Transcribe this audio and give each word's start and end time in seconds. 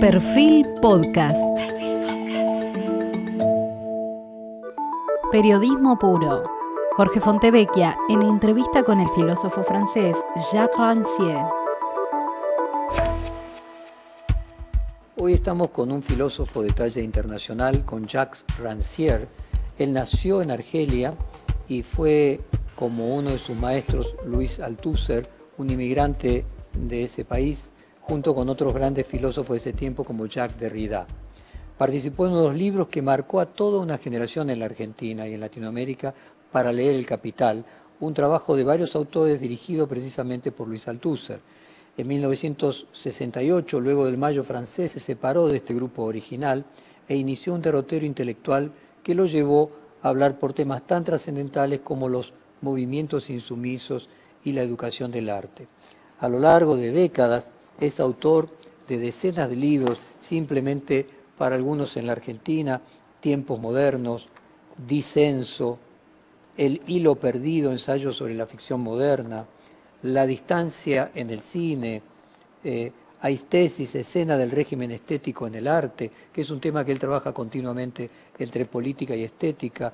Perfil 0.00 0.64
Podcast. 0.80 1.58
Periodismo 5.32 5.98
puro. 5.98 6.44
Jorge 6.96 7.20
Fontevecchia 7.20 7.98
en 8.08 8.22
entrevista 8.22 8.84
con 8.84 9.00
el 9.00 9.08
filósofo 9.08 9.64
francés 9.64 10.16
Jacques 10.52 10.78
Rancière. 10.78 11.50
Hoy 15.16 15.32
estamos 15.32 15.70
con 15.70 15.90
un 15.90 16.00
filósofo 16.00 16.62
de 16.62 16.70
talla 16.70 17.02
internacional, 17.02 17.84
con 17.84 18.06
Jacques 18.06 18.44
Rancière. 18.62 19.26
Él 19.78 19.92
nació 19.92 20.42
en 20.42 20.52
Argelia 20.52 21.12
y 21.68 21.82
fue, 21.82 22.38
como 22.76 23.16
uno 23.16 23.30
de 23.30 23.38
sus 23.38 23.56
maestros, 23.56 24.14
Luis 24.24 24.60
Althusser, 24.60 25.28
un 25.56 25.70
inmigrante 25.70 26.44
de 26.74 27.02
ese 27.02 27.24
país, 27.24 27.72
junto 28.08 28.34
con 28.34 28.48
otros 28.48 28.72
grandes 28.72 29.06
filósofos 29.06 29.50
de 29.50 29.56
ese 29.58 29.72
tiempo 29.74 30.02
como 30.02 30.24
Jacques 30.24 30.58
Derrida. 30.58 31.06
Participó 31.76 32.26
en 32.26 32.32
unos 32.32 32.54
libros 32.54 32.88
que 32.88 33.02
marcó 33.02 33.38
a 33.38 33.44
toda 33.46 33.80
una 33.80 33.98
generación 33.98 34.48
en 34.48 34.60
la 34.60 34.64
Argentina 34.64 35.28
y 35.28 35.34
en 35.34 35.40
Latinoamérica 35.40 36.14
para 36.50 36.72
leer 36.72 36.94
El 36.94 37.04
Capital, 37.04 37.66
un 38.00 38.14
trabajo 38.14 38.56
de 38.56 38.64
varios 38.64 38.96
autores 38.96 39.40
dirigido 39.40 39.86
precisamente 39.86 40.50
por 40.50 40.68
Luis 40.68 40.88
Althusser. 40.88 41.40
En 41.98 42.08
1968, 42.08 43.78
luego 43.78 44.06
del 44.06 44.16
Mayo 44.16 44.42
francés, 44.42 44.92
se 44.92 45.00
separó 45.00 45.46
de 45.46 45.58
este 45.58 45.74
grupo 45.74 46.04
original 46.04 46.64
e 47.08 47.14
inició 47.14 47.52
un 47.52 47.60
derrotero 47.60 48.06
intelectual 48.06 48.72
que 49.02 49.14
lo 49.14 49.26
llevó 49.26 49.70
a 50.02 50.08
hablar 50.08 50.38
por 50.38 50.54
temas 50.54 50.86
tan 50.86 51.04
trascendentales 51.04 51.80
como 51.80 52.08
los 52.08 52.32
movimientos 52.62 53.28
insumisos 53.28 54.08
y 54.44 54.52
la 54.52 54.62
educación 54.62 55.10
del 55.10 55.28
arte. 55.28 55.66
A 56.20 56.28
lo 56.28 56.38
largo 56.38 56.76
de 56.76 56.90
décadas, 56.90 57.52
es 57.80 58.00
autor 58.00 58.48
de 58.88 58.98
decenas 58.98 59.48
de 59.48 59.56
libros, 59.56 59.98
simplemente 60.20 61.06
para 61.36 61.56
algunos 61.56 61.96
en 61.96 62.06
la 62.06 62.12
Argentina, 62.12 62.80
Tiempos 63.20 63.60
Modernos, 63.60 64.28
Disenso, 64.86 65.78
El 66.56 66.80
Hilo 66.86 67.14
Perdido, 67.16 67.70
Ensayo 67.70 68.12
sobre 68.12 68.34
la 68.34 68.46
Ficción 68.46 68.80
Moderna, 68.80 69.46
La 70.02 70.26
Distancia 70.26 71.10
en 71.14 71.30
el 71.30 71.40
Cine, 71.40 72.02
eh, 72.64 72.92
Aistesis, 73.20 73.94
Escena 73.94 74.36
del 74.36 74.50
Régimen 74.50 74.92
Estético 74.92 75.46
en 75.46 75.56
el 75.56 75.66
Arte, 75.66 76.10
que 76.32 76.40
es 76.40 76.50
un 76.50 76.60
tema 76.60 76.84
que 76.84 76.92
él 76.92 76.98
trabaja 76.98 77.32
continuamente 77.32 78.08
entre 78.38 78.64
política 78.64 79.14
y 79.16 79.24
estética, 79.24 79.92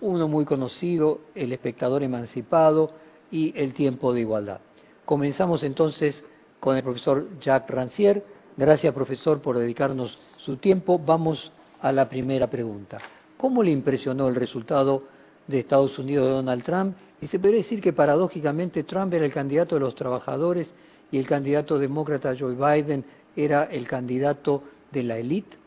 uno 0.00 0.28
muy 0.28 0.44
conocido, 0.44 1.20
El 1.34 1.52
Espectador 1.52 2.02
Emancipado 2.02 2.92
y 3.30 3.52
El 3.56 3.74
Tiempo 3.74 4.12
de 4.12 4.20
Igualdad. 4.20 4.60
Comenzamos 5.04 5.64
entonces 5.64 6.24
con 6.64 6.78
el 6.78 6.82
profesor 6.82 7.28
Jacques 7.38 7.76
Rancière. 7.76 8.22
Gracias, 8.56 8.94
profesor, 8.94 9.38
por 9.38 9.58
dedicarnos 9.58 10.22
su 10.38 10.56
tiempo. 10.56 10.98
Vamos 10.98 11.52
a 11.82 11.92
la 11.92 12.08
primera 12.08 12.46
pregunta. 12.46 12.96
¿Cómo 13.36 13.62
le 13.62 13.70
impresionó 13.70 14.28
el 14.28 14.34
resultado 14.34 15.02
de 15.46 15.58
Estados 15.58 15.98
Unidos 15.98 16.24
de 16.24 16.32
Donald 16.32 16.62
Trump? 16.64 16.96
Y 17.20 17.26
se 17.26 17.38
puede 17.38 17.56
decir 17.56 17.82
que 17.82 17.92
paradójicamente 17.92 18.82
Trump 18.82 19.12
era 19.12 19.26
el 19.26 19.32
candidato 19.34 19.74
de 19.74 19.82
los 19.82 19.94
trabajadores 19.94 20.72
y 21.12 21.18
el 21.18 21.26
candidato 21.26 21.78
demócrata 21.78 22.34
Joe 22.34 22.54
Biden 22.54 23.04
era 23.36 23.64
el 23.64 23.86
candidato 23.86 24.62
de 24.90 25.02
la 25.02 25.18
élite. 25.18 25.58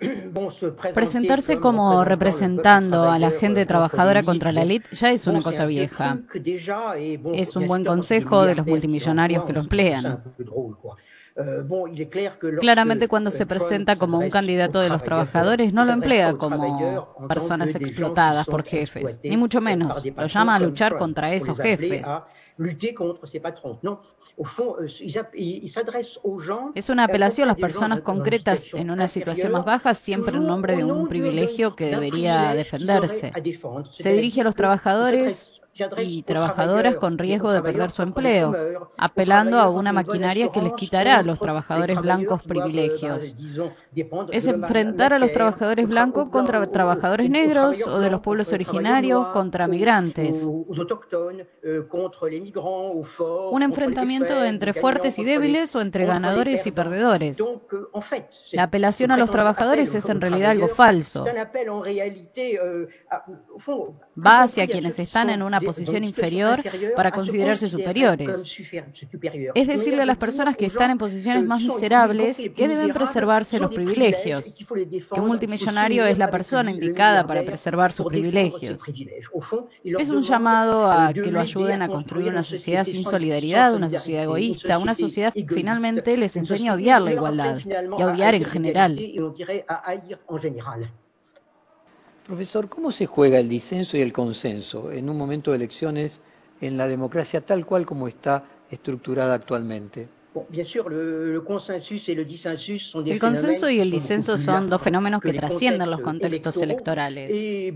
Presentarse 0.94 1.58
como 1.58 2.04
representando 2.04 3.08
a 3.08 3.18
la 3.18 3.30
gente 3.30 3.66
trabajadora 3.66 4.22
contra 4.22 4.52
la 4.52 4.62
élite 4.62 4.88
ya 4.92 5.10
es 5.12 5.26
una 5.26 5.42
cosa 5.42 5.66
vieja. 5.66 6.18
Es 7.34 7.56
un 7.56 7.66
buen 7.66 7.84
consejo 7.84 8.44
de 8.44 8.54
los 8.54 8.66
multimillonarios 8.66 9.44
que 9.44 9.52
lo 9.52 9.60
emplean. 9.60 10.22
Claramente 12.58 13.06
cuando 13.06 13.30
se 13.30 13.46
presenta 13.46 13.96
como 13.96 14.18
un 14.18 14.30
candidato 14.30 14.80
de 14.80 14.88
los 14.88 15.02
trabajadores 15.02 15.72
no 15.72 15.84
lo 15.84 15.92
emplea 15.92 16.34
como 16.34 17.28
personas 17.28 17.74
explotadas 17.74 18.46
por 18.46 18.64
jefes, 18.64 19.20
ni 19.22 19.36
mucho 19.36 19.60
menos. 19.60 20.02
Lo 20.04 20.26
llama 20.26 20.56
a 20.56 20.58
luchar 20.58 20.96
contra 20.96 21.32
esos 21.32 21.58
jefes. 21.58 22.04
Es 26.74 26.88
una 26.88 27.04
apelación 27.04 27.48
a 27.48 27.52
las 27.52 27.60
personas 27.60 28.00
concretas 28.00 28.70
en 28.74 28.90
una 28.90 29.08
situación 29.08 29.52
más 29.52 29.64
baja, 29.64 29.94
siempre 29.94 30.36
en 30.36 30.46
nombre 30.46 30.76
de 30.76 30.84
un 30.84 31.08
privilegio 31.08 31.76
que 31.76 31.86
debería 31.86 32.54
defenderse. 32.54 33.32
Se 33.98 34.12
dirige 34.12 34.40
a 34.40 34.44
los 34.44 34.56
trabajadores 34.56 35.57
y 35.98 36.22
trabajadoras 36.22 36.96
con 36.96 37.18
riesgo 37.18 37.52
de 37.52 37.62
perder 37.62 37.90
su 37.90 38.02
empleo, 38.02 38.90
apelando 38.96 39.58
a 39.58 39.70
una 39.70 39.92
maquinaria 39.92 40.50
que 40.50 40.62
les 40.62 40.72
quitará 40.74 41.18
a 41.18 41.22
los 41.22 41.38
trabajadores 41.38 42.00
blancos 42.00 42.42
privilegios. 42.42 43.36
Es 44.30 44.46
enfrentar 44.46 45.12
a 45.12 45.18
los 45.18 45.32
trabajadores 45.32 45.88
blancos 45.88 46.28
contra 46.30 46.64
trabajadores 46.66 47.30
negros 47.30 47.86
o 47.86 48.00
de 48.00 48.10
los 48.10 48.20
pueblos 48.20 48.52
originarios 48.52 49.28
contra 49.28 49.68
migrantes. 49.68 50.42
Un 53.50 53.62
enfrentamiento 53.62 54.44
entre 54.44 54.74
fuertes 54.74 55.18
y 55.18 55.24
débiles 55.24 55.74
o 55.76 55.80
entre 55.80 56.06
ganadores 56.06 56.66
y 56.66 56.72
perdedores. 56.72 57.38
La 58.52 58.64
apelación 58.64 59.10
a 59.10 59.16
los 59.16 59.30
trabajadores 59.30 59.94
es 59.94 60.08
en 60.08 60.20
realidad 60.20 60.50
algo 60.52 60.68
falso. 60.68 61.24
Va 64.26 64.42
hacia 64.42 64.66
quienes 64.66 64.98
están 64.98 65.30
en 65.30 65.42
una 65.42 65.60
posición 65.68 66.02
inferior 66.04 66.56
para 66.96 67.10
considerarse 67.10 67.68
superiores. 67.68 68.28
Es 69.54 69.66
decirle 69.66 70.02
a 70.02 70.06
las 70.06 70.16
personas 70.16 70.56
que 70.56 70.66
están 70.66 70.90
en 70.90 70.98
posiciones 70.98 71.44
más 71.44 71.62
miserables 71.62 72.36
que 72.56 72.68
deben 72.68 72.92
preservarse 72.92 73.58
los 73.58 73.72
privilegios, 73.78 74.56
que 75.14 75.20
un 75.20 75.28
multimillonario 75.32 76.06
es 76.06 76.16
la 76.16 76.30
persona 76.30 76.70
indicada 76.70 77.26
para 77.26 77.42
preservar 77.42 77.92
sus 77.92 78.06
privilegios. 78.06 78.82
Es 80.04 80.08
un 80.08 80.22
llamado 80.22 80.86
a 80.86 81.12
que 81.12 81.30
lo 81.30 81.40
ayuden 81.40 81.82
a 81.82 81.88
construir 81.88 82.28
una 82.28 82.42
sociedad 82.42 82.84
sin 82.84 83.04
solidaridad, 83.04 83.74
una 83.74 83.90
sociedad 83.90 84.24
egoísta, 84.24 84.78
una 84.78 84.94
sociedad 84.94 85.32
que 85.34 85.46
finalmente 85.46 86.16
les 86.16 86.34
enseña 86.36 86.72
a 86.72 86.74
odiar 86.76 87.02
la 87.02 87.12
igualdad 87.12 87.58
y 87.66 88.02
a 88.02 88.06
odiar 88.06 88.34
en 88.34 88.44
general. 88.44 88.92
Profesor, 92.28 92.68
¿cómo 92.68 92.92
se 92.92 93.06
juega 93.06 93.38
el 93.38 93.48
disenso 93.48 93.96
y 93.96 94.02
el 94.02 94.12
consenso 94.12 94.92
en 94.92 95.08
un 95.08 95.16
momento 95.16 95.50
de 95.50 95.56
elecciones 95.56 96.20
en 96.60 96.76
la 96.76 96.86
democracia 96.86 97.40
tal 97.40 97.64
cual 97.64 97.86
como 97.86 98.06
está 98.06 98.44
estructurada 98.70 99.32
actualmente? 99.32 100.08
El 103.06 103.18
consenso 103.18 103.70
y 103.70 103.80
el 103.80 103.90
disenso 103.90 104.36
son 104.36 104.68
dos 104.68 104.82
fenómenos 104.82 105.22
que 105.22 105.32
trascienden 105.32 105.90
los 105.90 106.00
contextos 106.00 106.56
electorales. 106.58 107.30
Euh, 107.32 107.72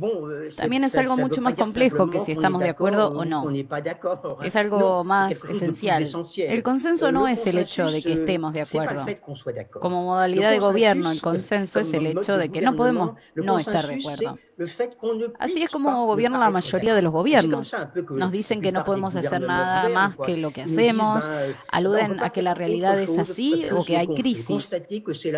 También 0.57 0.85
es 0.85 0.95
algo 0.97 1.17
mucho 1.17 1.41
más 1.41 1.55
complejo 1.55 2.11
que 2.11 2.21
si 2.21 2.33
estamos 2.33 2.61
de 2.61 2.69
acuerdo 2.69 3.09
o 3.11 3.25
no. 3.25 3.49
Es 4.43 4.57
algo 4.57 5.03
más 5.03 5.33
esencial. 5.45 6.11
El 6.37 6.63
consenso 6.63 7.11
no 7.11 7.27
es 7.27 7.47
el 7.47 7.59
hecho 7.59 7.91
de 7.91 8.03
que 8.03 8.13
estemos 8.13 8.53
de 8.53 8.63
acuerdo. 8.63 9.07
Como 9.81 10.05
modalidad 10.05 10.51
de 10.51 10.59
gobierno, 10.59 11.11
el 11.11 11.23
consenso 11.23 11.81
es 11.81 11.93
el 11.95 12.07
hecho 12.07 12.37
de 12.37 12.51
que 12.51 12.61
no 12.61 12.77
podemos 12.77 13.15
no 13.35 13.59
estar 13.59 13.87
de 13.87 13.95
acuerdo. 13.95 14.39
Así 15.39 15.63
es 15.63 15.71
como 15.71 16.07
gobierna 16.07 16.39
la 16.39 16.51
mayoría 16.51 16.95
de 16.95 17.03
los 17.03 17.13
gobiernos. 17.13 17.75
Nos 18.11 18.33
dicen 18.33 18.61
que 18.61 18.73
no 18.73 18.85
podemos 18.85 19.15
hacer 19.17 19.41
nada 19.41 19.89
más 19.89 20.17
que 20.17 20.37
lo 20.37 20.51
que 20.51 20.63
hacemos, 20.63 21.29
aluden 21.71 22.21
a 22.21 22.31
que 22.31 22.43
la 22.43 22.55
realidad 22.55 23.01
es 23.01 23.17
así 23.19 23.67
o 23.71 23.85
que 23.85 23.97
hay 23.97 24.09
crisis. 24.09 24.69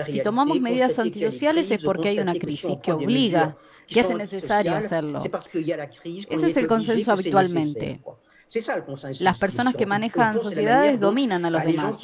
Si 0.07 0.23
tomamos 0.23 0.61
medidas 0.61 0.99
antisociales 0.99 1.71
es 1.71 1.83
porque 1.83 2.09
hay 2.09 2.19
una 2.21 2.35
crisis 2.35 2.77
que 2.83 2.93
obliga, 2.93 3.57
que 3.87 4.01
hace 4.01 4.15
necesario 4.15 4.75
hacerlo. 4.75 5.23
Ese 6.31 6.47
es 6.51 6.57
el 6.57 6.67
consenso 6.67 7.13
habitualmente. 7.13 8.01
Las 9.19 9.39
personas 9.39 9.75
que 9.75 9.87
manejan 9.87 10.39
sociedades 10.39 11.01
dominan 11.01 11.45
a 11.45 11.51
los 11.51 11.65
demás. 11.65 11.99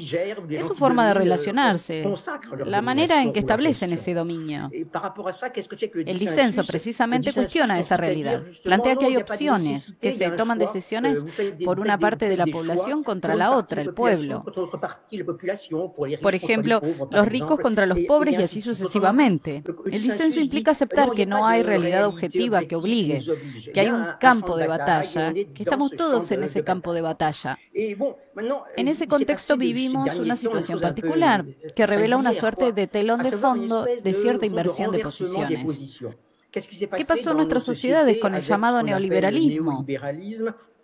Es 0.48 0.66
su 0.66 0.74
forma 0.74 1.06
de 1.08 1.14
relacionarse, 1.14 2.04
la 2.64 2.82
manera 2.82 3.22
en 3.22 3.32
que 3.32 3.40
establecen 3.40 3.92
ese 3.92 4.14
dominio. 4.14 4.70
El 6.06 6.18
disenso 6.18 6.64
precisamente 6.64 7.32
cuestiona 7.32 7.78
esa 7.78 7.96
realidad. 7.96 8.42
Plantea 8.62 8.96
que 8.96 9.06
hay 9.06 9.16
opciones, 9.16 9.94
que 10.00 10.12
se 10.12 10.30
toman 10.32 10.58
decisiones 10.58 11.24
por 11.64 11.80
una 11.80 11.98
parte 11.98 12.28
de 12.28 12.36
la 12.36 12.46
población 12.46 13.04
contra 13.04 13.34
la 13.34 13.52
otra, 13.56 13.82
el 13.82 13.94
pueblo. 13.94 14.44
Por 16.22 16.34
ejemplo, 16.34 16.80
los 17.10 17.26
ricos 17.26 17.60
contra 17.60 17.86
los 17.86 17.98
pobres 18.00 18.38
y 18.38 18.42
así 18.42 18.60
sucesivamente. 18.60 19.62
El 19.90 20.02
disenso 20.02 20.40
implica 20.40 20.72
aceptar 20.72 21.10
que 21.12 21.26
no 21.26 21.46
hay 21.46 21.62
realidad 21.62 22.06
objetiva 22.06 22.62
que 22.62 22.76
obligue, 22.76 23.24
que 23.72 23.80
hay 23.80 23.88
un 23.88 24.06
campo 24.18 24.56
de 24.56 24.66
batalla, 24.66 25.32
que 25.32 25.62
estamos 25.62 25.92
todos 25.92 26.30
en 26.32 26.39
en 26.40 26.44
ese 26.44 26.64
campo 26.64 26.92
de 26.92 27.00
batalla. 27.00 27.58
En 27.74 28.88
ese 28.88 29.06
contexto 29.06 29.56
vivimos 29.56 30.14
una 30.16 30.36
situación 30.36 30.80
particular 30.80 31.44
que 31.74 31.86
revela 31.86 32.16
una 32.16 32.34
suerte 32.34 32.72
de 32.72 32.86
telón 32.86 33.22
de 33.22 33.32
fondo 33.32 33.84
de 33.84 34.14
cierta 34.14 34.46
inversión 34.46 34.90
de 34.90 35.00
posiciones. 35.00 36.00
¿Qué 36.50 37.04
pasó 37.06 37.30
en 37.30 37.36
nuestras 37.36 37.62
sociedades 37.62 38.18
con 38.18 38.34
el 38.34 38.42
llamado 38.42 38.82
neoliberalismo? 38.82 39.86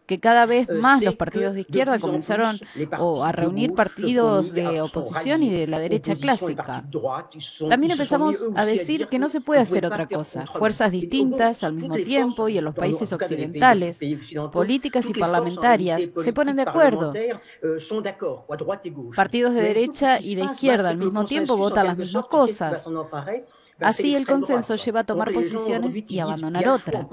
Que 0.07 0.21
cada 0.21 0.47
vez 0.47 0.69
más 0.71 1.03
los 1.03 1.17
partidos 1.17 1.55
de 1.55 1.63
izquierda 1.63 1.99
comenzaron 1.99 2.59
o 2.99 3.25
a 3.25 3.33
reunir 3.33 3.75
partidos 3.75 4.53
de 4.53 4.81
oposición 4.81 5.43
y 5.43 5.51
de 5.51 5.67
la 5.67 5.79
derecha 5.79 6.15
clásica. 6.15 6.85
También 7.69 7.93
empezamos 7.93 8.49
a 8.55 8.65
decir 8.65 9.09
que 9.09 9.19
no 9.19 9.29
se 9.29 9.41
puede 9.41 9.61
hacer 9.61 9.85
otra 9.85 10.07
cosa. 10.07 10.47
Fuerzas 10.47 10.93
distintas 10.93 11.65
al 11.65 11.75
mismo 11.75 11.97
tiempo 11.97 12.49
y 12.49 12.59
en 12.59 12.65
los 12.65 12.75
países 12.75 13.13
occidentales, 13.13 13.99
políticas 14.53 15.09
y 15.11 15.15
parlamentarias, 15.15 16.03
se 16.23 16.33
ponen 16.33 16.57
de 16.57 16.63
acuerdo. 16.63 17.13
Partidos 19.15 19.55
de 19.55 19.63
derecha 19.63 20.21
y 20.21 20.35
de 20.35 20.43
izquierda 20.43 20.89
al 20.89 20.97
mismo 20.97 21.25
tiempo 21.25 21.57
votan 21.57 21.87
las 21.87 21.99
mismas 21.99 22.27
cosas. 22.27 22.87
Así 23.81 24.15
el 24.15 24.27
consenso 24.27 24.77
lleva 24.77 25.01
a 25.01 25.05
tomar 25.05 25.33
posiciones 25.33 26.05
y 26.09 26.19
abandonar 26.19 26.69
otra. 26.69 27.07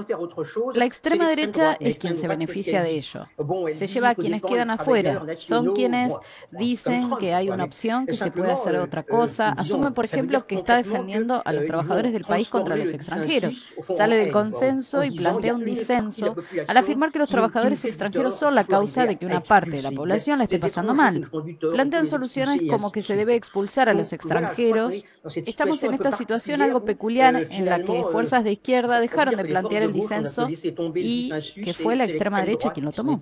La 0.73 0.85
extrema 0.85 1.27
derecha 1.27 1.77
es 1.79 1.97
quien 1.97 2.15
se 2.15 2.27
beneficia 2.27 2.81
de 2.81 2.91
ello. 2.97 3.27
Se 3.73 3.87
lleva 3.87 4.09
a 4.09 4.15
quienes 4.15 4.41
quedan 4.41 4.71
afuera. 4.71 5.23
Son 5.37 5.73
quienes 5.73 6.13
dicen 6.51 7.09
que 7.19 7.33
hay 7.33 7.49
una 7.49 7.65
opción, 7.65 8.05
que 8.05 8.17
se 8.17 8.31
puede 8.31 8.51
hacer 8.51 8.75
otra 8.77 9.03
cosa. 9.03 9.49
Asume, 9.49 9.91
por 9.91 10.05
ejemplo, 10.05 10.47
que 10.47 10.55
está 10.55 10.77
defendiendo 10.77 11.41
a 11.43 11.51
los 11.51 11.65
trabajadores 11.65 12.13
del 12.13 12.23
país 12.23 12.47
contra 12.47 12.75
los 12.75 12.93
extranjeros. 12.93 13.67
Sale 13.95 14.17
del 14.17 14.31
consenso 14.31 15.03
y 15.03 15.11
plantea 15.11 15.55
un 15.55 15.65
disenso 15.65 16.35
al 16.67 16.77
afirmar 16.77 17.11
que 17.11 17.19
los 17.19 17.29
trabajadores 17.29 17.83
extranjeros 17.85 18.37
son 18.37 18.55
la 18.55 18.63
causa 18.63 19.05
de 19.05 19.17
que 19.17 19.25
una 19.25 19.41
parte 19.41 19.71
de 19.71 19.81
la 19.81 19.91
población 19.91 20.37
la 20.37 20.45
esté 20.45 20.59
pasando 20.59 20.93
mal. 20.93 21.29
Plantean 21.59 22.07
soluciones 22.07 22.61
como 22.69 22.91
que 22.91 23.01
se 23.01 23.15
debe 23.15 23.35
expulsar 23.35 23.89
a 23.89 23.93
los 23.93 24.13
extranjeros. 24.13 25.03
Estamos 25.45 25.83
en 25.83 25.93
esta 25.93 26.11
situación 26.11 26.52
algo 26.61 26.83
peculiar 26.85 27.47
en 27.49 27.65
la 27.65 27.83
que 27.83 28.03
fuerzas 28.11 28.43
de 28.43 28.53
izquierda 28.53 28.99
dejaron 28.99 29.35
de 29.35 29.45
plantear 29.45 29.83
el 29.83 29.93
disenso 29.93 30.47
y 30.95 31.31
que 31.63 31.73
fue 31.73 31.95
la 31.95 32.05
extrema 32.05 32.39
derecha 32.41 32.71
quien 32.71 32.85
lo 32.85 32.91
tomó. 32.91 33.19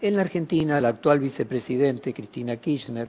En 0.00 0.16
la 0.16 0.22
Argentina, 0.22 0.80
la 0.80 0.88
actual 0.88 1.20
vicepresidente 1.20 2.12
Cristina 2.12 2.56
Kirchner, 2.56 3.08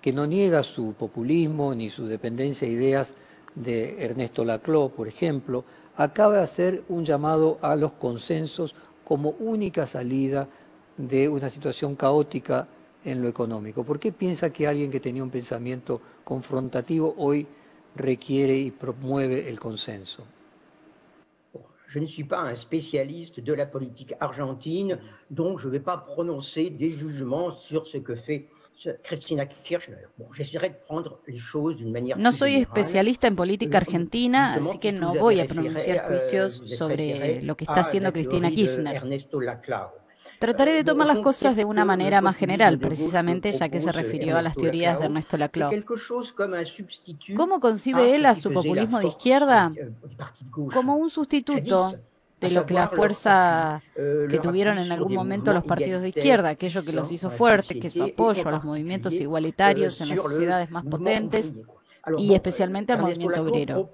que 0.00 0.12
no 0.12 0.26
niega 0.26 0.62
su 0.62 0.94
populismo 0.94 1.74
ni 1.74 1.90
su 1.90 2.06
dependencia 2.06 2.66
de 2.66 2.74
ideas 2.74 3.14
de 3.54 4.02
Ernesto 4.02 4.44
Laclau, 4.44 4.90
por 4.90 5.08
ejemplo, 5.08 5.64
acaba 5.96 6.36
de 6.36 6.42
hacer 6.42 6.82
un 6.88 7.04
llamado 7.04 7.58
a 7.60 7.76
los 7.76 7.92
consensos 7.92 8.74
como 9.04 9.30
única 9.40 9.86
salida 9.86 10.48
de 10.96 11.28
una 11.28 11.50
situación 11.50 11.96
caótica 11.96 12.66
en 13.04 13.20
lo 13.20 13.28
económico. 13.28 13.84
¿Por 13.84 13.98
qué 13.98 14.12
piensa 14.12 14.50
que 14.50 14.66
alguien 14.66 14.90
que 14.90 15.00
tenía 15.00 15.22
un 15.22 15.30
pensamiento 15.30 16.00
confrontativo 16.24 17.14
hoy 17.18 17.46
requiere 17.96 18.56
y 18.56 18.70
promueve 18.70 19.48
el 19.48 19.58
consenso. 19.58 20.24
Je 21.86 21.98
ne 21.98 22.06
suis 22.06 22.24
pas 22.24 22.40
un 22.40 22.54
spécialiste 22.54 23.40
de 23.40 23.52
la 23.52 23.66
politique 23.66 24.14
argentine, 24.18 24.98
donc 25.28 25.58
je 25.58 25.66
ne 25.66 25.72
vais 25.72 25.80
pas 25.80 25.98
prononcer 25.98 26.70
des 26.70 26.90
jugements 26.90 27.52
sur 27.52 27.86
ce 27.86 27.98
que 27.98 28.16
fait 28.16 28.48
Cristina 29.02 29.46
Kirchner. 29.46 30.06
Bon, 30.18 30.26
j'essaierai 30.32 30.70
de 30.70 30.74
prendre 30.86 31.20
les 31.28 31.38
choses 31.38 31.76
d'une 31.76 31.92
manière 31.92 32.16
No 32.18 32.32
soy 32.32 32.56
especialista 32.56 33.28
en 33.28 33.36
política 33.36 33.76
argentina, 33.76 34.54
así 34.54 34.78
que 34.78 34.90
no 34.90 35.14
voy 35.14 35.40
a 35.40 35.46
pronunciar 35.46 36.08
juicios 36.08 36.62
sobre 36.66 37.42
lo 37.42 37.56
que 37.56 37.64
está 37.64 37.80
haciendo 37.80 38.12
Cristina 38.12 38.50
Kirchner. 38.50 39.00
Trataré 40.42 40.74
de 40.74 40.82
tomar 40.82 41.06
las 41.06 41.20
cosas 41.20 41.54
de 41.54 41.64
una 41.64 41.84
manera 41.84 42.20
más 42.20 42.36
general, 42.36 42.76
precisamente 42.76 43.52
ya 43.52 43.68
que 43.68 43.80
se 43.80 43.92
refirió 43.92 44.36
a 44.36 44.42
las 44.42 44.56
teorías 44.56 44.98
de 44.98 45.04
Ernesto 45.04 45.36
Laclau. 45.36 45.70
¿Cómo 47.36 47.60
concibe 47.60 48.16
él 48.16 48.26
a 48.26 48.34
su 48.34 48.52
populismo 48.52 48.98
de 48.98 49.06
izquierda? 49.06 49.72
Como 50.50 50.96
un 50.96 51.10
sustituto 51.10 51.94
de 52.40 52.50
lo 52.50 52.66
que 52.66 52.74
la 52.74 52.88
fuerza 52.88 53.82
que 53.94 54.40
tuvieron 54.40 54.78
en 54.78 54.90
algún 54.90 55.14
momento 55.14 55.52
los 55.52 55.62
partidos 55.62 56.02
de 56.02 56.08
izquierda, 56.08 56.48
aquello 56.48 56.84
que 56.84 56.92
los 56.92 57.12
hizo 57.12 57.30
fuertes, 57.30 57.78
que 57.80 57.88
su 57.88 58.02
apoyo 58.02 58.48
a 58.48 58.50
los 58.50 58.64
movimientos 58.64 59.14
igualitarios 59.20 60.00
en 60.00 60.08
las 60.08 60.20
sociedades 60.20 60.72
más 60.72 60.84
potentes 60.84 61.54
y 62.18 62.34
especialmente 62.34 62.92
al 62.92 63.00
movimiento 63.00 63.42
obrero. 63.42 63.90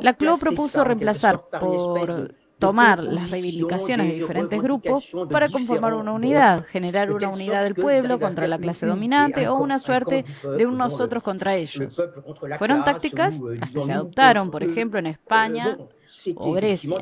Laclau 0.00 0.38
propuso 0.38 0.84
reemplazar 0.84 1.42
por 1.60 2.34
tomar 2.58 3.02
las 3.02 3.30
reivindicaciones 3.30 4.08
de 4.08 4.14
diferentes 4.14 4.60
grupos 4.60 5.04
para 5.30 5.48
conformar 5.48 5.94
una 5.94 6.12
unidad, 6.12 6.64
generar 6.64 7.12
una 7.12 7.28
unidad 7.28 7.62
del 7.62 7.74
pueblo 7.74 8.18
contra 8.18 8.46
la 8.46 8.58
clase 8.58 8.86
dominante 8.86 9.48
o 9.48 9.56
una 9.56 9.78
suerte 9.78 10.24
de 10.56 10.66
un 10.66 10.76
nosotros 10.76 11.22
contra 11.22 11.54
ellos. 11.54 12.00
Fueron 12.58 12.84
tácticas 12.84 13.40
las 13.40 13.70
que 13.70 13.82
se 13.82 13.92
adoptaron, 13.92 14.50
por 14.50 14.62
ejemplo, 14.62 14.98
en 14.98 15.06
España 15.06 15.78
o 16.36 16.52
Grecia. 16.52 16.96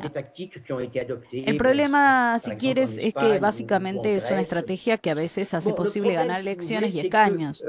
El 1.31 1.57
problema, 1.57 2.39
si 2.39 2.51
quieres, 2.51 2.97
es 2.97 3.13
que 3.13 3.39
básicamente 3.39 4.15
es 4.15 4.29
una 4.29 4.41
estrategia 4.41 4.97
que 4.97 5.11
a 5.11 5.15
veces 5.15 5.53
hace 5.53 5.73
posible 5.73 6.13
ganar 6.13 6.41
elecciones 6.41 6.93
y 6.93 6.99
escaños. 6.99 7.63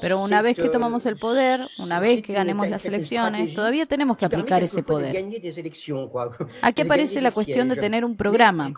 Pero 0.00 0.22
una 0.22 0.42
vez 0.42 0.56
que 0.56 0.68
tomamos 0.68 1.06
el 1.06 1.16
poder, 1.18 1.60
una 1.78 2.00
vez 2.00 2.22
que 2.22 2.32
ganemos 2.32 2.68
las 2.68 2.84
elecciones, 2.84 3.54
todavía 3.54 3.86
tenemos 3.86 4.16
que 4.16 4.24
aplicar 4.24 4.62
ese 4.62 4.82
poder. 4.82 5.16
Aquí 6.62 6.82
aparece 6.82 7.20
la 7.20 7.32
cuestión 7.32 7.68
de 7.68 7.76
tener 7.76 8.04
un 8.04 8.16
programa. 8.16 8.72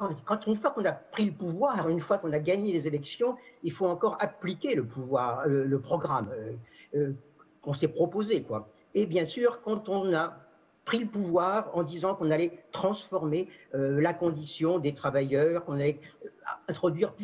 il 3.62 3.72
faut 3.72 3.86
encore 3.86 4.16
appliquer 4.20 4.74
le 4.74 4.84
pouvoir, 4.84 5.46
le 5.46 5.80
programme 5.80 6.28
qu'on 7.60 7.74
s'est 7.74 7.88
proposé. 7.88 8.42
Quoi. 8.42 8.68
Et 8.94 9.06
bien 9.06 9.26
sûr, 9.26 9.60
quand 9.62 9.88
on 9.88 10.12
a 10.14 10.41
pris 10.84 10.98
le 10.98 11.06
pouvoir 11.06 11.70
en 11.74 11.82
disant 11.82 12.14
qu'on 12.14 12.30
allait 12.30 12.64
transformer 12.72 13.48
euh, 13.74 14.00
la 14.00 14.14
condition 14.14 14.78
des 14.78 14.94
travailleurs, 14.94 15.64
qu'on 15.64 15.74
allait 15.74 16.00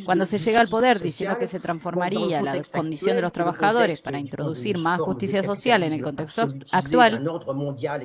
Cuando 0.04 0.26
se 0.26 0.38
llega 0.38 0.60
al 0.60 0.68
poder 0.68 1.00
diciendo 1.00 1.38
que 1.38 1.46
se 1.46 1.60
transformaría 1.60 2.42
la 2.42 2.62
condición 2.64 3.16
de 3.16 3.22
los 3.22 3.32
trabajadores 3.32 4.00
para 4.00 4.18
introducir 4.18 4.78
más 4.78 5.00
justicia 5.00 5.42
social 5.42 5.82
en 5.82 5.92
el 5.92 6.02
contexto 6.02 6.48
actual, 6.72 7.26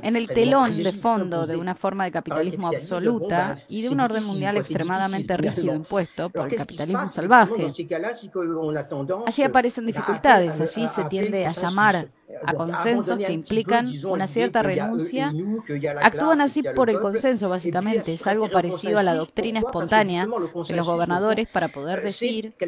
en 0.02 0.16
el 0.16 0.28
telón 0.28 0.82
de 0.82 0.94
fondo 0.94 1.46
de 1.46 1.56
una 1.56 1.76
forma 1.76 2.06
de 2.06 2.12
capitalismo 2.12 2.68
absoluta 2.68 3.56
y 3.70 3.82
de 3.82 3.90
un 3.90 4.00
orden 4.00 4.24
mundial 4.26 4.58
extremadamente 4.58 5.36
rígido 5.38 5.76
impuesto 5.76 6.30
por 6.30 6.52
el 6.52 6.58
capitalismo 6.58 7.08
salvaje. 7.08 7.68
Allí 9.26 9.44
aparecen 9.44 9.86
dificultades, 9.86 10.60
allí 10.60 10.88
se 10.88 11.04
tiende 11.06 11.46
a 11.46 11.52
llamar 11.54 12.10
a 12.46 12.54
consensos 12.54 13.18
que 13.18 13.32
implican 13.32 13.94
una 14.06 14.28
cierta 14.28 14.62
renuncia. 14.62 15.34
Actúan 16.02 16.42
así 16.42 16.64
por 16.64 16.90
el 16.90 17.00
consenso, 17.00 17.50
básicamente. 17.50 18.14
Es 18.14 18.26
algo 18.28 18.50
parecido 18.50 19.00
a 19.00 19.04
la 19.04 19.16
doctrina 19.16 19.60
espontánea 19.60 20.28
de 20.68 20.76
los 20.76 20.88
gobernadores 21.06 21.48
para 21.50 21.68
poder 21.68 22.02
decir 22.02 22.54
que 22.58 22.68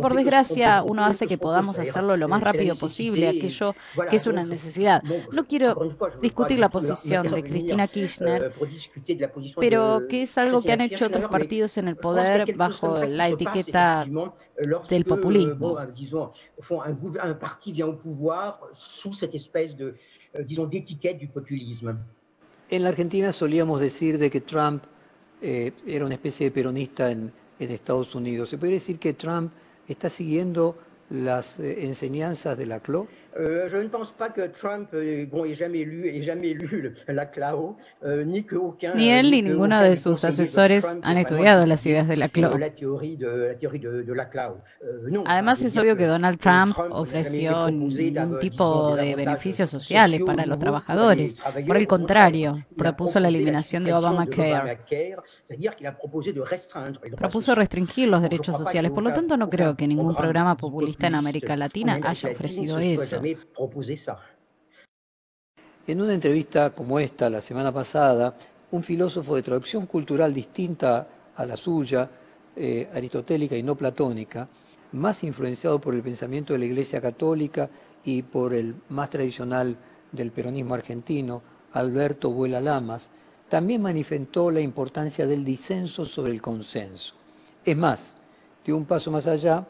por 0.00 0.14
desgracia 0.14 0.82
uno 0.82 1.04
hace 1.04 1.26
que 1.26 1.38
podamos 1.38 1.78
hacerlo 1.78 2.16
lo 2.16 2.28
más 2.28 2.42
rápido 2.42 2.76
posible, 2.76 3.28
aquello 3.28 3.74
que 4.10 4.16
es 4.16 4.26
una 4.26 4.44
necesidad. 4.44 5.02
No 5.32 5.46
quiero 5.46 5.74
discutir 6.20 6.58
la 6.58 6.68
posición 6.68 7.30
de 7.30 7.42
Cristina 7.42 7.86
Kirchner, 7.86 8.52
pero 9.58 10.02
que 10.08 10.22
es 10.22 10.38
algo 10.38 10.62
que 10.62 10.72
han 10.72 10.80
hecho 10.80 11.06
otros 11.06 11.30
partidos 11.30 11.76
en 11.78 11.88
el 11.88 11.96
poder 11.96 12.54
bajo 12.56 13.04
la 13.04 13.28
etiqueta 13.28 14.06
del 14.88 15.04
populismo. 15.04 15.76
Un 17.26 17.34
parti 17.34 17.72
vient 17.72 17.86
au 17.86 17.92
pouvoir 17.92 18.60
sous 18.72 19.12
cette 19.12 19.34
espèce 19.34 19.76
de, 19.76 19.96
disons, 20.40 20.66
d'étiquette 20.66 21.18
du 21.18 21.28
populisme. 21.28 21.96
En 22.68 22.82
la 22.82 22.88
Argentina 22.88 23.32
solíamos 23.32 23.80
decir 23.80 24.18
de 24.18 24.28
que 24.28 24.40
Trump 24.40 24.82
eh, 25.40 25.72
era 25.86 26.04
una 26.04 26.14
especie 26.14 26.46
de 26.46 26.50
peronista 26.50 27.10
en, 27.10 27.32
Estados 27.58 28.14
Unidos. 28.14 28.50
¿Se 28.50 28.58
puede 28.58 28.72
decir 28.72 28.98
que 28.98 29.14
Trump 29.14 29.50
está 29.88 30.10
siguiendo 30.10 30.76
las 31.08 31.58
eh, 31.58 31.86
enseñanzas 31.86 32.58
de 32.58 32.66
la 32.66 32.80
CLO? 32.80 33.06
Euh, 33.38 33.68
je 33.68 33.76
ne 33.76 33.88
pense 33.88 34.10
pas 34.12 34.30
que 34.30 34.46
Trump 34.46 34.88
euh, 34.94 35.26
bon, 35.26 35.44
ait 35.44 35.52
jamais 35.52 35.84
lu, 35.84 36.08
ait 36.08 36.22
jamais 36.22 36.54
lu 36.54 36.94
la 37.06 37.26
CLAO, 37.26 37.76
euh, 38.02 38.24
ni 38.24 38.44
que 38.44 38.56
aucun. 38.56 38.94
Ni 38.94 39.10
él 39.10 39.30
ni 39.30 39.42
ninguno 39.42 39.82
de 39.82 39.96
sus 39.96 40.24
asesores 40.24 40.86
han 41.02 41.18
estudiado 41.18 41.66
las 41.66 41.84
ideas 41.84 42.08
de 42.08 42.16
la 42.16 42.30
CLAO. 42.30 42.56
La 42.56 42.70
teoría 42.70 43.16
de, 43.16 43.48
la 43.48 43.58
teoría 43.58 43.90
de, 43.90 44.02
de 44.04 44.14
la 44.14 44.30
CLAO. 44.30 44.62
No, 45.10 45.24
Además, 45.26 45.60
es 45.60 45.76
obvio 45.76 45.96
que 45.96 46.06
Donald 46.06 46.38
Trump 46.38 46.78
ofreció 46.90 47.66
un 47.66 48.38
tipo 48.40 48.96
de 48.96 49.14
beneficios 49.14 49.68
sociales 49.68 50.22
para 50.24 50.46
los 50.46 50.58
trabajadores. 50.58 51.36
Por 51.66 51.76
el 51.76 51.86
contrario, 51.86 52.64
propuso 52.76 53.20
la 53.20 53.28
eliminación 53.28 53.84
de 53.84 53.92
Obamacare. 53.92 54.78
Propuso 57.16 57.54
restringir 57.54 58.08
los 58.08 58.22
derechos 58.22 58.56
sociales. 58.56 58.92
Por 58.92 59.02
lo 59.02 59.12
tanto, 59.12 59.36
no 59.36 59.50
creo 59.50 59.76
que 59.76 59.86
ningún 59.86 60.14
programa 60.14 60.56
populista 60.56 61.08
en 61.08 61.16
América 61.16 61.54
Latina 61.54 62.00
haya 62.02 62.30
ofrecido 62.30 62.78
eso. 62.78 63.20
En 65.86 66.00
una 66.00 66.14
entrevista 66.14 66.70
como 66.70 66.98
esta 66.98 67.30
la 67.30 67.40
semana 67.40 67.72
pasada, 67.72 68.36
un 68.70 68.82
filósofo 68.82 69.36
de 69.36 69.42
traducción 69.42 69.86
cultural 69.86 70.34
distinta 70.34 71.06
a 71.36 71.46
la 71.46 71.56
suya, 71.56 72.10
eh, 72.56 72.88
aristotélica 72.92 73.56
y 73.56 73.62
no 73.62 73.76
platónica, 73.76 74.48
más 74.92 75.22
influenciado 75.24 75.80
por 75.80 75.94
el 75.94 76.02
pensamiento 76.02 76.52
de 76.52 76.58
la 76.60 76.64
Iglesia 76.64 77.00
Católica 77.00 77.68
y 78.04 78.22
por 78.22 78.54
el 78.54 78.74
más 78.88 79.10
tradicional 79.10 79.76
del 80.12 80.32
peronismo 80.32 80.74
argentino, 80.74 81.42
Alberto 81.72 82.30
Vuela 82.30 82.60
Lamas, 82.60 83.10
también 83.48 83.82
manifestó 83.82 84.50
la 84.50 84.60
importancia 84.60 85.26
del 85.26 85.44
disenso 85.44 86.04
sobre 86.04 86.32
el 86.32 86.42
consenso. 86.42 87.14
Es 87.64 87.76
más, 87.76 88.14
dio 88.64 88.76
un 88.76 88.86
paso 88.86 89.10
más 89.10 89.26
allá, 89.26 89.66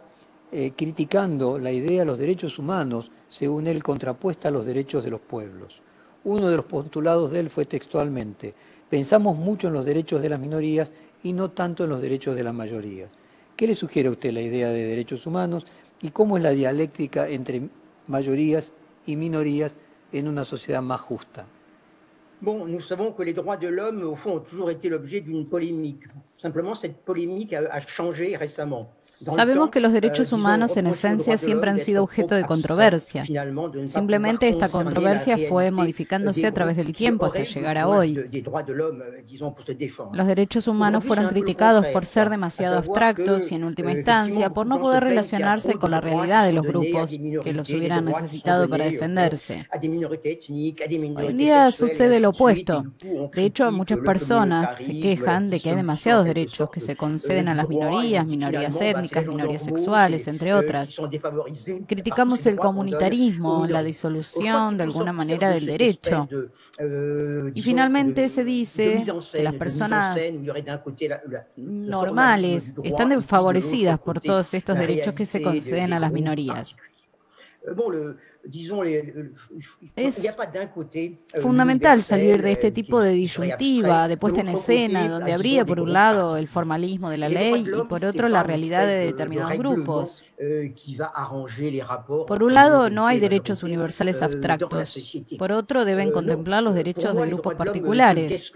eh, 0.53 0.73
criticando 0.77 1.59
la 1.59 1.73
idea 1.73 2.01
de 2.01 2.07
los 2.07 2.19
derechos 2.19 2.59
humanos, 2.59 3.11
según 3.29 3.67
él 3.67 3.83
contrapuesta 3.83 4.49
a 4.49 4.51
los 4.51 4.67
derechos 4.67 5.05
de 5.05 5.11
los 5.11 5.21
pueblos. 5.21 5.81
Uno 6.25 6.49
de 6.49 6.57
los 6.57 6.67
postulados 6.67 7.31
de 7.31 7.41
él 7.41 7.51
fue 7.51 7.67
textualmente, 7.67 8.55
pensamos 8.89 9.37
mucho 9.37 9.69
en 9.69 9.75
los 9.75 9.85
derechos 9.85 10.23
de 10.23 10.29
las 10.29 10.41
minorías 10.41 10.93
y 11.23 11.33
no 11.33 11.51
tanto 11.51 11.85
en 11.85 11.91
los 11.91 12.01
derechos 12.01 12.37
de 12.37 12.45
las 12.45 12.55
mayorías. 12.55 13.17
¿Qué 13.57 13.67
le 13.67 13.75
sugiere 13.75 14.09
a 14.09 14.13
usted 14.13 14.33
la 14.33 14.43
idea 14.43 14.71
de 14.71 14.85
derechos 14.85 15.27
humanos 15.27 15.67
y 16.03 16.11
cómo 16.11 16.37
es 16.37 16.43
la 16.43 16.51
dialéctica 16.51 17.29
entre 17.29 17.69
mayorías 18.07 18.73
y 19.07 19.17
minorías 19.17 19.79
en 20.13 20.29
una 20.29 20.45
sociedad 20.45 20.83
más 20.83 21.01
justa? 21.01 21.47
Bon, 22.41 22.67
nous 22.67 22.87
que 23.17 23.25
les 23.25 23.33
droits 23.33 23.57
de 23.57 23.69
l'homme, 23.69 24.03
au 24.03 24.15
fond, 24.15 24.37
ont 24.37 24.41
toujours 24.41 24.71
été 24.71 24.91
l'objet 24.91 25.23
d'une 25.23 25.47
polémique. 25.47 26.05
Simplement, 26.39 26.75
cette 26.75 26.99
polémique 27.05 27.55
a, 27.55 27.63
a 27.73 27.81
changé 27.81 28.37
récemment. 28.37 28.89
Sabemos 29.01 29.71
que 29.71 29.81
los 29.81 29.93
derechos 29.95 30.31
euh, 30.31 30.37
humanos 30.37 30.77
en 30.77 30.87
esencia 30.87 31.39
siempre 31.39 31.71
han 31.71 31.79
sido 31.79 32.03
objeto 32.03 32.35
de 32.35 32.45
controversia. 32.45 33.25
Simplemente 33.87 34.47
esta 34.47 34.69
controversia 34.69 35.39
fue 35.49 35.71
modificándose 35.71 36.47
a 36.47 36.53
través 36.53 36.77
del 36.77 36.95
tiempo 36.95 37.25
hasta 37.25 37.43
llegar 37.43 37.79
a 37.79 37.89
hoy. 37.89 38.19
Euh, 38.19 38.43
los 40.13 40.27
derechos 40.27 40.69
humanos 40.69 41.05
fueron 41.05 41.29
criticados 41.29 41.87
por 41.87 42.05
ser 42.05 42.29
demasiado 42.29 42.77
abstractos 42.77 43.51
y 43.51 43.55
en 43.55 43.65
última 43.65 43.93
euh, 43.93 43.97
instancia 43.97 44.51
por 44.51 44.67
no 44.67 44.79
poder 44.79 45.05
relacionarse 45.05 45.75
con 45.75 45.91
la 45.91 46.03
realidad 46.03 46.45
de 46.45 46.53
los 46.53 46.67
grupos 46.67 47.17
que 47.43 47.53
los 47.55 47.71
hubieran 47.71 48.05
necesitado 48.05 48.69
para 48.69 48.85
defenderse. 48.85 49.67
Hoy 49.83 51.27
en 51.29 51.37
día 51.39 51.71
sucede 51.71 52.21
lo 52.21 52.31
opuesto. 52.31 52.85
De 53.33 53.45
hecho, 53.45 53.73
muchas 53.73 54.01
personas 54.01 54.79
se 54.83 55.01
quejan 55.01 55.49
de 55.49 55.61
que 55.61 55.71
hay 55.71 55.77
demasiados 55.77 56.27
derechos 56.37 56.71
que 56.71 56.81
se 56.81 56.97
conceden 56.97 57.49
a 57.49 57.55
las 57.55 57.69
minorías, 57.69 58.27
minorías 58.27 58.79
étnicas, 58.81 59.27
minorías 59.27 59.65
sexuales, 59.65 60.29
entre 60.29 60.53
otras. 60.53 60.95
Criticamos 61.87 62.45
el 62.47 62.59
comunitarismo, 62.59 63.67
la 63.67 63.83
disolución 63.83 64.77
de 64.77 64.85
alguna 64.85 65.13
manera 65.13 65.51
del 65.51 65.67
derecho. 65.67 66.29
Y 67.55 67.63
finalmente 67.63 68.29
se 68.29 68.45
dice 68.45 69.03
que 69.33 69.43
las 69.43 69.55
personas 69.55 70.19
normales 71.57 72.75
están 72.83 73.09
desfavorecidas 73.09 73.99
por 73.99 74.21
todos 74.21 74.53
estos 74.53 74.79
derechos 74.79 75.15
que 75.15 75.25
se 75.25 75.41
conceden 75.41 75.95
a 75.95 76.01
las 76.01 76.13
minorías. 76.13 76.77
Es 79.95 80.33
fundamental 81.41 82.03
salir 82.03 82.43
de 82.43 82.53
este 82.53 82.71
tipo 82.71 83.01
de 83.01 83.13
disyuntiva, 83.13 84.09
de 84.09 84.17
puesta 84.17 84.41
en 84.41 84.49
escena, 84.49 85.09
donde 85.09 85.33
habría 85.33 85.65
por 85.65 85.81
un 85.81 85.93
lado 85.93 86.37
el 86.37 86.49
formalismo 86.49 87.11
de 87.11 87.19
la 87.19 87.29
ley 87.29 87.67
y 87.67 87.85
por 87.87 88.05
otro 88.05 88.29
la 88.29 88.43
realidad 88.43 88.87
de 88.87 88.99
determinados 89.07 89.59
grupos. 89.59 90.23
Por 92.27 92.43
un 92.43 92.55
lado, 92.55 92.91
no 92.91 93.07
hay 93.07 93.19
derechos 93.21 93.63
universales 93.63 94.23
abstractos. 94.23 95.17
Por 95.39 95.53
otro, 95.53 95.85
deben 95.85 96.13
contemplar 96.13 96.63
los 96.63 96.75
derechos 96.75 97.17
de 97.17 97.27
grupos 97.27 97.55
particulares. 97.55 98.53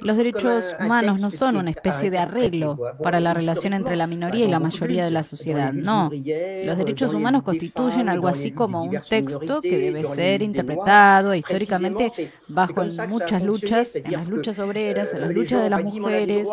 Los 0.00 0.16
derechos 0.16 0.76
humanos 0.78 1.18
no 1.18 1.30
son 1.30 1.56
una 1.56 1.70
especie 1.70 2.10
de 2.10 2.18
arreglo 2.18 2.78
para 3.02 3.20
la 3.20 3.34
relación 3.34 3.72
entre 3.72 3.96
la 3.96 4.06
minoría 4.06 4.46
y 4.46 4.50
la 4.50 4.60
mayoría 4.60 5.04
de 5.04 5.10
la 5.10 5.22
sociedad, 5.22 5.72
no. 5.72 6.10
Los 6.10 6.78
derechos 6.78 7.12
humanos 7.12 7.42
constituyen 7.42 8.08
algo 8.08 8.28
así 8.28 8.52
como 8.52 8.82
un 8.84 8.98
texto 9.08 9.60
que 9.60 9.76
debe 9.78 10.04
ser 10.04 10.42
interpretado 10.42 11.34
históricamente 11.34 12.12
bajo 12.48 12.84
muchas 13.08 13.42
luchas, 13.42 13.94
en 13.96 14.12
las 14.12 14.28
luchas 14.28 14.58
obreras, 14.58 15.12
en 15.14 15.20
las 15.22 15.30
luchas 15.30 15.62
de 15.62 15.70
las 15.70 15.84
mujeres, 15.84 16.48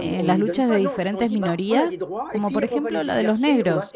en 0.00 0.26
las 0.26 0.38
luchas 0.38 0.68
de 0.68 0.76
diferentes 0.76 1.30
minorías, 1.30 1.90
como 2.32 2.50
por 2.50 2.64
ejemplo 2.64 3.02
la 3.02 3.16
de 3.16 3.22
los 3.22 3.40
negros. 3.40 3.92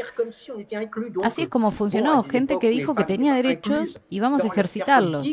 Así 1.22 1.42
es 1.42 1.48
como 1.48 1.70
funcionó, 1.70 2.22
gente 2.22 2.58
que 2.58 2.70
dijo 2.70 2.94
que 2.94 3.04
tenía 3.04 3.34
derechos 3.34 4.00
y 4.08 4.20
vamos 4.20 4.44
a 4.44 4.46
ejercitarlos. 4.46 5.26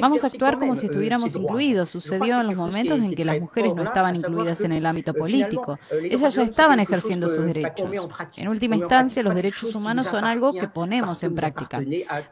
Vamos 0.00 0.24
a 0.24 0.26
actuar 0.28 0.58
como 0.58 0.76
si 0.76 0.86
estuviéramos 0.86 1.34
incluidos. 1.34 1.55
Sucedió 1.86 2.40
en 2.40 2.48
los 2.48 2.56
momentos 2.56 2.98
en 2.98 3.14
que 3.14 3.24
las 3.24 3.40
mujeres 3.40 3.74
no 3.74 3.82
estaban 3.82 4.16
incluidas 4.16 4.60
en 4.60 4.72
el 4.72 4.84
ámbito 4.84 5.14
político. 5.14 5.78
Ellas 6.02 6.34
ya 6.34 6.42
estaban 6.42 6.80
ejerciendo 6.80 7.28
sus 7.28 7.44
derechos. 7.44 7.90
En 8.36 8.48
última 8.48 8.76
instancia, 8.76 9.22
los 9.22 9.34
derechos 9.34 9.74
humanos 9.74 10.06
son 10.06 10.24
algo 10.24 10.52
que 10.52 10.68
ponemos 10.68 11.22
en 11.22 11.34
práctica. 11.34 11.82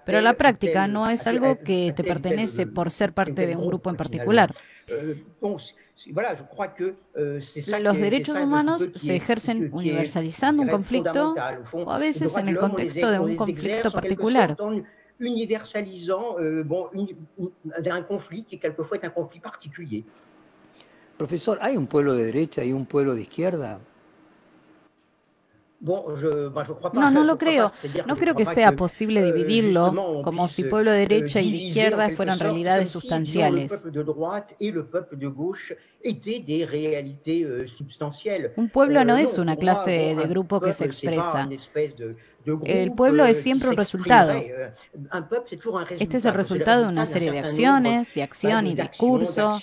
Pero 0.04 0.20
la 0.20 0.34
práctica 0.34 0.86
no 0.86 1.08
es 1.08 1.26
algo 1.26 1.58
que 1.58 1.92
te 1.96 2.04
pertenece 2.04 2.66
por 2.66 2.90
ser 2.90 3.12
parte 3.12 3.46
de 3.46 3.56
un 3.56 3.66
grupo 3.66 3.90
en 3.90 3.96
particular. 3.96 4.54
Los 7.80 7.96
derechos 7.96 8.36
humanos 8.36 8.90
se 8.94 9.16
ejercen 9.16 9.70
universalizando 9.72 10.62
un 10.62 10.68
conflicto 10.68 11.34
o 11.72 11.90
a 11.90 11.98
veces 11.98 12.36
en 12.36 12.48
el 12.48 12.58
contexto 12.58 13.10
de 13.10 13.18
un 13.18 13.36
conflicto 13.36 13.90
particular 13.90 14.56
universalisant 15.26 16.38
euh, 16.38 16.62
bon, 16.64 16.88
un 17.68 18.02
conflit 18.02 18.44
qui 18.44 18.58
quelquefois 18.58 18.98
est 18.98 19.04
un 19.04 19.10
conflit 19.10 19.40
particulier. 19.40 20.04
Profesor, 21.16 21.58
¿hay 21.60 21.76
un 21.76 21.86
pueblo 21.86 22.14
de 22.14 22.24
derecha 22.24 22.64
y 22.64 22.72
un 22.72 22.86
pueblo 22.86 23.14
de 23.14 23.22
izquierda? 23.22 23.80
No, 25.84 27.10
no 27.10 27.24
lo 27.24 27.36
creo. 27.36 27.70
No 28.06 28.16
creo 28.16 28.34
que 28.34 28.46
sea 28.46 28.72
posible 28.72 29.20
euh, 29.20 29.32
dividirlo 29.32 30.22
como 30.22 30.48
si 30.48 30.64
pueblo 30.64 30.90
de 30.92 31.00
derecha 31.00 31.40
y 31.42 31.50
de 31.50 31.56
izquierda 31.58 32.08
fueran 32.10 32.38
realidades 32.38 32.90
sustanciales. 32.90 33.70
Un 38.56 38.68
pueblo 38.70 39.04
no 39.04 39.16
es 39.16 39.36
una 39.36 39.56
clase 39.56 39.90
de 39.90 40.26
grupo 40.26 40.60
que 40.60 40.72
se 40.72 40.84
expresa. 40.86 41.48
El 42.64 42.92
pueblo 42.92 43.24
es 43.24 43.42
siempre 43.42 43.68
un 43.68 43.76
resultado. 43.76 44.32
Este 45.98 46.16
es 46.18 46.24
el 46.24 46.34
resultado 46.34 46.82
de 46.82 46.88
una 46.88 47.06
serie 47.06 47.30
de 47.30 47.38
acciones, 47.38 48.12
de 48.14 48.22
acción 48.22 48.66
y 48.66 48.74
discurso. 48.74 49.58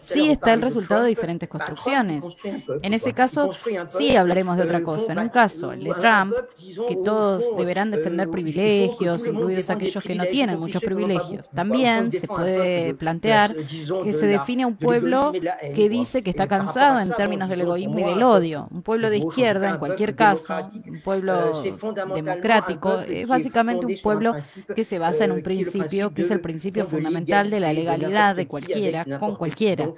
Sí 0.00 0.28
está 0.28 0.54
el 0.54 0.62
resultado 0.62 1.02
de 1.02 1.08
diferentes 1.08 1.48
construcciones. 1.48 2.26
En 2.82 2.94
ese 2.94 3.12
caso, 3.12 3.50
sí 3.88 4.16
hablaremos 4.16 4.56
de 4.56 4.64
otra 4.64 4.82
cosa. 4.82 5.12
En 5.12 5.18
un 5.18 5.28
caso, 5.28 5.72
el 5.72 5.84
de 5.84 5.94
Trump, 5.94 6.34
que 6.88 6.96
todos 6.96 7.54
deberán 7.56 7.90
defender 7.90 8.28
privilegios, 8.30 9.26
incluidos 9.26 9.70
aquellos 9.70 10.02
que 10.02 10.14
no 10.14 10.24
tienen 10.26 10.58
muchos 10.58 10.82
privilegios. 10.82 11.48
También 11.50 12.10
se 12.10 12.26
puede 12.26 12.94
plantear 12.94 13.54
que 13.54 14.12
se 14.12 14.26
define 14.26 14.64
a 14.64 14.66
un 14.66 14.76
pueblo 14.76 15.32
que 15.32 15.88
dice 15.88 16.22
que 16.22 16.30
está 16.30 16.48
cansado 16.48 16.98
en 16.98 17.10
términos 17.12 17.48
del 17.48 17.60
egoísmo 17.60 17.98
y 17.98 18.04
del 18.04 18.22
odio 18.22 18.68
un 18.72 18.82
pueblo 18.82 19.10
de 19.10 19.18
izquierda, 19.18 19.70
en 19.70 19.78
cualquier 19.78 20.14
caso, 20.14 20.70
un 20.86 21.00
pueblo 21.02 21.62
democrático, 22.14 23.00
es 23.00 23.28
básicamente 23.28 23.86
un 23.86 23.96
pueblo 24.02 24.34
que 24.74 24.84
se 24.84 24.98
basa 24.98 25.24
en 25.24 25.32
un 25.32 25.42
principio 25.42 26.12
que 26.12 26.22
es 26.22 26.30
el 26.30 26.40
principio 26.40 26.86
fundamental 26.86 27.50
de 27.50 27.60
la 27.60 27.72
legalidad 27.72 28.34
de 28.34 28.46
cualquiera, 28.46 29.04
con 29.18 29.36
cualquiera. 29.36 29.92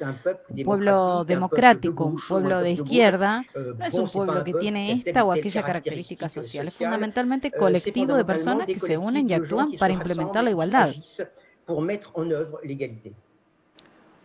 Un 0.49 0.62
pueblo 0.64 1.25
democrático, 1.25 2.04
un 2.04 2.21
pueblo 2.28 2.61
de 2.61 2.73
izquierda, 2.73 3.45
no 3.54 3.85
es 3.85 3.95
un 3.95 4.09
pueblo 4.09 4.43
que 4.43 4.54
tiene 4.54 4.93
esta 4.93 5.25
o 5.25 5.33
aquella 5.33 5.62
característica 5.62 6.28
social, 6.28 6.69
es 6.69 6.75
fundamentalmente 6.75 7.50
colectivo 7.50 8.14
de 8.14 8.25
personas 8.25 8.66
que 8.66 8.78
se 8.78 8.99
unen 8.99 9.31
y 9.31 9.35
actúan 9.35 9.73
para 9.78 9.93
implementar 9.93 10.45
la 10.45 10.50
igualdad. 10.50 10.95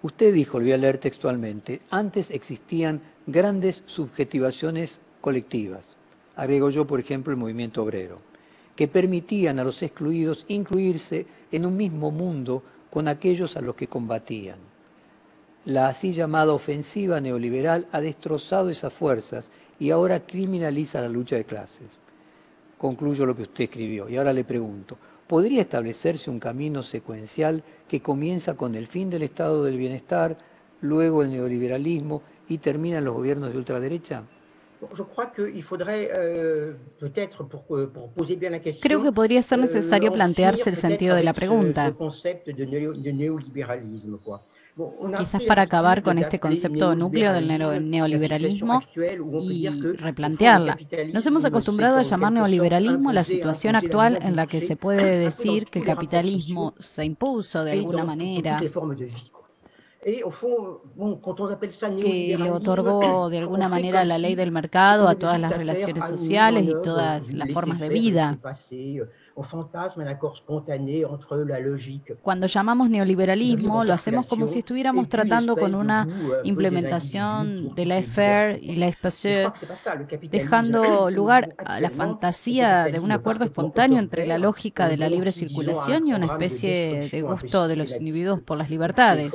Usted 0.02 0.34
dijo, 0.34 0.60
lo 0.60 0.64
voy 0.64 0.72
a 0.72 0.78
leer 0.78 0.98
textualmente, 0.98 1.82
antes 1.90 2.32
existían 2.32 3.02
grandes 3.32 3.84
subjetivaciones 3.86 5.02
colectivas, 5.22 5.96
agrego 6.36 6.72
yo 6.72 6.88
por 6.88 7.00
ejemplo 7.00 7.32
el 7.32 7.38
movimiento 7.38 7.84
obrero, 7.84 8.18
que 8.76 8.88
permitían 8.88 9.60
a 9.60 9.64
los 9.64 9.84
excluidos 9.84 10.46
incluirse 10.48 11.28
en 11.52 11.66
un 11.66 11.78
mismo 11.78 12.10
mundo 12.10 12.64
con 12.90 13.08
aquellos 13.08 13.56
a 13.56 13.62
los 13.62 13.76
que 13.76 13.88
combatían. 13.88 14.58
La 15.66 15.90
así 15.90 16.14
llamada 16.14 16.54
ofensiva 16.54 17.22
neoliberal 17.22 17.86
ha 17.92 18.02
destrozado 18.02 18.72
esas 18.72 18.94
fuerzas 18.94 19.52
y 19.80 19.92
ahora 19.92 20.26
criminaliza 20.26 21.02
la 21.02 21.10
lucha 21.10 21.36
de 21.36 21.46
clases. 21.46 22.00
Concluyo 22.80 23.28
lo 23.28 23.36
que 23.36 23.44
usted 23.44 23.66
escribió 23.66 24.10
y 24.10 24.18
ahora 24.18 24.34
le 24.34 24.44
pregunto, 24.44 24.98
¿podría 25.28 25.62
establecerse 25.62 26.32
un 26.32 26.40
camino 26.40 26.82
secuencial 26.82 27.62
que 27.88 28.02
comienza 28.02 28.56
con 28.56 28.74
el 28.74 28.88
fin 28.88 29.12
del 29.12 29.24
estado 29.24 29.64
del 29.66 29.78
bienestar, 29.78 30.36
luego 30.82 31.22
el 31.22 31.30
neoliberalismo 31.30 32.24
y 32.50 32.58
terminan 32.58 33.06
los 33.06 33.14
gobiernos 33.14 33.52
de 33.52 33.58
ultraderecha? 33.58 34.24
Creo 38.82 39.04
que 39.04 39.12
podría 39.12 39.42
ser 39.42 39.60
necesario 39.60 40.14
plantearse 40.14 40.70
el 40.70 40.76
sentido 40.78 41.16
de 41.16 41.24
la 41.24 41.34
pregunta. 41.34 41.94
quizás 45.18 45.44
para 45.44 45.64
acabar 45.64 46.02
con 46.02 46.18
este 46.18 46.40
concepto 46.40 46.96
núcleo 46.96 47.34
del 47.34 47.90
neoliberalismo 47.90 48.82
y 49.42 49.68
replantearla. 49.68 50.78
Nos 51.14 51.26
hemos 51.26 51.44
acostumbrado 51.44 51.98
a 51.98 52.04
llamar 52.04 52.32
neoliberalismo 52.32 53.12
la 53.12 53.26
situación 53.26 53.76
actual 53.76 54.20
en 54.22 54.38
la 54.38 54.48
que 54.48 54.62
se 54.62 54.78
puede 54.78 55.18
decir 55.26 55.66
que 55.66 55.80
el 55.80 55.86
capitalismo 55.86 56.74
se 56.80 57.04
impuso 57.04 57.66
de 57.66 57.74
alguna 57.74 58.06
manera 58.06 58.62
que 62.02 62.38
le 62.38 62.52
otorgó 62.52 63.30
de 63.30 63.40
alguna 63.40 63.68
manera 63.68 64.04
la 64.06 64.18
ley 64.18 64.36
del 64.36 64.52
mercado 64.52 65.08
a 65.08 65.16
todas 65.16 65.40
las 65.42 65.52
relaciones 65.52 66.06
sociales 66.08 66.66
y 66.66 66.74
todas 66.82 67.32
las 67.34 67.52
formas 67.52 67.80
de 67.80 67.90
vida. 67.90 68.40
Cuando 72.22 72.48
llamamos 72.48 72.90
neoliberalismo, 72.90 73.84
lo 73.84 73.94
hacemos 73.94 74.28
como 74.28 74.48
si 74.48 74.60
estuviéramos 74.60 75.08
tratando 75.10 75.56
con 75.56 75.76
una 75.76 76.08
implementación 76.44 77.74
de 77.76 77.86
la 77.86 78.02
FAIR 78.02 78.60
y 78.62 78.76
la 78.76 78.88
espace, 78.88 79.48
dejando 80.30 81.10
lugar 81.10 81.56
a 81.58 81.80
la 81.80 81.90
fantasía 81.90 82.86
de 82.86 83.00
un 83.00 83.12
acuerdo 83.12 83.46
espontáneo 83.46 84.00
entre 84.00 84.26
la 84.26 84.38
lógica 84.38 84.88
de 84.88 84.98
la 84.98 85.10
libre 85.10 85.32
circulación 85.32 86.08
y 86.08 86.14
una 86.14 86.26
especie 86.26 87.10
de 87.10 87.22
gusto 87.22 87.68
de 87.68 87.76
los 87.76 87.96
individuos 87.98 88.42
por 88.42 88.58
las 88.58 88.70
libertades. 88.70 89.32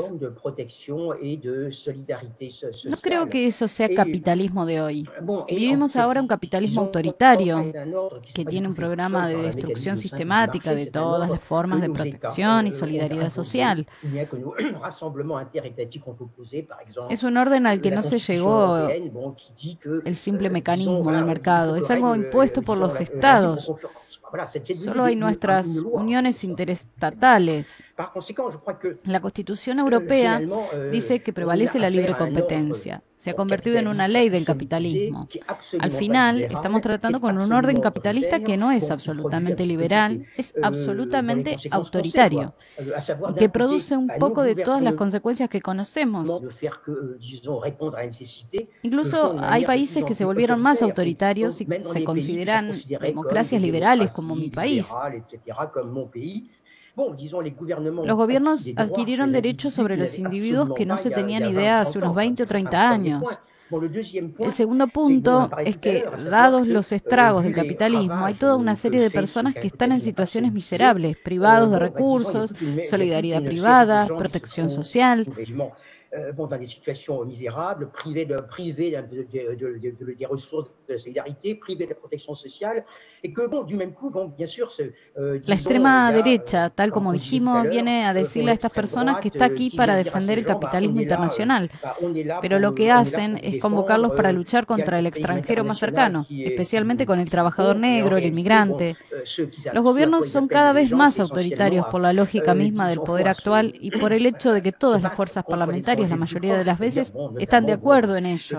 No 2.84 2.96
creo 2.99 3.28
que 3.28 3.46
eso 3.46 3.68
sea 3.68 3.88
capitalismo 3.94 4.66
de 4.66 4.80
hoy. 4.80 5.08
Vivimos 5.49 5.96
ahora 5.96 6.20
un 6.20 6.28
capitalismo 6.28 6.82
autoritario 6.82 7.73
que 8.34 8.44
tiene 8.44 8.68
un 8.68 8.75
programa 8.75 9.28
de 9.28 9.37
destrucción 9.37 9.93
sistemática 9.96 10.74
de 10.74 10.86
todas 10.86 11.28
las 11.28 11.40
formas 11.40 11.80
de 11.80 11.90
protección 11.90 12.66
y 12.66 12.72
solidaridad 12.72 13.30
social. 13.30 13.86
Es 17.10 17.22
un 17.22 17.36
orden 17.36 17.66
al 17.66 17.80
que 17.80 17.90
no 17.90 18.02
se 18.02 18.18
llegó 18.18 18.88
el 20.04 20.16
simple 20.16 20.50
mecanismo 20.50 21.12
del 21.12 21.24
mercado, 21.24 21.76
es 21.76 21.90
algo 21.90 22.14
impuesto 22.14 22.62
por 22.62 22.78
los 22.78 23.00
estados. 23.00 23.70
Solo 24.76 25.04
hay 25.04 25.14
nuestras 25.16 25.68
uniones 25.78 26.42
interestatales. 26.42 27.84
La 29.04 29.20
Constitución 29.20 29.78
Europea 29.78 30.40
dice 30.90 31.22
que 31.22 31.32
prevalece 31.32 31.78
la 31.78 31.90
libre 31.90 32.16
competencia 32.16 33.02
se 33.25 33.31
ha 33.31 33.35
convertido 33.35 33.78
en 33.78 33.88
una 33.88 34.07
ley 34.07 34.28
del 34.28 34.45
capitalismo. 34.45 35.28
Al 35.78 35.93
final, 35.93 36.43
estamos 36.43 36.83
tratando 36.83 37.23
con 37.23 37.38
un 37.38 37.54
orden 37.54 37.81
capitalista 37.81 38.40
que 38.40 38.59
no 38.59 38.71
es 38.71 38.90
absolutamente 38.90 39.64
liberal, 39.64 40.26
es 40.37 40.52
absolutamente 40.62 41.57
autoritario, 41.71 42.52
que 43.38 43.49
produce 43.49 43.97
un 43.97 44.11
poco 44.21 44.43
de 44.43 44.57
todas 44.57 44.83
las 44.83 44.93
consecuencias 44.93 45.49
que 45.49 45.62
conocemos. 45.62 46.43
Incluso 48.83 49.37
hay 49.40 49.64
países 49.64 50.04
que 50.04 50.14
se 50.14 50.26
volvieron 50.26 50.61
más 50.61 50.83
autoritarios 50.83 51.62
y 51.62 51.66
se 51.81 52.04
consideran 52.04 52.83
democracias 53.00 53.62
liberales 53.62 54.11
como 54.11 54.37
mi 54.37 54.50
país. 54.50 54.87
Los 56.96 58.16
gobiernos 58.16 58.72
adquirieron 58.76 59.32
derechos 59.32 59.74
sobre 59.74 59.96
los 59.96 60.16
individuos 60.18 60.74
que 60.74 60.86
no 60.86 60.96
se 60.96 61.10
tenían 61.10 61.48
idea 61.48 61.80
hace 61.80 61.98
unos 61.98 62.14
20 62.14 62.44
o 62.44 62.46
30 62.46 62.88
años. 62.90 63.24
El 64.38 64.52
segundo 64.52 64.86
punto 64.88 65.50
es 65.64 65.78
que, 65.78 66.04
dados 66.30 66.66
los 66.66 66.92
estragos 66.92 67.42
del 67.42 67.54
capitalismo, 67.54 68.24
hay 68.24 68.34
toda 68.34 68.56
una 68.56 68.76
serie 68.76 69.00
de 69.00 69.10
personas 69.10 69.54
que 69.54 69.66
están 69.66 69.90
en 69.90 70.00
situaciones 70.02 70.52
miserables, 70.52 71.16
privados 71.16 71.70
de 71.72 71.78
recursos, 71.78 72.54
solidaridad 72.88 73.42
privada, 73.42 74.06
protección 74.06 74.70
social. 74.70 75.26
Euh, 76.16 76.33
bon, 76.33 76.47
dans 76.47 76.59
des 76.59 76.66
situations 76.66 77.25
misérables, 77.25 77.88
privés 77.90 78.25
de, 78.25 78.37
privés 78.37 78.92
de, 78.92 79.26
de, 79.33 79.78
de, 79.80 80.12
des 80.12 80.26
ressources 80.26 80.71
de 80.88 80.97
solidarité, 80.97 81.56
privés 81.56 81.88
de 81.88 81.94
protección 81.94 82.37
social, 82.37 82.85
y 83.25 83.33
que, 83.33 83.49
bon, 83.49 83.64
du 83.64 83.75
même 83.75 83.92
coup, 83.92 84.11
bon, 84.11 84.26
bien 84.26 84.47
sûr, 84.47 84.71
ce, 84.71 84.83
euh, 85.18 85.40
La 85.44 85.54
extrema 85.54 86.12
derecha, 86.12 86.71
tal 86.71 86.92
como 86.92 87.12
dijimos, 87.12 87.68
viene 87.68 88.04
a 88.04 88.11
euh, 88.11 88.14
decirle 88.14 88.52
a 88.52 88.54
estas 88.54 88.71
personas 88.71 89.21
que 89.21 89.28
está 89.28 89.47
aquí 89.47 89.71
para 89.71 89.97
defender 89.97 90.38
el 90.38 90.47
capitalismo 90.47 91.00
internacional, 91.00 91.68
pero 92.40 92.61
lo 92.61 92.76
que 92.76 92.92
hacen 92.92 93.40
es 93.42 93.59
convocarlos 93.59 94.12
para 94.12 94.30
luchar 94.30 94.66
contra 94.66 95.00
el 95.00 95.06
extranjero 95.06 95.64
más 95.64 95.79
cercano, 95.79 96.27
especialmente 96.31 97.07
con 97.07 97.18
el 97.18 97.29
trabajador 97.29 97.77
negro, 97.77 98.18
el 98.18 98.27
inmigrante. 98.27 98.96
Los 99.72 99.83
gobiernos 99.83 100.29
son 100.29 100.46
cada 100.46 100.72
vez 100.72 100.92
más 100.92 101.18
autoritarios 101.18 101.87
por 101.87 102.00
la 102.00 102.12
lógica 102.12 102.55
misma 102.55 102.88
del 102.88 103.00
poder 103.00 103.27
actual 103.27 103.74
y 103.81 103.90
por 103.90 104.12
el 104.12 104.27
hecho 104.27 104.53
de 104.53 104.62
que 104.62 104.70
todas 104.70 105.03
las 105.03 105.14
fuerzas 105.14 105.44
parlamentarias 105.44 106.04
la 106.11 106.17
mayoría 106.17 106.57
de 106.57 106.64
las 106.64 106.79
veces, 106.79 107.12
están 107.38 107.67
de 107.67 107.73
acuerdo 107.73 108.17
en 108.17 108.27
ello. 108.27 108.59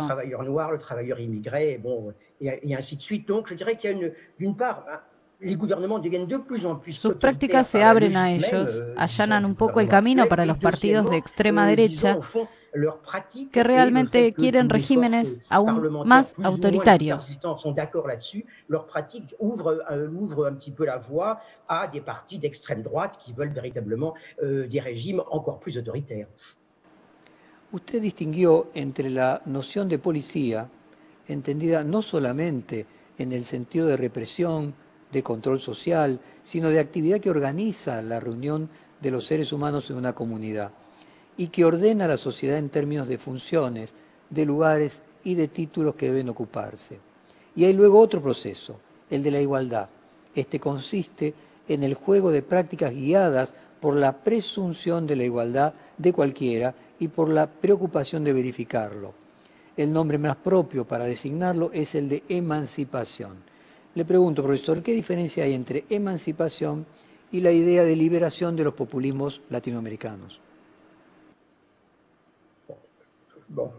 Sus 6.91 7.13
prácticas 7.15 7.67
se 7.67 7.83
abren 7.83 8.15
a 8.15 8.31
ellos, 8.31 8.75
euh, 8.75 8.93
allanan 8.97 9.45
un 9.45 9.55
poco 9.55 9.79
el 9.79 9.89
camino 9.89 10.27
para 10.27 10.45
los 10.45 10.57
partidos 10.57 11.09
de 11.09 11.17
extrema 11.17 11.65
euh, 11.65 11.69
derecha 11.69 12.19
que 13.51 13.63
realmente 13.63 14.33
quieren 14.33 14.69
regímenes 14.69 15.41
aún 15.49 16.05
más 16.05 16.35
autoritarios. 16.41 17.37
Usted 27.71 28.01
distinguió 28.01 28.69
entre 28.73 29.09
la 29.09 29.41
noción 29.45 29.89
de 29.89 29.99
policía, 29.99 30.69
entendida 31.27 31.83
no 31.83 32.01
solamente 32.01 32.85
en 33.17 33.31
el 33.31 33.45
sentido 33.45 33.87
de 33.87 33.97
represión, 33.97 34.73
de 35.11 35.23
control 35.23 35.59
social, 35.59 36.19
sino 36.43 36.69
de 36.69 36.79
actividad 36.79 37.19
que 37.19 37.29
organiza 37.29 38.01
la 38.01 38.19
reunión 38.19 38.69
de 39.01 39.11
los 39.11 39.25
seres 39.25 39.53
humanos 39.53 39.89
en 39.89 39.97
una 39.97 40.13
comunidad 40.13 40.71
y 41.37 41.47
que 41.47 41.65
ordena 41.65 42.05
a 42.05 42.09
la 42.09 42.17
sociedad 42.17 42.57
en 42.57 42.69
términos 42.69 43.07
de 43.07 43.17
funciones, 43.17 43.93
de 44.29 44.45
lugares 44.45 45.03
y 45.23 45.35
de 45.35 45.47
títulos 45.47 45.95
que 45.95 46.07
deben 46.07 46.29
ocuparse. 46.29 46.99
Y 47.55 47.65
hay 47.65 47.73
luego 47.73 47.99
otro 47.99 48.21
proceso, 48.21 48.79
el 49.09 49.23
de 49.23 49.31
la 49.31 49.41
igualdad. 49.41 49.89
Este 50.33 50.59
consiste 50.59 51.33
en 51.67 51.83
el 51.83 51.93
juego 51.93 52.31
de 52.31 52.41
prácticas 52.41 52.93
guiadas 52.93 53.55
por 53.85 53.95
la 53.95 54.13
presunción 54.13 55.05
de 55.05 55.15
la 55.15 55.25
igualdad 55.25 55.75
de 55.99 56.11
cualquiera 56.11 56.73
y 56.97 57.07
por 57.07 57.29
la 57.29 57.45
preocupación 57.45 58.23
de 58.23 58.33
verificarlo. 58.33 59.13
El 59.77 59.93
nombre 59.93 60.17
más 60.17 60.37
propio 60.37 60.85
para 60.85 61.05
designarlo 61.05 61.69
es 61.71 61.93
el 61.93 62.09
de 62.09 62.23
emancipación. 62.27 63.35
Le 63.93 64.03
pregunto, 64.03 64.41
profesor, 64.41 64.81
¿qué 64.81 64.91
diferencia 64.91 65.43
hay 65.43 65.53
entre 65.53 65.85
emancipación 65.87 66.87
y 67.31 67.41
la 67.41 67.51
idea 67.51 67.83
de 67.83 67.95
liberación 67.95 68.55
de 68.55 68.63
los 68.63 68.73
populismos 68.73 69.39
latinoamericanos? 69.51 70.41
Bon, 73.47 73.71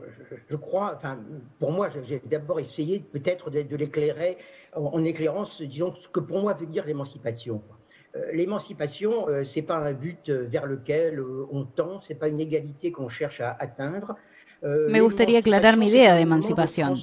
je 0.49 0.57
crois, 0.57 0.95
enfin, 0.95 1.19
pour 1.59 1.73
moi, 1.73 1.89
j'ai 1.91 2.23
d'abord 2.25 2.61
essayé 2.61 3.05
de, 3.13 4.37
en, 4.73 5.05
éclairant, 5.05 5.45
ce 5.45 5.65
que 6.13 6.21
pour 6.21 6.43
moi 6.43 6.53
veut 6.53 6.67
dire 6.67 6.87
l'émancipation. 6.87 7.61
Euh, 8.15 8.33
l'émancipation, 8.33 9.29
euh, 9.29 9.45
c'est 9.45 9.63
pas 9.63 9.77
un 9.77 9.93
but 9.93 10.29
euh, 10.29 10.47
vers 10.49 10.67
lequel 10.67 11.21
on 11.51 11.65
tend, 11.65 12.01
c'est 12.01 12.15
pas 12.15 12.29
une 12.29 12.41
égalité 12.41 12.93
qu'on 12.93 13.09
cherche 13.09 13.41
à 13.41 13.57
atteindre. 13.59 14.17
Me 14.63 15.01
gustaría 15.01 15.41
aclarar 15.41 15.77
mi 15.77 15.89
idea 15.89 16.15
de 16.15 16.23
emancipación. 16.23 16.99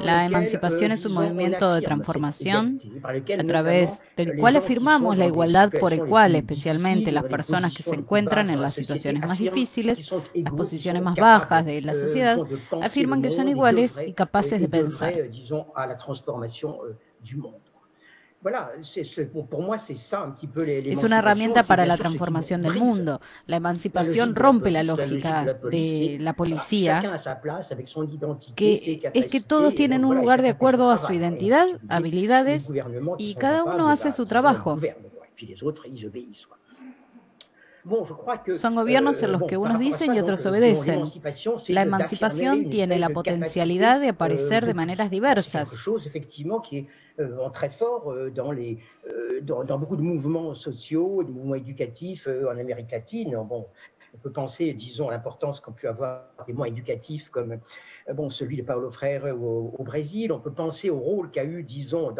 La 0.00 0.24
emancipación 0.24 0.92
es 0.92 1.04
un 1.04 1.12
movimiento 1.12 1.74
de 1.74 1.82
transformación 1.82 2.80
a 3.04 3.44
través 3.44 4.02
del 4.16 4.38
cual 4.38 4.56
afirmamos 4.56 5.18
la 5.18 5.26
igualdad 5.26 5.70
por 5.78 5.92
el 5.92 6.06
cual 6.06 6.34
especialmente 6.34 7.12
las 7.12 7.24
personas 7.24 7.76
que 7.76 7.82
se 7.82 7.94
encuentran 7.94 8.48
en 8.48 8.62
las 8.62 8.74
situaciones 8.74 9.26
más 9.26 9.38
difíciles, 9.38 10.10
las 10.34 10.54
posiciones 10.54 11.02
más 11.02 11.16
bajas 11.16 11.66
de 11.66 11.82
la 11.82 11.94
sociedad, 11.94 12.38
afirman 12.80 13.20
que 13.20 13.30
son 13.30 13.48
iguales 13.48 14.02
y 14.04 14.14
capaces 14.14 14.62
de 14.62 14.68
pensar. 14.68 15.12
Es 20.84 21.02
una 21.02 21.18
herramienta 21.18 21.62
para 21.62 21.86
la 21.86 21.96
transformación 21.96 22.60
del 22.60 22.74
mundo. 22.74 23.20
La 23.46 23.56
emancipación 23.56 24.34
rompe 24.34 24.70
la 24.70 24.82
lógica 24.82 25.44
de 25.44 26.18
la 26.20 26.34
policía, 26.34 27.20
que 28.54 29.10
es 29.14 29.26
que 29.26 29.40
todos 29.40 29.74
tienen 29.74 30.04
un 30.04 30.16
lugar 30.16 30.42
de 30.42 30.50
acuerdo 30.50 30.90
a 30.90 30.98
su 30.98 31.12
identidad, 31.12 31.66
habilidades, 31.88 32.68
y 33.18 33.34
cada 33.34 33.64
uno 33.64 33.88
hace 33.88 34.12
su 34.12 34.26
trabajo. 34.26 34.78
Son 38.52 38.74
gobiernos 38.74 39.22
en 39.22 39.32
los 39.32 39.42
euh, 39.42 39.46
que 39.46 39.56
unos 39.58 39.78
dicen 39.78 40.14
y 40.14 40.18
otros 40.18 40.46
obedecen. 40.46 41.04
La 41.68 41.82
emancipación 41.82 42.70
tiene 42.70 42.98
la 42.98 43.10
potencialidad 43.10 44.00
de 44.00 44.08
aparecer 44.08 44.64
euh, 44.64 44.68
de 44.68 44.74
maneras 44.74 45.10
diversas. 45.10 45.70
Euh, 47.16 47.48
très 47.50 47.70
fort 47.70 48.12
dans, 48.34 48.50
les, 48.50 48.80
dans, 49.42 49.62
dans, 49.62 49.78
beaucoup 49.78 49.94
de 49.94 50.02
mouvements 50.02 50.52
sociaux, 50.56 51.22
de 51.22 51.30
mouvements 51.30 51.54
éducatifs 51.54 52.26
en 52.26 52.58
Amérique 52.58 52.90
latine. 52.90 53.36
Bon, 53.48 53.68
On 54.14 54.18
peut 54.18 54.32
penser, 54.32 54.72
disons, 54.72 55.08
à 55.08 55.12
l'importance 55.12 55.60
qu'ont 55.60 55.72
pu 55.72 55.88
avoir 55.88 56.22
des 56.46 56.52
mois 56.52 56.68
éducatifs 56.68 57.28
comme 57.30 57.58
bon, 58.12 58.30
celui 58.30 58.56
de 58.56 58.62
Paulo 58.62 58.90
Freire 58.90 59.24
au, 59.26 59.82
Brésil. 59.82 60.32
On 60.32 60.38
peut 60.38 60.52
penser 60.52 60.90
au 60.90 60.98
rôle 60.98 61.30
qu'a 61.30 61.44
eu, 61.44 61.62
disons, 61.62 62.14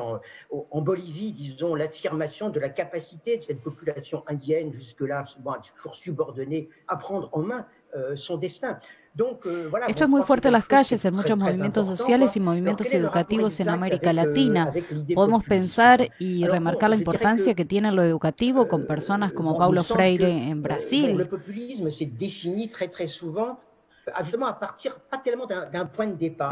en 0.50 0.80
Bolivie, 0.80 1.32
disons, 1.32 1.74
l'affirmation 1.74 2.50
de 2.50 2.58
la 2.58 2.68
capacité 2.68 3.38
de 3.38 3.42
cette 3.42 3.60
population 3.60 4.24
indienne, 4.26 4.72
jusque-là 4.72 5.24
souvent 5.26 5.54
toujours 5.76 5.94
subordonnée, 5.94 6.68
à 6.88 6.96
prendre 6.96 7.28
en 7.32 7.40
main 7.40 7.66
euh, 7.96 8.16
son 8.16 8.36
destin. 8.36 8.78
Euh, 9.16 9.70
Esto 9.86 10.04
es 10.04 10.10
muy 10.10 10.22
fuerte 10.22 10.48
en 10.48 10.52
las 10.52 10.66
calles, 10.66 11.04
en 11.04 11.14
muchos 11.14 11.38
movimientos 11.38 11.86
sociales 11.86 12.36
y 12.36 12.40
movimientos 12.40 12.92
educativos 12.92 13.60
en 13.60 13.68
América 13.68 14.12
Latina. 14.12 14.72
Podemos 15.14 15.44
pensar 15.44 16.08
y 16.18 16.46
remarcar 16.46 16.90
la 16.90 16.96
importancia 16.96 17.54
que 17.54 17.64
tiene 17.64 17.92
lo 17.92 18.02
educativo 18.02 18.66
con 18.66 18.86
personas 18.86 19.32
como 19.32 19.56
Paulo 19.56 19.84
Freire 19.84 20.48
en 20.48 20.62
Brasil. 20.62 21.28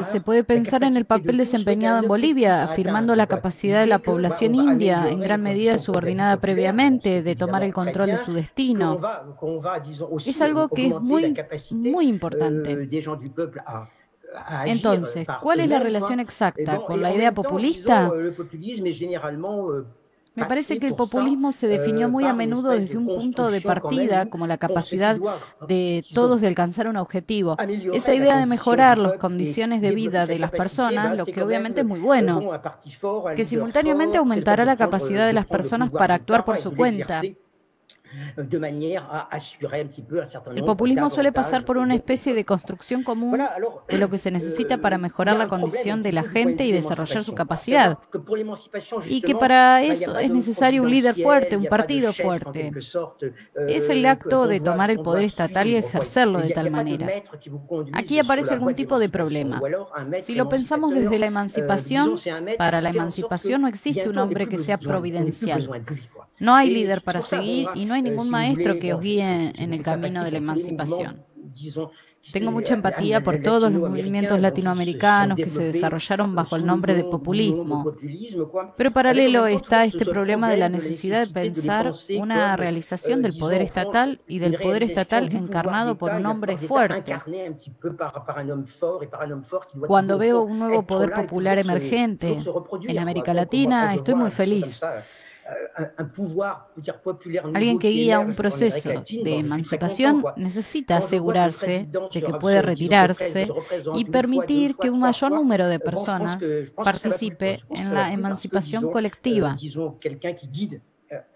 Se 0.05 0.21
puede 0.21 0.45
pensar 0.45 0.85
en 0.85 0.97
el 0.97 1.05
papel 1.05 1.37
desempeñado 1.37 2.03
en 2.03 2.09
Bolivia, 2.09 2.65
afirmando 2.65 3.15
la 3.15 3.27
capacidad 3.27 3.81
de 3.81 3.87
la 3.87 3.99
población 3.99 4.55
india, 4.55 5.09
en 5.09 5.21
gran 5.21 5.43
medida 5.43 5.79
subordinada 5.79 6.39
previamente, 6.39 7.23
de 7.23 7.37
tomar 7.37 7.63
el 7.63 7.73
control 7.73 8.09
de 8.09 8.19
su 8.19 8.33
destino. 8.33 9.01
Es 10.25 10.41
algo 10.41 10.69
que 10.69 10.87
es 10.87 11.01
muy, 11.01 11.35
muy 11.71 12.09
importante. 12.09 12.73
Euh, 12.73 14.63
Entonces, 14.65 15.27
¿cuál 15.43 15.61
es 15.61 15.69
la 15.69 15.79
relación 15.79 16.21
exacta 16.21 16.79
con 16.79 17.03
la 17.03 17.15
idea 17.15 17.33
populista? 17.33 18.11
Me 20.35 20.47
parece 20.47 20.79
que 20.79 20.87
el 20.87 20.95
populismo 20.95 21.53
se 21.53 21.69
definió 21.69 22.09
muy 22.09 22.25
a 22.25 22.33
menudo 22.33 22.71
desde 22.71 22.97
un 22.97 23.07
punto 23.07 23.51
de 23.51 23.61
partida 23.61 24.27
como 24.27 24.47
la 24.47 24.57
capacidad 24.59 25.19
de 25.69 26.05
todos 26.15 26.41
de 26.41 26.49
alcanzar 26.49 26.89
un 26.89 26.97
objetivo. 26.97 27.57
Esa 27.93 28.15
idea 28.15 28.39
de 28.39 28.47
mejorar 28.47 28.99
las 28.99 29.15
condiciones 29.15 29.83
de 29.83 29.95
vida 29.95 30.27
de 30.27 30.39
las 30.39 30.51
personas, 30.51 31.17
lo 31.17 31.27
que 31.27 31.43
obviamente 31.43 31.83
es 31.83 31.87
muy 31.87 32.01
bueno, 32.01 32.51
que 33.37 33.45
simultáneamente 33.45 34.19
aumentará 34.19 34.65
la 34.65 34.77
capacidad 34.77 35.27
de 35.27 35.33
las 35.33 35.47
personas 35.47 35.91
para 35.91 36.15
actuar 36.15 36.45
por 36.45 36.57
su 36.57 36.75
cuenta 36.75 37.23
el 40.55 40.65
populismo 40.65 41.11
suele 41.11 41.33
pasar 41.33 41.65
por 41.65 41.79
una 41.79 41.95
especie 41.95 42.35
de 42.35 42.45
construcción 42.45 43.03
común 43.03 43.41
de 43.89 43.99
lo 43.99 44.11
que 44.11 44.19
se 44.19 44.31
necesita 44.31 44.79
para 44.79 44.99
mejorar 44.99 45.37
la 45.37 45.49
condición 45.49 46.03
de 46.03 46.13
la 46.13 46.23
gente 46.23 46.65
y 46.65 46.73
desarrollar 46.73 47.25
su 47.25 47.35
capacidad. 47.35 47.99
Y 49.07 49.23
que 49.23 49.35
para 49.35 49.83
eso 49.83 50.19
es 50.19 50.31
necesario 50.31 50.83
un 50.83 50.91
líder 50.91 51.15
fuerte, 51.15 51.57
un 51.57 51.67
partido 51.67 52.13
fuerte. 52.13 52.73
Es 53.69 53.89
el 53.89 54.05
acto 54.07 54.47
de 54.47 54.61
tomar 54.61 54.91
el 54.91 55.01
poder 55.01 55.25
estatal 55.25 55.67
y 55.67 55.77
ejercerlo 55.77 56.41
de 56.41 56.51
tal 56.51 56.71
manera. 56.71 57.09
Aquí 57.93 58.19
aparece 58.19 58.55
algún 58.55 58.75
tipo 58.75 58.99
de 58.99 59.09
problema. 59.09 59.61
Si 60.21 60.35
lo 60.35 60.49
pensamos 60.49 60.95
desde 60.95 61.19
la 61.19 61.27
emancipación, 61.27 62.17
para 62.59 62.81
la 62.81 62.91
emancipación 62.91 63.63
no 63.63 63.69
existe 63.69 64.09
un 64.09 64.19
hombre 64.19 64.49
que 64.49 64.59
sea 64.59 64.79
providencial. 64.79 65.69
No 66.39 66.55
hay 66.55 66.71
líder 66.71 67.03
para 67.03 67.23
seguir 67.23 67.69
y 67.75 67.85
no 67.85 67.95
hay 67.95 68.03
ningún 68.03 68.29
maestro 68.29 68.79
que 68.79 68.95
os 68.95 69.01
guíe 69.01 69.53
en 69.55 69.75
el 69.75 69.83
camino 69.83 70.25
de 70.25 70.33
la 70.33 70.39
emancipación. 70.39 71.25
Tengo 72.31 72.53
mucha 72.53 72.75
empatía 72.75 73.21
por 73.21 73.39
todos 73.39 73.73
los 73.73 73.91
movimientos 73.91 74.41
latinoamericanos 74.41 75.37
que 75.37 75.51
se 75.51 75.73
desarrollaron 75.73 76.35
bajo 76.35 76.55
el 76.55 76.65
nombre 76.65 76.95
de 76.95 77.03
populismo. 77.05 77.97
Pero 78.77 78.93
paralelo 78.93 79.47
está 79.47 79.85
este 79.85 80.07
problema 80.07 80.49
de 80.49 80.57
la 80.57 80.69
necesidad 80.69 81.27
de 81.27 81.33
pensar 81.33 81.93
una 82.21 82.57
realización 82.57 83.23
del 83.23 83.37
poder 83.37 83.63
estatal 83.63 84.21
y 84.29 84.39
del 84.39 84.57
poder 84.59 84.85
estatal 84.85 85.35
encarnado 85.35 85.97
por 85.99 86.13
un 86.13 86.25
hombre 86.27 86.57
fuerte. 86.59 87.19
Cuando 89.87 90.17
veo 90.17 90.43
un 90.43 90.59
nuevo 90.61 90.87
poder 90.87 91.13
popular 91.13 91.59
emergente 91.59 92.39
en 92.87 92.99
América 92.99 93.35
Latina, 93.35 93.95
estoy 93.95 94.15
muy 94.15 94.31
feliz. 94.31 94.81
Alguien 97.55 97.79
que 97.79 97.89
guía 97.89 98.21
un 98.21 98.35
proceso 98.35 98.91
de 98.91 99.39
emancipación 99.39 100.23
necesita 100.37 100.99
asegurarse 100.99 101.89
de 102.13 102.23
que 102.23 102.35
puede 102.35 102.63
retirarse 102.63 103.49
y 103.95 104.05
permitir 104.05 104.77
que 104.77 104.91
un 104.91 105.01
mayor 105.01 105.33
número 105.33 105.67
de 105.69 105.79
personas 105.81 106.43
participe 106.77 107.61
en 107.71 107.95
la 107.95 108.13
emancipación 108.13 108.91
colectiva. 108.91 109.57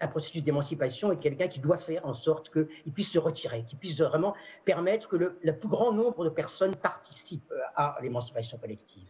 un 0.01 0.09
processus 0.09 0.43
d'émancipation 0.43 1.11
et 1.11 1.17
quelqu'un 1.19 1.47
qui 1.47 1.59
doit 1.59 1.77
faire 1.77 2.03
en 2.03 2.15
sorte 2.15 2.49
qu'il 2.51 2.91
puisse 2.91 3.11
se 3.11 3.19
retirer, 3.19 3.63
qu'il 3.63 3.77
puisse 3.77 3.95
vraiment 3.95 4.33
permettre 4.65 5.07
que 5.07 5.17
le, 5.17 5.37
le, 5.41 5.55
plus 5.55 5.69
grand 5.69 5.91
nombre 5.91 6.23
de 6.23 6.31
personnes 6.31 6.75
participent 6.75 7.53
à 7.75 7.95
l'émancipation 8.01 8.57
collective. 8.57 9.07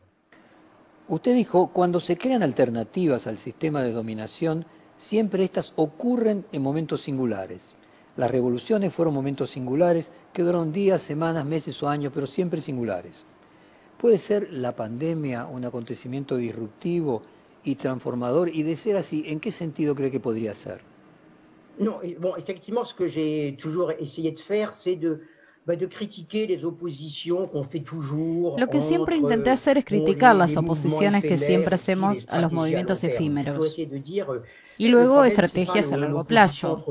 Usted 1.10 1.36
dijo, 1.36 1.68
cuando 1.68 2.02
se 2.02 2.18
crean 2.18 2.44
alternativas 2.44 3.28
al 3.28 3.38
sistema 3.38 3.82
de 3.82 3.94
dominación, 3.94 4.66
Siempre 4.98 5.44
estas 5.44 5.74
ocurren 5.76 6.46
en 6.52 6.62
momentos 6.62 7.02
singulares. 7.02 7.76
Las 8.16 8.32
revoluciones 8.32 8.92
fueron 8.92 9.14
momentos 9.14 9.52
singulares 9.52 10.12
que 10.34 10.42
duraron 10.42 10.74
días, 10.74 11.04
semanas, 11.04 11.46
meses 11.46 11.82
o 11.84 11.88
años, 11.88 12.12
pero 12.14 12.26
siempre 12.26 12.62
singulares. 12.62 13.26
¿Puede 14.00 14.18
ser 14.18 14.52
la 14.52 14.76
pandemia 14.76 15.46
un 15.46 15.66
acontecimiento 15.66 16.36
disruptivo 16.36 17.22
y 17.64 17.76
transformador? 17.76 18.50
Y 18.50 18.64
de 18.64 18.76
ser 18.76 18.98
así, 18.98 19.24
¿en 19.28 19.40
qué 19.40 19.52
sentido 19.52 19.94
cree 19.96 20.12
que 20.12 20.20
podría 20.20 20.54
ser? 20.56 20.82
No, 21.80 22.02
bon, 22.20 22.36
effectivement, 22.40 22.84
ce 22.84 22.96
que 22.96 23.08
j'ai 23.08 23.56
toujours 23.62 23.92
essayé 24.00 24.32
de 24.32 24.42
faire, 24.42 24.74
c'est 24.82 24.96
de 24.96 25.22
Lo 28.58 28.70
que 28.70 28.82
siempre 28.82 29.18
intenté 29.18 29.50
hacer 29.50 29.78
es 29.78 29.84
criticar 29.84 30.34
las 30.34 30.56
oposiciones 30.56 31.22
que 31.24 31.38
siempre 31.38 31.76
hacemos 31.76 32.26
a 32.30 32.40
los 32.40 32.54
movimientos 32.54 33.04
efímeros 33.04 33.76
y 34.78 34.90
luego 34.90 35.24
estrategias 35.24 35.92
a 35.92 35.98
largo 35.98 36.24
plazo. 36.24 36.84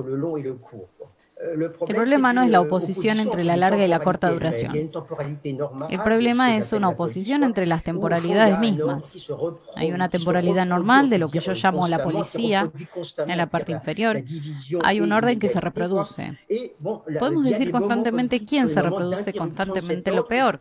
El 1.38 1.94
problema 1.94 2.33
no 2.33 2.42
es 2.42 2.51
la 2.51 2.62
oposición 2.62 3.20
entre 3.20 3.44
la 3.44 3.57
larga 3.57 3.85
y 3.85 3.88
la 3.88 4.01
corta 4.01 4.31
duración. 4.31 4.75
El 4.75 6.03
problema 6.03 6.57
es 6.57 6.72
una 6.72 6.88
oposición 6.88 7.44
entre 7.44 7.66
las 7.66 7.83
temporalidades 7.83 8.59
mismas. 8.59 9.05
Hay 9.75 9.92
una 9.92 10.09
temporalidad 10.09 10.64
normal 10.64 11.11
de 11.11 11.18
lo 11.18 11.31
que 11.31 11.40
yo 11.40 11.53
llamo 11.53 11.87
la 11.88 12.03
policía 12.03 12.70
en 13.18 13.37
la 13.37 13.46
parte 13.49 13.72
inferior. 13.72 14.22
Hay 14.83 15.01
un 15.01 15.12
orden 15.12 15.38
que 15.38 15.51
se 15.51 15.61
reproduce. 15.61 16.38
Podemos 17.18 17.44
decir 17.44 17.70
constantemente 17.70 18.40
quién 18.40 18.68
se 18.70 18.81
reproduce 18.81 19.35
constantemente 19.35 20.12
lo 20.12 20.27
peor. 20.27 20.61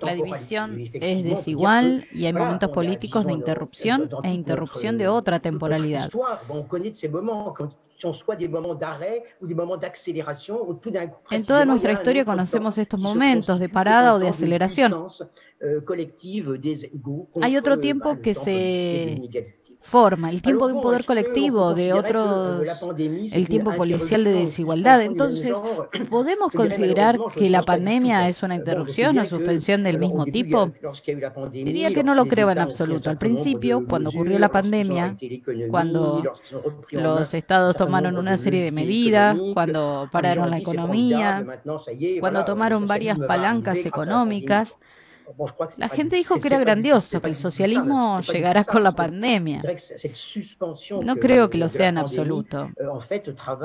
La 0.00 0.14
división 0.14 0.78
es 0.92 1.24
desigual 1.24 2.06
y 2.12 2.26
hay 2.26 2.32
momentos 2.32 2.70
políticos 2.70 3.26
de 3.26 3.32
interrupción 3.32 4.08
e 4.22 4.32
interrupción 4.32 4.98
de 4.98 5.08
otra 5.08 5.40
temporalidad. 5.40 6.10
En 11.30 11.44
toda 11.44 11.64
nuestra 11.64 11.92
historia 11.92 12.24
conocemos 12.24 12.78
estos 12.78 13.00
momentos 13.00 13.58
de 13.58 13.68
parada 13.68 14.14
o 14.14 14.18
de 14.18 14.28
aceleración. 14.28 15.08
Euh, 15.60 15.84
hay 17.40 17.56
otro 17.56 17.80
tiempo 17.80 18.20
que 18.20 18.34
se 18.34 19.57
forma, 19.88 20.30
el 20.30 20.42
tiempo 20.42 20.68
de 20.68 20.74
un 20.74 20.82
poder 20.82 21.04
colectivo, 21.04 21.74
de 21.74 21.92
otros, 21.94 22.62
el 23.32 23.48
tiempo 23.48 23.72
policial 23.72 24.22
de 24.24 24.32
desigualdad. 24.32 25.02
Entonces, 25.02 25.56
¿podemos 26.10 26.52
considerar 26.52 27.18
que 27.34 27.48
la 27.48 27.62
pandemia 27.62 28.28
es 28.28 28.42
una 28.42 28.54
interrupción 28.54 29.18
o 29.18 29.24
suspensión 29.24 29.82
del 29.82 29.98
mismo 29.98 30.26
tipo? 30.26 30.70
Diría 31.50 31.92
que 31.92 32.04
no 32.04 32.14
lo 32.14 32.26
creo 32.26 32.50
en 32.50 32.58
absoluto. 32.58 33.08
Al 33.08 33.18
principio, 33.18 33.86
cuando 33.88 34.10
ocurrió 34.10 34.38
la 34.38 34.50
pandemia, 34.50 35.16
cuando 35.70 36.22
los 36.90 37.34
estados 37.34 37.76
tomaron 37.76 38.18
una 38.18 38.36
serie 38.36 38.62
de 38.62 38.72
medidas, 38.72 39.38
cuando 39.54 40.08
pararon 40.12 40.50
la 40.50 40.58
economía, 40.58 41.44
cuando 42.20 42.44
tomaron 42.44 42.86
varias 42.86 43.18
palancas 43.18 43.78
económicas, 43.86 44.76
la 45.76 45.88
gente 45.88 46.16
dijo 46.16 46.40
que 46.40 46.48
era 46.48 46.58
grandioso, 46.58 47.20
que 47.20 47.28
el 47.28 47.34
socialismo 47.34 48.20
llegará 48.20 48.64
con 48.64 48.82
la 48.82 48.92
pandemia. 48.92 49.62
No 51.02 51.16
creo 51.16 51.50
que 51.50 51.58
lo 51.58 51.68
sea 51.68 51.88
en 51.88 51.98
absoluto. 51.98 52.70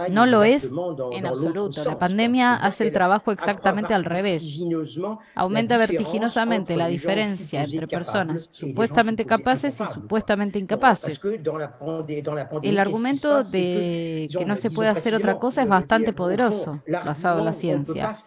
No 0.10 0.26
lo 0.26 0.43
es 0.43 0.71
en 1.12 1.26
absoluto. 1.26 1.84
La 1.84 1.97
pandemia 1.97 2.56
hace 2.56 2.86
el 2.86 2.91
trabajo 2.91 3.32
exactamente 3.32 3.93
al 3.93 4.06
revés. 4.06 4.43
Aumenta 5.36 5.78
vertiginosamente 5.78 6.76
la 6.76 6.88
diferencia 6.88 7.63
entre 7.63 7.88
personas 7.88 8.49
supuestamente 8.52 9.26
capaces 9.26 9.80
y 9.80 9.86
supuestamente 9.86 10.60
incapaces. 10.60 11.19
El 12.62 12.80
argumento 12.80 13.43
de 13.43 14.30
que 14.32 14.45
no 14.45 14.56
se 14.56 14.69
puede 14.71 14.89
hacer 14.89 15.15
otra 15.15 15.39
cosa 15.39 15.62
es 15.63 15.67
bastante 15.67 16.13
poderoso, 16.13 16.82
basado 16.88 17.39
en 17.39 17.45
la 17.45 17.54
ciencia, 17.54 18.23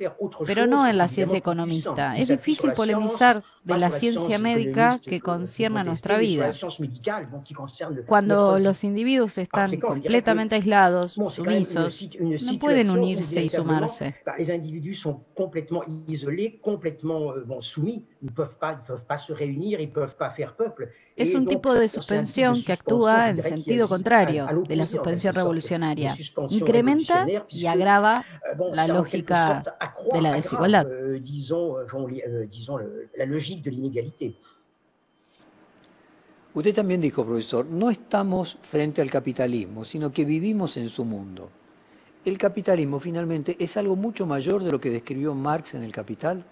pero 0.46 0.66
no 0.66 0.87
en 0.87 0.96
la 0.96 1.09
ciencia 1.09 1.38
economista. 1.38 2.16
Es 2.16 2.29
difícil 2.29 2.72
polemizar 2.72 3.26
de 3.65 3.79
la 3.79 3.91
ciencia 3.91 4.39
médica 4.39 5.01
que 5.03 5.21
concierne 5.21 5.81
a 5.81 5.85
nuestra 5.85 6.19
vida. 6.19 6.51
Cuando 8.07 8.59
los 8.59 8.85
individuos 8.85 9.39
están 9.39 9.79
completamente 9.81 10.55
aislados, 10.55 11.12
sumisos, 11.12 12.09
no 12.43 12.59
pueden 12.59 12.91
unirse 12.91 13.43
y 13.43 13.49
sumarse. 13.49 14.15
Isolados, 18.27 18.87
completamente 18.87 18.87
soumis, 18.87 18.89
no 18.89 19.07
pueden 19.07 19.27
se 19.27 19.35
reunir, 19.35 19.81
no 19.81 19.93
pueden 19.93 20.11
hacer 20.19 20.55
pueblo. 20.55 20.87
Es 21.17 21.35
un 21.35 21.47
tipo 21.47 21.75
de 21.75 21.89
suspensión 21.89 22.62
que 22.62 22.73
actúa 22.73 23.31
en 23.31 23.43
sentido 23.43 23.89
contrario 23.89 24.47
de 24.67 24.77
la 24.77 24.87
suspensión 24.87 25.35
revolucionaria. 25.35 26.17
Incrementa 26.51 27.27
y 27.49 27.67
agrava 27.67 28.25
la 28.73 28.87
lógica 28.89 29.62
de 30.12 30.21
la 30.21 30.33
desigualdad. 30.33 30.87
Usted 36.55 36.75
también 36.75 37.03
dijo, 37.03 37.23
profesor, 37.23 37.67
no 37.67 37.91
estamos 37.91 38.57
frente 38.62 39.03
al 39.03 39.11
capitalismo, 39.11 39.85
sino 39.85 40.11
que 40.11 40.25
vivimos 40.25 40.79
en 40.79 40.89
su 40.89 41.05
mundo. 41.05 41.51
¿El 42.25 42.39
capitalismo 42.39 42.99
finalmente 42.99 43.57
es 43.61 43.77
algo 43.77 43.95
mucho 43.95 44.27
mayor 44.27 44.65
de 44.65 44.73
lo 44.73 44.81
que 44.81 44.91
describió 44.91 45.35
Marx 45.35 45.75
en 45.75 45.85
El 45.85 45.93
Capital? 45.93 46.45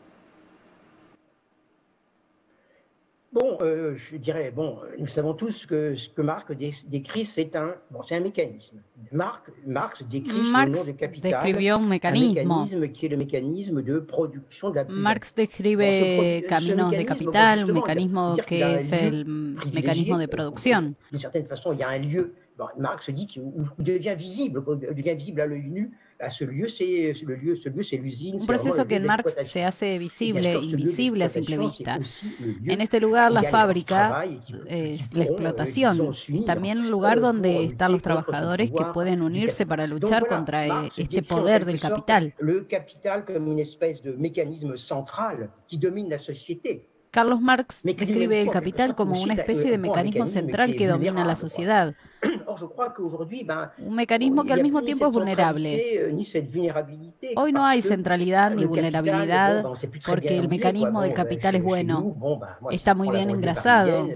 Bon, 3.59 3.65
euh, 3.65 3.95
je 3.97 4.17
dirais, 4.17 4.53
bon, 4.55 4.79
nous 4.99 5.07
savons 5.07 5.35
tous 5.35 5.67
que 5.67 5.95
ce 5.95 6.09
que 6.09 6.23
Marx 6.23 6.51
décrit, 6.87 7.25
c'est 7.25 7.55
un, 7.55 7.75
bon, 7.91 8.03
c'est 8.03 8.17
un 8.17 8.21
mécanisme. 8.21 8.79
Marx, 9.13 9.51
Marx 9.67 10.03
décrit 10.05 10.51
Marx 10.51 10.71
le 10.71 10.77
nom 10.77 10.85
de 10.85 10.91
capital, 10.93 11.35
un 11.35 11.89
mécanisme. 11.89 12.39
un 12.39 12.45
mécanisme 12.45 12.89
qui 12.89 13.07
est 13.07 13.09
le 13.09 13.17
mécanisme 13.17 13.83
de 13.83 13.99
production 14.01 14.71
de 14.71 14.77
la 14.77 14.85
Marx 14.89 15.35
describe 15.35 15.79
bon, 15.79 16.49
caminos 16.49 16.91
de 16.91 17.03
capital, 17.03 17.59
un 17.61 17.73
mécanisme 17.73 18.37
que 18.47 18.55
es 18.55 18.93
el 18.93 19.25
mécanisme 19.73 20.19
de 20.19 20.27
producción. 20.27 20.95
D'une 21.11 21.21
certaine 21.21 21.47
façon, 21.47 21.73
il 21.73 21.79
y 21.79 21.83
a 21.83 21.91
un 21.91 21.99
lieu, 21.99 22.35
bon, 22.59 22.67
Marx 22.79 23.11
dit 23.11 23.27
qu'il 23.27 23.43
devient 23.79 24.15
visible, 24.17 24.65
devient 24.95 25.15
visible 25.15 25.41
à 25.41 25.47
l'œil 25.47 25.69
nu, 25.71 25.93
Un 28.33 28.47
proceso 28.47 28.87
que 28.87 28.97
en 28.97 29.07
Marx 29.07 29.37
se 29.43 29.65
hace 29.65 29.99
visible, 29.99 30.55
invisible 30.55 31.25
a 31.25 31.29
simple 31.29 31.59
vista. 31.59 31.99
En 32.65 32.81
este 32.81 33.01
lugar 33.01 33.33
la 33.33 33.45
fábrica 33.45 34.25
es 34.67 35.13
la 35.15 35.25
explotación, 35.25 36.13
también 36.47 36.79
un 36.79 36.91
lugar 36.91 37.21
donde 37.21 37.65
están 37.65 37.93
los 37.93 38.03
trabajadores 38.03 38.71
que 38.71 38.85
pueden 38.93 39.23
unirse 39.23 39.67
para 39.67 39.87
luchar 39.87 40.27
contra 40.27 40.87
este 40.97 41.23
poder 41.23 41.65
del 41.65 41.81
capital. 41.81 42.35
El 42.39 42.67
capital 42.67 43.25
como 43.25 43.51
una 43.53 43.63
especie 43.63 44.11
de 44.11 44.17
mecanismo 44.17 44.77
central 44.77 45.51
que 45.69 45.79
domina 45.79 46.09
la 46.11 46.19
sociedad. 46.19 46.83
Carlos 47.11 47.41
Marx 47.41 47.83
describe 47.85 48.43
el 48.43 48.51
capital 48.51 48.97
como 48.97 49.23
una 49.23 49.35
especie 49.35 49.71
de 49.71 49.79
mecanismo 49.79 50.27
central 50.27 50.75
que 50.75 50.89
domina 50.89 51.25
la 51.25 51.37
sociedad. 51.37 51.95
Un 53.79 53.95
mecanismo 53.95 54.45
que 54.45 54.53
al 54.53 54.63
mismo 54.63 54.83
tiempo 54.83 55.07
es 55.07 55.13
vulnerable. 55.13 56.15
Hoy 57.37 57.53
no 57.53 57.65
hay 57.65 57.83
centralidad 57.83 58.53
ni 58.53 58.65
vulnerabilidad 58.65 59.65
porque 60.07 60.39
el 60.39 60.49
mecanismo 60.49 61.03
del 61.03 61.15
capital 61.15 61.55
es 61.57 61.63
bueno. 61.63 62.17
Está 62.71 62.95
muy 62.95 63.11
bien 63.11 63.31
engrasado. 63.31 64.09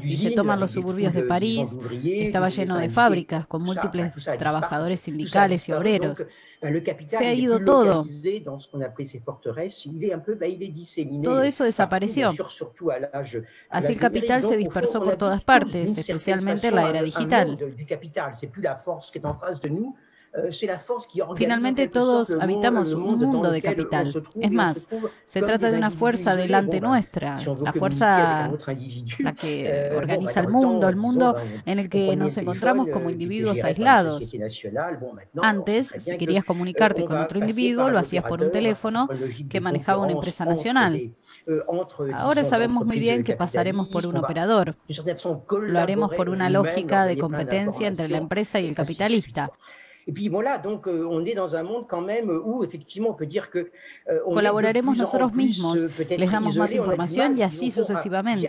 Si 0.00 0.16
se 0.16 0.30
toman 0.32 0.60
los 0.60 0.72
suburbios 0.72 1.14
de 1.14 1.22
París, 1.22 1.68
estaba 2.02 2.48
lleno 2.48 2.76
de 2.76 2.90
fábricas 2.90 3.46
con 3.46 3.62
múltiples 3.62 4.12
trabajadores 4.38 5.00
sindicales 5.00 5.68
y 5.68 5.72
obreros. 5.72 6.24
Se 7.06 7.26
ha 7.26 7.34
ido 7.34 7.64
todo. 7.64 8.04
Todo 11.22 11.42
eso 11.42 11.64
desapareció. 11.64 12.34
Así 13.70 13.92
el 13.92 13.98
capital 14.00 14.42
se 14.42 14.56
dispersó 14.56 15.02
por 15.02 15.16
todas 15.16 15.42
partes, 15.42 15.96
especialmente 15.96 16.68
en 16.68 16.74
la 16.74 16.90
era 16.90 17.02
digital. 17.08 17.58
Euh, 20.34 20.50
Finalmente 21.36 21.88
todos 21.88 22.36
habitamos 22.38 22.92
un 22.92 23.18
mundo 23.18 23.50
de 23.50 23.62
capital. 23.62 24.12
Es 24.40 24.50
más, 24.50 24.86
se 25.24 25.40
trata 25.40 25.70
de 25.70 25.78
una 25.78 25.90
fuerza 25.90 26.36
delante 26.36 26.80
nuestra, 26.80 27.40
la 27.62 27.72
fuerza 27.72 28.50
la 29.18 29.32
que 29.32 29.66
euh, 29.66 29.96
organiza 29.96 30.40
el 30.40 30.48
mundo, 30.48 30.88
el 30.88 30.96
mundo 30.96 31.36
en 31.64 31.78
el 31.78 31.88
que 31.88 32.14
nos 32.16 32.36
encontramos 32.36 32.88
como 32.88 33.08
individuos 33.08 33.64
aislados. 33.64 34.30
Antes, 35.40 35.94
si 35.98 36.18
querías 36.18 36.44
comunicarte 36.44 37.04
con 37.04 37.18
otro 37.18 37.38
individuo, 37.38 37.88
lo 37.88 37.98
hacías 37.98 38.24
por 38.24 38.42
un 38.42 38.50
teléfono 38.50 39.08
que 39.48 39.60
manejaba 39.60 40.02
una 40.02 40.12
empresa 40.12 40.44
nacional. 40.44 41.14
Ahora 42.14 42.44
sabemos 42.44 42.84
muy 42.84 42.98
bien 42.98 43.24
que 43.24 43.34
pasaremos 43.34 43.88
por 43.88 44.06
un 44.06 44.16
operador. 44.16 44.76
Lo 45.62 45.80
haremos 45.80 46.14
por 46.14 46.28
una 46.28 46.50
lógica 46.50 47.06
de 47.06 47.18
competencia 47.18 47.88
entre 47.88 48.08
la 48.08 48.18
empresa 48.18 48.60
y 48.60 48.68
el 48.68 48.74
capitalista. 48.74 49.50
Colaboraremos 54.24 54.96
nosotros 54.96 55.32
mismos, 55.34 55.86
les 56.08 56.32
damos 56.32 56.56
más 56.56 56.72
información 56.72 57.36
y 57.36 57.42
así 57.42 57.70
sucesivamente. 57.70 58.48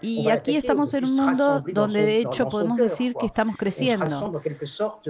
Y 0.00 0.28
aquí 0.30 0.56
estamos 0.56 0.94
en 0.94 1.04
un 1.04 1.16
mundo 1.16 1.62
donde 1.72 2.02
de 2.02 2.18
hecho 2.18 2.48
podemos 2.48 2.78
decir 2.78 3.14
que 3.14 3.26
estamos 3.26 3.56
creciendo. 3.56 4.40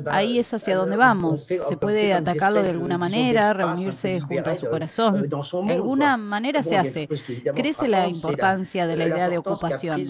Ahí 0.06 0.38
es 0.38 0.52
hacia 0.52 0.76
donde 0.76 0.96
vamos. 0.96 1.44
Se 1.44 1.76
puede 1.76 2.12
atacarlo 2.12 2.62
de 2.62 2.70
alguna 2.70 2.98
manera, 2.98 3.52
reunirse 3.52 4.20
junto 4.20 4.50
a 4.50 4.56
su 4.56 4.68
corazón. 4.68 5.28
De 5.28 5.72
alguna 5.74 6.16
manera 6.16 6.62
se 6.62 6.76
hace. 6.76 7.08
Crece 7.54 7.86
la 7.88 8.08
importancia 8.08 8.86
de 8.86 8.96
la 8.96 9.06
idea 9.06 9.28
de 9.28 9.38
ocupación 9.38 10.02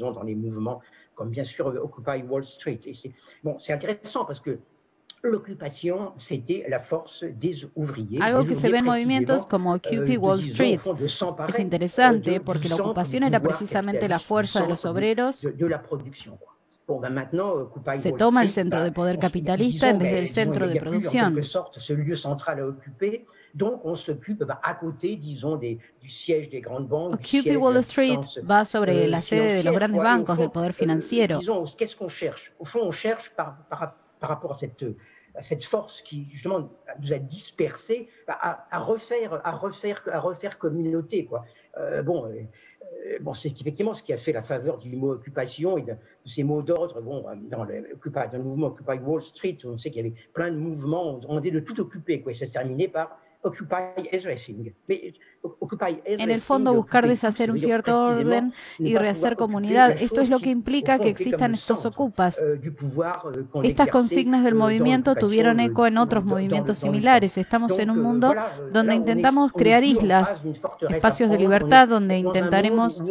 dans 0.00 0.22
les 0.22 0.34
mouvements, 0.34 0.80
comme 1.14 1.30
bien 1.30 1.44
sûr 1.44 1.66
Occupy 1.66 2.22
Wall 2.28 2.44
Street. 2.44 2.80
Et 2.86 2.94
c'est 2.94 3.12
bon, 3.44 3.58
c'est 3.58 3.72
intéressant 3.72 4.24
parce 4.24 4.40
que 4.40 4.58
L'ocupación 5.22 6.12
c'était 6.16 6.64
la 6.68 6.80
force 6.80 7.24
des 7.24 7.66
ouvriers. 7.74 8.22
Algo 8.22 8.46
que 8.46 8.54
se 8.54 8.70
ve 8.70 8.78
en 8.78 8.86
movimientos 8.86 9.44
como 9.44 9.74
Occupy 9.74 10.16
Wall 10.16 10.40
Street. 10.40 10.80
Es 11.48 11.58
interesante 11.58 12.40
porque 12.40 12.70
la 12.70 12.76
ocupación 12.76 13.24
era 13.24 13.38
precisamente 13.40 14.08
la 14.08 14.18
fuerza 14.18 14.62
de 14.62 14.68
los 14.68 14.86
obreros. 14.86 15.46
Se 17.98 18.12
toma 18.12 18.42
el 18.42 18.48
centro 18.48 18.82
de 18.82 18.92
poder 18.92 19.18
capitalista 19.18 19.90
en 19.90 19.98
vez 19.98 20.12
del 20.12 20.28
centro 20.28 20.66
de 20.66 20.80
producción. 20.80 21.38
Donc, 23.54 23.80
on 23.84 23.96
s'occupe 23.96 24.44
bah, 24.44 24.60
à 24.62 24.74
côté, 24.74 25.16
disons, 25.16 25.56
des, 25.56 25.78
du 26.00 26.08
siège 26.08 26.48
des 26.50 26.60
grandes 26.60 26.88
banques. 26.88 27.14
Occupy 27.14 27.56
Wall 27.56 27.82
Street 27.82 28.20
va 28.42 28.64
sobre 28.64 28.90
euh, 28.90 29.06
la 29.08 29.20
sede 29.20 29.64
de 29.64 29.68
los 29.68 29.76
grandes 29.76 29.96
bancos, 29.96 30.36
del 30.36 30.50
poder 30.50 30.68
euh, 30.68 30.72
financiero. 30.72 31.38
disons, 31.38 31.64
qu'est-ce 31.76 31.96
qu'on 31.96 32.08
cherche? 32.08 32.52
Au 32.58 32.64
fond, 32.64 32.80
on 32.82 32.92
cherche 32.92 33.30
par, 33.30 33.56
par, 33.68 33.94
par 34.20 34.30
rapport 34.30 34.52
à 34.54 34.58
cette, 34.58 34.84
à 35.34 35.42
cette 35.42 35.64
force 35.64 36.02
qui, 36.02 36.28
justement, 36.30 36.70
nous 37.00 37.12
a 37.12 37.18
dispersés, 37.18 38.08
bah, 38.26 38.38
à, 38.40 38.66
à, 38.70 38.78
refaire, 38.78 39.40
à, 39.44 39.52
refaire, 39.52 40.02
à 40.12 40.20
refaire 40.20 40.58
communauté, 40.58 41.24
quoi. 41.24 41.44
Euh, 41.78 42.02
bon, 42.02 42.26
euh, 42.26 43.18
bon, 43.20 43.34
c'est 43.34 43.60
effectivement 43.60 43.94
ce 43.94 44.02
qui 44.02 44.12
a 44.12 44.18
fait 44.18 44.32
la 44.32 44.42
faveur 44.42 44.78
du 44.78 44.94
mot 44.96 45.12
occupation 45.12 45.78
et 45.78 45.82
de, 45.82 45.92
de 45.92 46.28
ces 46.28 46.42
mots 46.42 46.62
d'ordre. 46.62 47.00
Bon, 47.00 47.24
dans 47.50 47.64
le, 47.64 47.84
dans 48.12 48.30
le 48.32 48.42
mouvement 48.42 48.66
Occupy 48.68 48.98
Wall 48.98 49.22
Street, 49.22 49.58
on 49.64 49.78
sait 49.78 49.90
qu'il 49.90 50.04
y 50.04 50.08
avait 50.08 50.16
plein 50.34 50.50
de 50.50 50.56
mouvements, 50.56 51.14
on 51.14 51.18
demandait 51.18 51.50
de 51.50 51.60
tout 51.60 51.80
occuper, 51.80 52.20
quoi. 52.20 52.32
Et 52.32 52.34
ça 52.34 52.46
se 52.46 52.50
terminait 52.50 52.88
par 52.88 53.18
En 56.04 56.30
el 56.30 56.40
fondo, 56.42 56.74
buscar 56.74 57.08
deshacer 57.08 57.50
un 57.50 57.58
cierto 57.58 58.08
orden 58.08 58.52
y 58.78 58.96
rehacer 58.96 59.36
comunidad. 59.36 59.96
Esto 59.98 60.20
es 60.20 60.28
lo 60.28 60.40
que 60.40 60.50
implica 60.50 60.98
que 60.98 61.08
existan 61.08 61.54
estos 61.54 61.86
ocupas. 61.86 62.38
Euh, 62.38 62.60
euh, 62.62 63.62
Estas 63.62 63.88
consignas 63.88 64.44
del 64.44 64.54
euh, 64.54 64.58
movimiento 64.58 65.14
tuvieron 65.14 65.58
eco 65.60 65.86
en 65.86 65.96
otros 65.96 66.24
movimientos 66.24 66.78
similares. 66.78 67.38
Estamos 67.38 67.78
en 67.78 67.90
un 67.90 68.02
mundo 68.02 68.34
donde 68.72 68.94
intentamos 68.94 69.52
crear 69.52 69.84
islas, 69.84 70.42
espacios 70.90 71.30
de 71.30 71.38
libertad 71.38 71.88
donde 71.88 72.18
intentaremos 72.18 73.02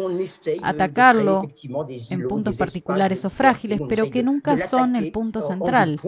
atacarlo 0.61 1.49
en 2.11 2.27
puntos 2.27 2.55
particulares 2.55 3.25
o 3.25 3.31
frágiles, 3.31 3.81
pero 3.89 4.11
que 4.11 4.21
nunca 4.21 4.57
son 4.67 4.95
el 4.95 5.11
punto 5.11 5.41
central. 5.41 5.99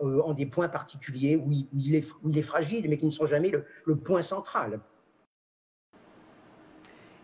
Euh, 0.00 0.22
en 0.22 0.32
des 0.34 0.46
points 0.46 0.68
particuliers 0.68 1.36
où 1.36 1.50
il, 1.50 1.66
où, 1.72 1.78
il 1.78 1.94
est, 1.94 2.06
où 2.22 2.30
il, 2.30 2.38
est, 2.38 2.42
fragile, 2.42 2.88
mais 2.88 2.96
qui 2.98 3.06
ne 3.06 3.10
sont 3.10 3.26
jamais 3.26 3.50
le, 3.50 3.64
le 3.86 3.96
point 3.96 4.22
central. 4.22 4.80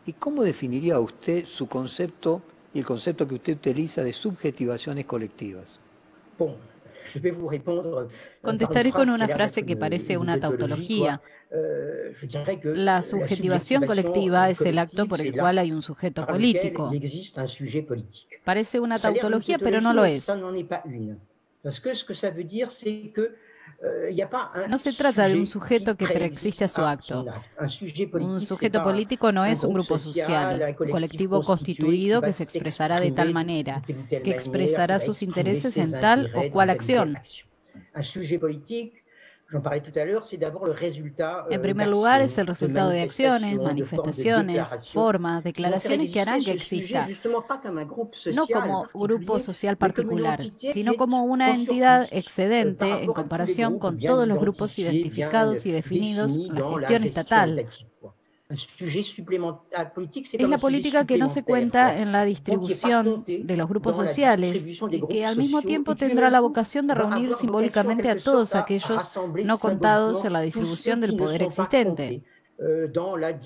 ¿Y 0.06 0.12
cómo 0.12 0.44
definiría 0.44 1.00
usted 1.00 1.44
su 1.46 1.66
concepto 1.66 2.40
y 2.72 2.78
el 2.78 2.86
concepto 2.86 3.26
que 3.26 3.34
usted 3.34 3.54
utiliza 3.54 4.04
de 4.04 4.12
subjetivaciones 4.12 5.04
colectivas? 5.04 5.80
Bon, 6.38 6.56
je 7.12 7.18
vais 7.18 7.32
vous 7.32 7.48
répondre, 7.48 8.08
Contestaré 8.42 8.92
con 8.92 9.10
una 9.10 9.26
frase 9.28 9.64
que 9.64 9.76
parece 9.76 10.16
una 10.16 10.38
tautología. 10.38 11.20
Euh, 11.52 12.12
La 12.74 13.02
subjetivación 13.02 13.86
colectiva 13.86 14.50
es 14.50 14.60
el 14.62 14.78
acto 14.78 15.06
por 15.06 15.20
el 15.20 15.32
cual 15.32 15.58
hay 15.58 15.72
un 15.72 15.82
sujeto 15.82 16.26
político. 16.26 16.90
Parece 18.44 18.80
una 18.80 18.98
tautología, 18.98 19.58
pero 19.58 19.80
no 19.80 19.92
lo 19.92 20.04
es. 20.04 20.28
Parce 21.66 21.80
que 21.80 21.92
ce 21.94 22.04
que 22.04 22.14
ça 22.14 22.30
veut 22.30 22.44
dire, 22.44 22.70
c'est 22.70 23.10
que 23.12 23.34
No 24.68 24.78
se 24.78 24.92
trata 24.92 25.28
de 25.28 25.34
un 25.34 25.46
sujeto 25.46 25.96
que 25.96 26.06
preexiste 26.06 26.64
a 26.64 26.68
su 26.68 26.80
acto. 26.80 27.26
Un 28.14 28.40
sujeto 28.40 28.84
político 28.84 29.32
no 29.32 29.44
es 29.44 29.64
un 29.64 29.72
grupo 29.74 29.98
social, 29.98 30.76
un 30.78 30.90
colectivo 30.90 31.42
constituido 31.42 32.22
que 32.22 32.32
se 32.32 32.44
expresará 32.44 33.00
de 33.00 33.10
tal 33.10 33.34
manera, 33.34 33.82
que 33.84 34.30
expresará 34.30 35.00
sus 35.00 35.22
intereses 35.22 35.76
en 35.76 35.90
tal 35.90 36.30
o 36.36 36.48
cual 36.52 36.70
acción. 36.70 37.18
En 41.50 41.62
primer 41.62 41.88
lugar, 41.88 42.20
es 42.20 42.36
el 42.36 42.48
resultado 42.48 42.90
de 42.90 43.02
acciones, 43.02 43.56
manifestaciones, 43.56 44.68
formas, 44.92 45.44
declaraciones 45.44 46.10
que 46.10 46.20
harán 46.20 46.42
que 46.42 46.50
exista, 46.50 47.06
no 48.32 48.46
como 48.48 48.88
grupo 48.92 49.38
social 49.38 49.76
particular, 49.76 50.40
sino 50.72 50.94
como 50.94 51.24
una 51.24 51.54
entidad 51.54 52.08
excedente 52.10 53.04
en 53.04 53.12
comparación 53.12 53.78
con 53.78 53.98
todos 54.00 54.26
los 54.26 54.38
grupos 54.38 54.76
identificados 54.78 55.64
y 55.64 55.70
definidos 55.70 56.36
en 56.36 56.54
la 56.54 56.68
gestión 56.78 57.04
estatal. 57.04 57.68
Es 58.48 58.68
la 60.48 60.58
política 60.58 61.04
que 61.04 61.18
no 61.18 61.28
se 61.28 61.42
cuenta 61.42 61.98
en 61.98 62.12
la 62.12 62.24
distribución 62.24 63.24
de 63.26 63.56
los 63.56 63.68
grupos 63.68 63.96
sociales 63.96 64.64
y 64.64 64.78
que 65.08 65.26
al 65.26 65.36
mismo 65.36 65.62
tiempo 65.62 65.96
tendrá 65.96 66.30
la 66.30 66.38
vocación 66.40 66.86
de 66.86 66.94
reunir 66.94 67.34
simbólicamente 67.34 68.08
a 68.08 68.16
todos 68.18 68.54
aquellos 68.54 69.18
no 69.44 69.58
contados 69.58 70.24
en 70.24 70.32
la 70.32 70.42
distribución 70.42 71.00
del 71.00 71.16
poder 71.16 71.42
existente. 71.42 72.22
Euh, 72.58 72.88
euh, 72.94 73.36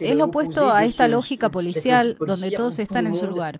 es 0.00 0.16
lo 0.16 0.24
opuesto 0.26 0.70
a 0.70 0.84
esta 0.84 1.08
lógica 1.08 1.48
policial 1.48 2.18
donde 2.20 2.50
todos 2.50 2.78
están 2.78 3.06
en 3.06 3.16
su 3.16 3.26
lugar. 3.26 3.58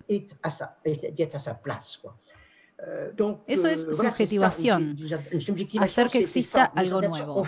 Eso 3.47 3.69
es 3.69 3.83
subjetivación, 3.83 4.97
hacer 5.81 6.09
que 6.09 6.19
exista 6.19 6.65
algo 6.67 7.03
nuevo. 7.03 7.45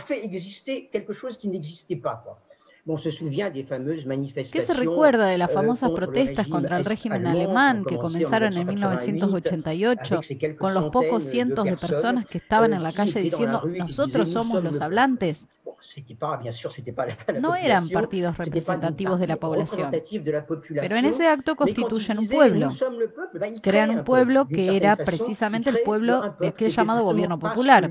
¿Qué 4.51 4.63
se 4.63 4.73
recuerda 4.73 5.27
de 5.27 5.37
las 5.37 5.53
famosas 5.53 5.91
protestas 5.91 6.49
contra 6.49 6.79
el 6.79 6.85
régimen 6.85 7.27
alemán 7.27 7.85
que 7.85 7.99
comenzaron 7.99 8.57
en 8.57 8.67
1988 8.67 10.21
con 10.59 10.73
los 10.73 10.91
pocos 10.91 11.25
cientos 11.25 11.65
de 11.65 11.77
personas 11.77 12.27
que 12.27 12.39
estaban 12.39 12.73
en 12.73 12.83
la 12.83 12.93
calle 12.93 13.21
diciendo 13.21 13.63
nosotros 13.67 14.31
somos 14.31 14.63
los 14.63 14.81
hablantes? 14.81 15.49
No 17.41 17.55
eran 17.55 17.89
partidos 17.89 18.37
representativos 18.37 19.21
de 19.21 19.27
la 19.27 19.37
población, 19.37 19.91
pero 20.75 20.97
en 20.97 21.05
ese 21.05 21.29
acto 21.29 21.55
constituyen 21.57 22.19
un 22.19 22.29
pueblo. 22.29 22.73
Crean 23.63 23.91
un 23.91 24.05
pueblo 24.05 24.47
que 24.49 24.77
era 24.77 24.97
precisamente 24.97 25.71
el 25.71 25.81
pueblo 25.85 26.35
de 26.41 26.49
aquel 26.49 26.71
llamado 26.71 27.05
gobierno 27.05 27.39
popular. 27.39 27.91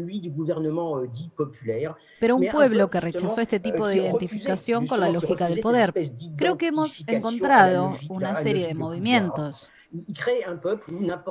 Pero 2.20 2.36
un 2.36 2.48
pueblo 2.50 2.90
que 2.90 3.00
rechazó 3.00 3.42
este 3.42 3.60
tipo 3.60 3.88
de 3.88 3.98
identificación 3.98 4.87
con 4.88 5.00
la 5.00 5.10
lógica 5.10 5.48
del 5.48 5.60
poder. 5.60 5.94
Creo 6.36 6.58
que 6.58 6.68
hemos 6.68 7.04
encontrado 7.08 7.98
una 8.10 8.36
serie 8.36 8.68
de 8.68 8.74
movimientos. 8.74 9.70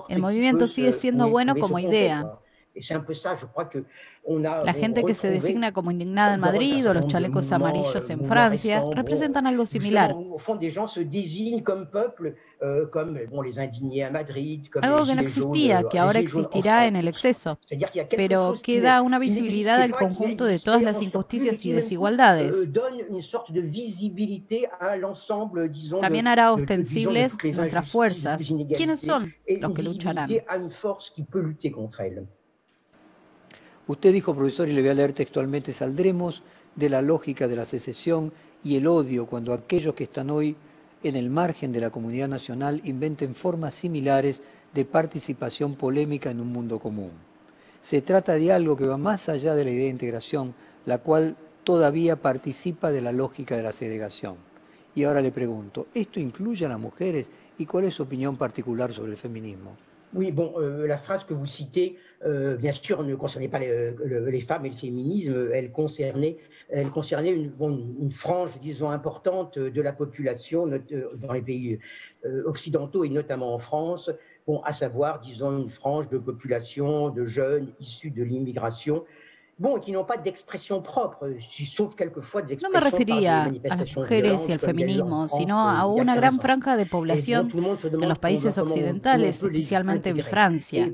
El 0.09 0.19
movimiento 0.21 0.67
sigue 0.67 0.93
siendo 0.93 1.29
bueno 1.29 1.57
como 1.57 1.79
idea. 1.79 2.27
La 4.27 4.75
gente 4.75 5.05
que 5.05 5.15
se 5.15 5.31
designa 5.31 5.73
como 5.73 5.93
indignada 5.93 6.35
en 6.35 6.41
Madrid 6.41 6.89
o 6.89 6.95
los 6.95 7.07
chalecos 7.07 7.53
amarillos 7.53 8.11
en 8.11 8.25
Francia 8.25 8.83
representan 8.93 9.47
algo 9.47 9.67
similar. 9.67 10.17
Algo 14.83 15.07
que 15.07 15.15
no 15.15 15.21
existía, 15.23 15.85
que 15.89 15.99
ahora 15.99 16.19
existirá 16.19 16.87
en 16.87 16.97
el 16.97 17.07
exceso, 17.07 17.59
pero 18.11 18.55
que 18.61 18.81
da 18.81 19.03
una 19.03 19.21
visibilidad 19.21 19.81
al 19.81 19.93
conjunto 19.93 20.45
de 20.45 20.59
todas 20.59 20.83
las 20.83 21.01
injusticias 21.03 21.65
y 21.65 21.73
desigualdades. 21.73 22.69
También 26.01 26.27
hará 26.27 26.53
ostensibles 26.53 27.37
nuestras 27.45 27.91
fuerzas. 27.91 28.43
¿Quiénes 28.77 29.01
son 29.01 29.33
los 29.47 29.73
que 29.73 29.83
lucharán? 29.83 30.29
Usted 33.89 34.13
dijo, 34.13 34.35
profesor, 34.35 34.69
y 34.69 34.73
le 34.73 34.81
voy 34.81 34.91
a 34.91 34.95
leer 34.95 35.13
textualmente, 35.13 35.73
saldremos 35.73 36.43
de 36.75 36.91
la 36.91 37.03
lógica 37.03 37.47
de 37.47 37.55
la 37.55 37.65
secesión 37.65 38.33
y 38.65 38.77
el 38.77 38.87
odio 38.89 39.27
cuando 39.27 39.53
aquellos 39.53 39.95
que 39.95 40.05
están 40.05 40.31
hoy 40.31 40.57
en 41.05 41.15
el 41.15 41.31
margen 41.31 41.73
de 41.73 41.81
la 41.81 41.91
comunidad 41.91 42.27
nacional 42.27 42.81
inventen 42.85 43.37
formas 43.37 43.75
similares 43.77 44.43
de 44.75 44.85
participación 44.85 45.77
polémica 45.77 46.31
en 46.31 46.41
un 46.41 46.53
mundo 46.53 46.81
común. 46.81 47.13
Se 47.81 48.03
trata 48.03 48.35
de 48.35 48.53
algo 48.53 48.77
que 48.77 48.89
va 48.89 48.97
más 48.97 49.29
allá 49.29 49.55
de 49.55 49.65
la 49.65 49.71
idea 49.71 49.85
de 49.85 49.91
integración, 49.91 50.55
la 50.85 50.99
cual 50.99 51.37
todavía 51.63 52.17
participa 52.17 52.91
de 52.91 53.03
la 53.03 53.13
lógica 53.13 53.57
de 53.57 53.63
la 53.63 53.73
segregación. 53.73 54.35
Y 54.97 55.05
ahora 55.05 55.21
le 55.21 55.31
pregunto, 55.31 55.87
¿esto 55.95 56.19
incluye 56.19 56.67
a 56.67 56.71
las 56.71 56.81
mujeres 56.81 57.31
y 57.57 57.67
cuál 57.67 57.85
es 57.85 57.95
su 57.95 58.03
opinión 58.03 58.37
particular 58.37 58.93
sobre 58.93 59.13
el 59.13 59.17
feminismo? 59.17 59.77
Euh, 60.15 60.87
la 60.87 61.03
que 61.27 61.35
euh, 62.25 62.57
bien 62.57 62.73
sûr, 62.73 63.03
ne 63.03 63.15
concernait 63.15 63.49
pas 63.49 63.59
les, 63.59 64.41
femmes 64.41 64.65
et 64.67 64.71
le 64.71 64.77
féminisme, 64.77 65.51
elle 65.53 65.71
concernait, 65.71 66.39
elle 66.71 66.91
concernait 66.91 67.31
une, 67.31 67.53
une, 68.01 68.11
frange, 68.11 68.59
disons, 68.61 68.91
importante 68.91 69.59
de 69.59 69.83
la 69.83 69.93
population 69.93 70.67
euh, 70.67 71.11
dans 71.17 71.33
les 71.33 71.43
pays 71.43 71.79
occidentaux 72.47 73.05
et 73.05 73.09
notamment 73.09 73.55
en 73.55 73.59
France, 73.59 74.11
bon, 74.47 74.61
à 74.63 74.73
savoir, 74.73 75.21
disons, 75.21 75.59
une 75.59 75.71
frange 75.71 76.09
de 76.09 76.19
population 76.19 77.11
de 77.11 77.25
jeunes 77.25 77.73
issus 77.81 78.11
de 78.11 78.25
l'immigration. 78.25 79.05
No 79.59 79.79
me 82.71 82.81
refería 82.81 83.45
a 83.45 83.77
mujeres 83.97 84.47
y 84.49 84.53
al 84.53 84.59
feminismo, 84.59 85.29
sino 85.29 85.59
a 85.59 85.87
una 85.87 86.15
gran 86.15 86.39
franja 86.41 86.77
de 86.77 86.85
población 86.85 87.51
en 87.55 88.09
los 88.09 88.19
países 88.19 88.59
occidentales, 88.59 89.43
especialmente 89.43 90.11
en 90.11 90.23
Francia. 90.23 90.93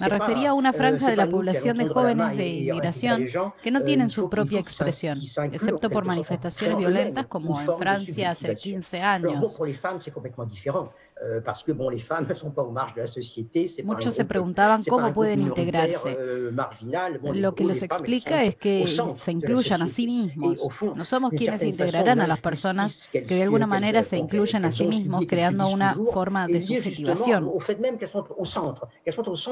Me 0.00 0.08
refería 0.08 0.50
a 0.50 0.54
una 0.54 0.70
euh, 0.70 0.72
franja 0.72 1.10
de 1.10 1.16
la 1.16 1.28
población 1.28 1.78
de 1.78 1.88
jóvenes 1.88 2.36
de 2.36 2.46
inmigración 2.48 3.26
que 3.62 3.70
no 3.70 3.80
euh, 3.80 3.84
tienen 3.84 4.10
su 4.10 4.30
propia 4.30 4.60
expresión, 4.60 5.20
excepto 5.52 5.90
por 5.90 6.04
manifestaciones 6.04 6.78
violentas 6.78 7.26
como 7.26 7.60
en 7.60 7.76
Francia 7.76 8.30
hace 8.30 8.54
15 8.54 9.00
años. 9.00 9.60
Muchos 13.84 14.14
se 14.14 14.24
preguntaban 14.24 14.82
cómo 14.82 15.12
pueden 15.12 15.42
integrarse. 15.42 16.16
Euh, 16.18 16.52
Lo 17.34 17.54
que 17.54 17.64
les 17.64 17.82
explica 17.82 18.42
es 18.42 18.56
que 18.56 18.86
se 18.86 19.32
incluyan 19.32 19.82
a 19.82 19.88
sí 19.88 20.06
mismos. 20.06 20.58
No 20.94 21.04
somos 21.04 21.30
quienes 21.30 21.62
integrarán 21.62 22.20
a 22.20 22.26
las 22.26 22.40
personas 22.40 23.08
que 23.12 23.22
de 23.22 23.42
alguna 23.42 23.66
manera 23.66 24.02
se 24.02 24.16
incluyen 24.16 24.64
a 24.64 24.72
sí 24.72 24.86
mismos, 24.86 25.24
creando 25.26 25.68
una 25.68 25.94
forma 26.12 26.46
de 26.48 26.60
subjetivación. 26.60 27.50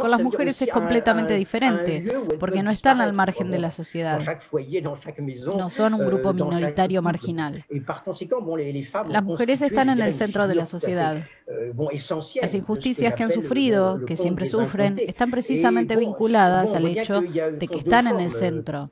Con 0.01 0.11
las 0.11 0.23
mujeres 0.23 0.61
es 0.63 0.69
completamente 0.69 1.35
diferente, 1.35 2.05
porque 2.41 2.63
no 2.63 2.71
están 2.71 3.01
al 3.01 3.13
margen 3.13 3.51
de 3.51 3.59
la 3.59 3.71
sociedad. 3.71 4.21
No 5.57 5.71
son 5.71 5.95
un 5.95 6.07
grupo 6.07 6.31
euh, 6.31 6.35
minoritario 6.35 7.03
marginal. 7.03 7.65
Las 9.09 9.25
mujeres 9.25 9.63
están 9.63 9.91
en 9.91 10.01
el 10.01 10.13
centro 10.13 10.49
de 10.49 10.55
la 10.55 10.67
sociedad. 10.67 11.23
Euh, 11.53 11.73
Las 12.41 12.55
injusticias 12.55 13.15
que 13.15 13.23
han 13.23 13.31
sufrido, 13.31 14.05
que 14.05 14.17
siempre 14.17 14.47
sufren, 14.47 14.99
están 14.99 15.31
precisamente 15.31 15.97
vinculadas 15.97 16.75
al 16.75 16.87
hecho 16.87 17.21
de 17.21 17.69
que 17.69 17.79
están 17.79 18.07
en 18.07 18.21
el 18.21 18.31
centro. 18.31 18.89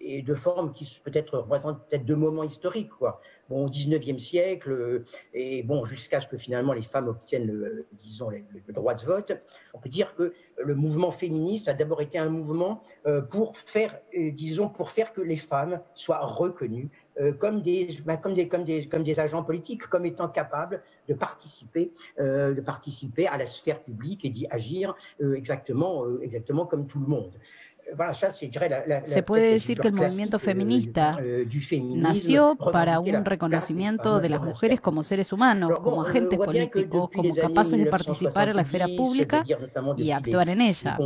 Bon, 3.51 3.65
au 3.65 3.69
19e 3.69 4.21
siècle, 4.21 5.05
et 5.35 5.65
bon, 5.65 5.85
jusqu'à 5.85 6.21
ce 6.21 6.29
que 6.29 6.39
finalement 6.39 6.73
les 6.73 6.83
femmes 6.83 7.09
obtiennent, 7.09 7.49
le, 7.49 7.89
disons, 7.95 8.31
le, 8.31 8.73
droit 8.73 8.95
de 8.95 9.05
vote, 9.05 9.33
on 9.75 9.81
peut 9.81 9.89
dire 9.89 10.15
que 10.15 10.33
le 10.57 10.75
mouvement 10.77 11.11
féministe 11.11 11.67
a 11.67 11.75
d'abord 11.75 12.01
été 12.01 12.17
un 12.17 12.29
mouvement 12.29 12.85
euh, 13.07 13.23
pour 13.23 13.59
faire, 13.59 13.99
euh, 14.17 14.31
disons, 14.31 14.69
pour 14.69 14.91
faire 14.91 15.13
que 15.13 15.21
les 15.21 15.37
femmes 15.37 15.81
soient 15.95 16.25
reconnues 16.25 16.91
euh, 17.21 17.33
comme, 17.33 17.63
des, 17.63 17.99
bah, 18.05 18.17
comme, 18.17 18.35
des, 18.35 18.49
comme, 18.49 18.65
des, 18.65 18.87
comme 18.87 19.03
des 19.03 19.19
agents 19.19 19.43
politiques, 19.43 19.83
comme 19.87 20.07
étant 20.07 20.29
capables 20.29 20.83
de 21.09 21.15
participer, 21.15 21.93
euh, 22.19 22.55
de 22.55 22.61
participer 22.61 23.27
à 23.27 23.37
la 23.37 23.47
sphère 23.47 23.83
publique 23.83 24.25
et 24.25 24.31
d'y 24.31 24.47
agir 24.51 24.95
euh, 25.21 25.35
exactement, 25.35 26.05
exactement 26.21 26.67
comme 26.67 26.87
tout 26.87 27.01
le 27.01 27.07
monde. 27.07 27.33
Se 29.05 29.23
puede 29.23 29.53
decir 29.53 29.81
que 29.81 29.89
el 29.89 29.95
movimiento 29.95 30.39
feminista 30.39 31.19
nació 31.97 32.57
para 32.57 33.01
un 33.01 33.25
reconocimiento 33.25 34.21
de 34.21 34.29
las 34.29 34.43
mujeres 34.43 34.81
como 34.81 35.03
seres 35.03 35.33
humanos, 35.33 35.81
como 35.81 36.03
agentes 36.03 36.39
políticos, 36.39 37.11
como 37.15 37.35
capaces 37.35 37.79
de 37.79 37.87
participar 37.87 38.49
en 38.49 38.57
la 38.57 38.63
esfera 38.63 38.87
pública 38.97 39.45
y 39.97 40.11
actuar 40.11 40.49
en 40.49 40.61
ella. 40.61 40.99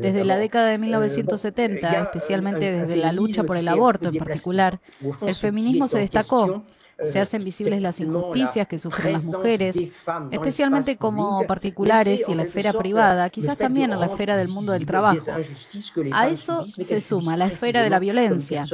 Desde 0.00 0.24
la 0.24 0.36
década 0.36 0.68
de 0.68 0.78
1970, 0.78 1.92
euh, 1.92 2.02
especialmente 2.02 2.70
desde 2.70 2.96
la 2.96 3.12
lucha 3.12 3.44
por 3.44 3.56
el 3.56 3.68
aborto 3.68 4.08
en 4.08 4.16
particular, 4.16 4.80
el 5.22 5.34
feminismo 5.34 5.88
se 5.88 5.98
destacó 5.98 6.64
se 7.02 7.18
hacen 7.18 7.44
visibles 7.44 7.82
las 7.82 8.00
injusticias 8.00 8.66
que 8.66 8.78
sufren 8.78 9.12
las 9.14 9.24
mujeres, 9.24 9.76
especialmente 10.30 10.96
como 10.96 11.46
particulares 11.46 12.22
y 12.26 12.32
en 12.32 12.38
la 12.38 12.44
esfera 12.44 12.72
privada, 12.72 13.30
quizás 13.30 13.56
también 13.56 13.92
en 13.92 14.00
la 14.00 14.06
esfera 14.06 14.36
del 14.36 14.48
mundo 14.48 14.72
del 14.72 14.86
trabajo. 14.86 15.30
A 16.12 16.28
eso 16.28 16.64
se 16.66 17.00
suma 17.00 17.36
la 17.36 17.46
esfera 17.46 17.82
de 17.82 17.90
la 17.90 17.98
violencia. 17.98 18.64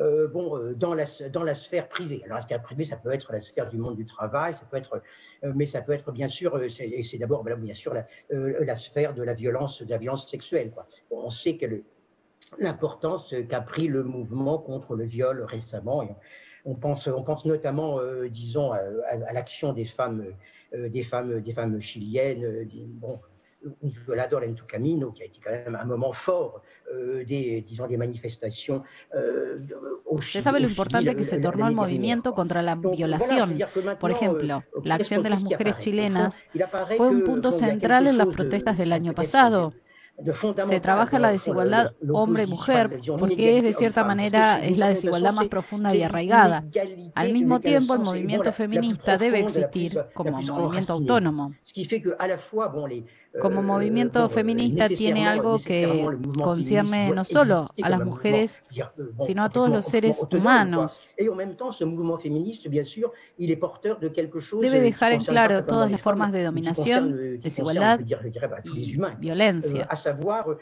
Euh, 0.00 0.26
bon, 0.26 0.56
euh, 0.56 0.72
dans, 0.74 0.94
la, 0.94 1.04
dans 1.30 1.42
la 1.42 1.54
sphère 1.54 1.88
privée. 1.88 2.22
Alors, 2.24 2.38
la 2.38 2.42
sphère 2.42 2.62
privée, 2.62 2.84
ça 2.84 2.96
peut 2.96 3.12
être 3.12 3.30
la 3.30 3.40
sphère 3.40 3.68
du 3.68 3.76
monde 3.76 3.96
du 3.96 4.06
travail, 4.06 4.54
ça 4.54 4.66
peut 4.70 4.78
être, 4.78 5.02
euh, 5.44 5.52
mais 5.54 5.66
ça 5.66 5.82
peut 5.82 5.92
être 5.92 6.10
bien 6.12 6.28
sûr, 6.28 6.58
c'est 6.70 7.18
d'abord 7.18 7.44
bien 7.44 7.74
sûr 7.74 7.92
la, 7.92 8.06
la, 8.30 8.74
sphère 8.74 9.12
de 9.12 9.22
la 9.22 9.34
violence, 9.34 9.82
de 9.82 9.90
la 9.90 9.98
violence 9.98 10.30
sexuelle. 10.30 10.70
Quoi. 10.70 10.86
On 11.10 11.28
sait 11.28 11.58
que 11.58 11.66
l'importance 12.58 13.34
qu'a 13.50 13.60
pris 13.60 13.86
le 13.86 14.02
mouvement 14.02 14.58
contre 14.58 14.96
le 14.96 15.04
viol 15.04 15.42
récemment. 15.42 16.02
Et 16.02 16.08
on 16.64 16.74
pense, 16.74 17.06
on 17.08 17.22
pense 17.22 17.44
notamment, 17.44 17.98
euh, 17.98 18.28
disons, 18.28 18.72
à, 18.72 19.32
l'action 19.32 19.72
des 19.72 19.84
femmes, 19.84 20.24
euh, 20.74 20.88
des 20.88 21.02
femmes, 21.02 21.40
des 21.40 21.52
femmes 21.52 21.80
chiliennes, 21.80 22.44
euh, 22.44 22.64
bon, 22.86 23.20
Violador 24.06 24.40
camino, 24.66 25.12
qui 25.12 25.22
a 25.22 25.26
été 25.26 25.38
quand 25.42 25.52
même 25.52 25.78
un 25.80 25.84
moment 25.84 26.12
fort 26.12 26.62
des, 27.24 27.60
disons, 27.60 27.86
des 27.86 27.96
manifestations 27.96 28.82
au 30.04 30.20
Se 30.20 30.40
sabe 30.40 30.58
lo 30.58 30.66
importante 30.66 31.14
que 31.14 31.22
se 31.22 31.38
tornó 31.38 31.68
el 31.68 31.74
movimiento 31.76 32.34
contra 32.34 32.60
la 32.60 32.74
violación. 32.74 33.56
Por 34.00 34.10
ejemplo, 34.10 34.64
la 34.82 34.96
acción 34.96 35.22
de 35.22 35.30
las 35.30 35.44
mujeres 35.44 35.78
chilenas 35.78 36.42
fue 36.96 37.08
un 37.08 37.22
punto 37.22 37.52
central 37.52 38.08
en 38.08 38.18
las 38.18 38.26
protestas 38.26 38.78
del 38.78 38.92
año 38.92 39.14
pasado. 39.14 39.72
Se 40.68 40.80
trabaja 40.80 41.18
la 41.18 41.32
desigualdad 41.32 41.92
hombre-mujer 42.12 43.00
porque 43.18 43.56
es 43.56 43.62
de 43.62 43.72
cierta 43.72 44.04
manera 44.04 44.64
es 44.64 44.78
la 44.78 44.88
desigualdad 44.88 45.32
más 45.32 45.48
profunda 45.48 45.94
y 45.94 46.02
arraigada. 46.02 46.64
Al 47.14 47.32
mismo 47.32 47.60
tiempo, 47.60 47.94
el 47.94 48.00
movimiento 48.00 48.52
feminista 48.52 49.18
debe 49.18 49.40
existir 49.40 49.98
como 50.14 50.40
movimiento 50.42 50.92
autónomo. 50.92 51.54
Como 53.40 53.62
movimiento 53.62 54.28
feminista 54.28 54.88
tiene 54.88 55.26
algo 55.26 55.58
que 55.58 56.06
concierne 56.42 57.10
no 57.12 57.24
solo 57.24 57.66
a 57.82 57.88
las 57.88 58.04
mujeres, 58.04 58.62
sino 59.26 59.44
a 59.44 59.48
todos 59.48 59.70
los 59.70 59.86
seres 59.86 60.26
humanos. 60.30 61.02
Debe 64.60 64.80
dejar 64.80 65.12
en 65.12 65.24
claro 65.24 65.64
todas 65.64 65.90
las 65.90 66.00
formas 66.00 66.32
de 66.32 66.44
dominación, 66.44 67.40
desigualdad 67.40 68.00
y 68.64 68.96
violencia. 69.18 69.88
savoir 69.94 70.58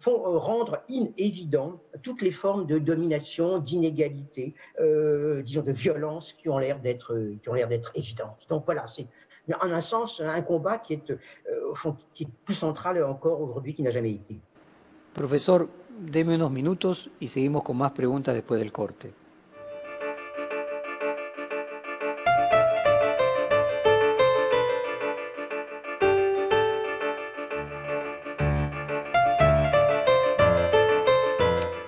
font 0.00 0.38
rendre 0.38 0.82
inévident 0.88 1.80
toutes 2.02 2.22
les 2.22 2.30
formes 2.30 2.66
de 2.66 2.78
domination, 2.78 3.58
d'inégalité, 3.58 4.54
euh, 4.80 5.42
disons 5.42 5.62
de 5.62 5.72
violence 5.72 6.32
qui 6.34 6.48
ont 6.48 6.58
l'air 6.58 6.80
d'être 6.80 7.16
qui 7.42 7.48
ont 7.48 7.54
l'air 7.54 7.68
d'être 7.68 7.92
évidentes. 7.94 8.46
Donc 8.48 8.64
voilà, 8.64 8.86
c'est 8.88 9.06
en 9.48 9.72
un 9.72 9.80
sens 9.80 10.20
un 10.20 10.42
combat 10.42 10.82
euh, 10.90 11.16
qui 12.14 12.24
est 12.24 12.28
plus 12.44 12.54
central 12.54 13.02
encore 13.04 13.40
aujourd'hui 13.40 13.74
qu'il 13.74 13.84
n'a 13.84 13.90
jamais 13.90 14.12
été. 14.12 14.38
Profesor, 15.12 15.68
deme 15.98 16.34
unos 16.36 16.50
minutos 16.50 17.10
y 17.20 17.28
seguimos 17.28 17.62
con 17.62 17.76
más 17.76 17.92
preguntas 17.92 18.34
después 18.34 18.60
del 18.60 18.72
corte. 18.72 19.12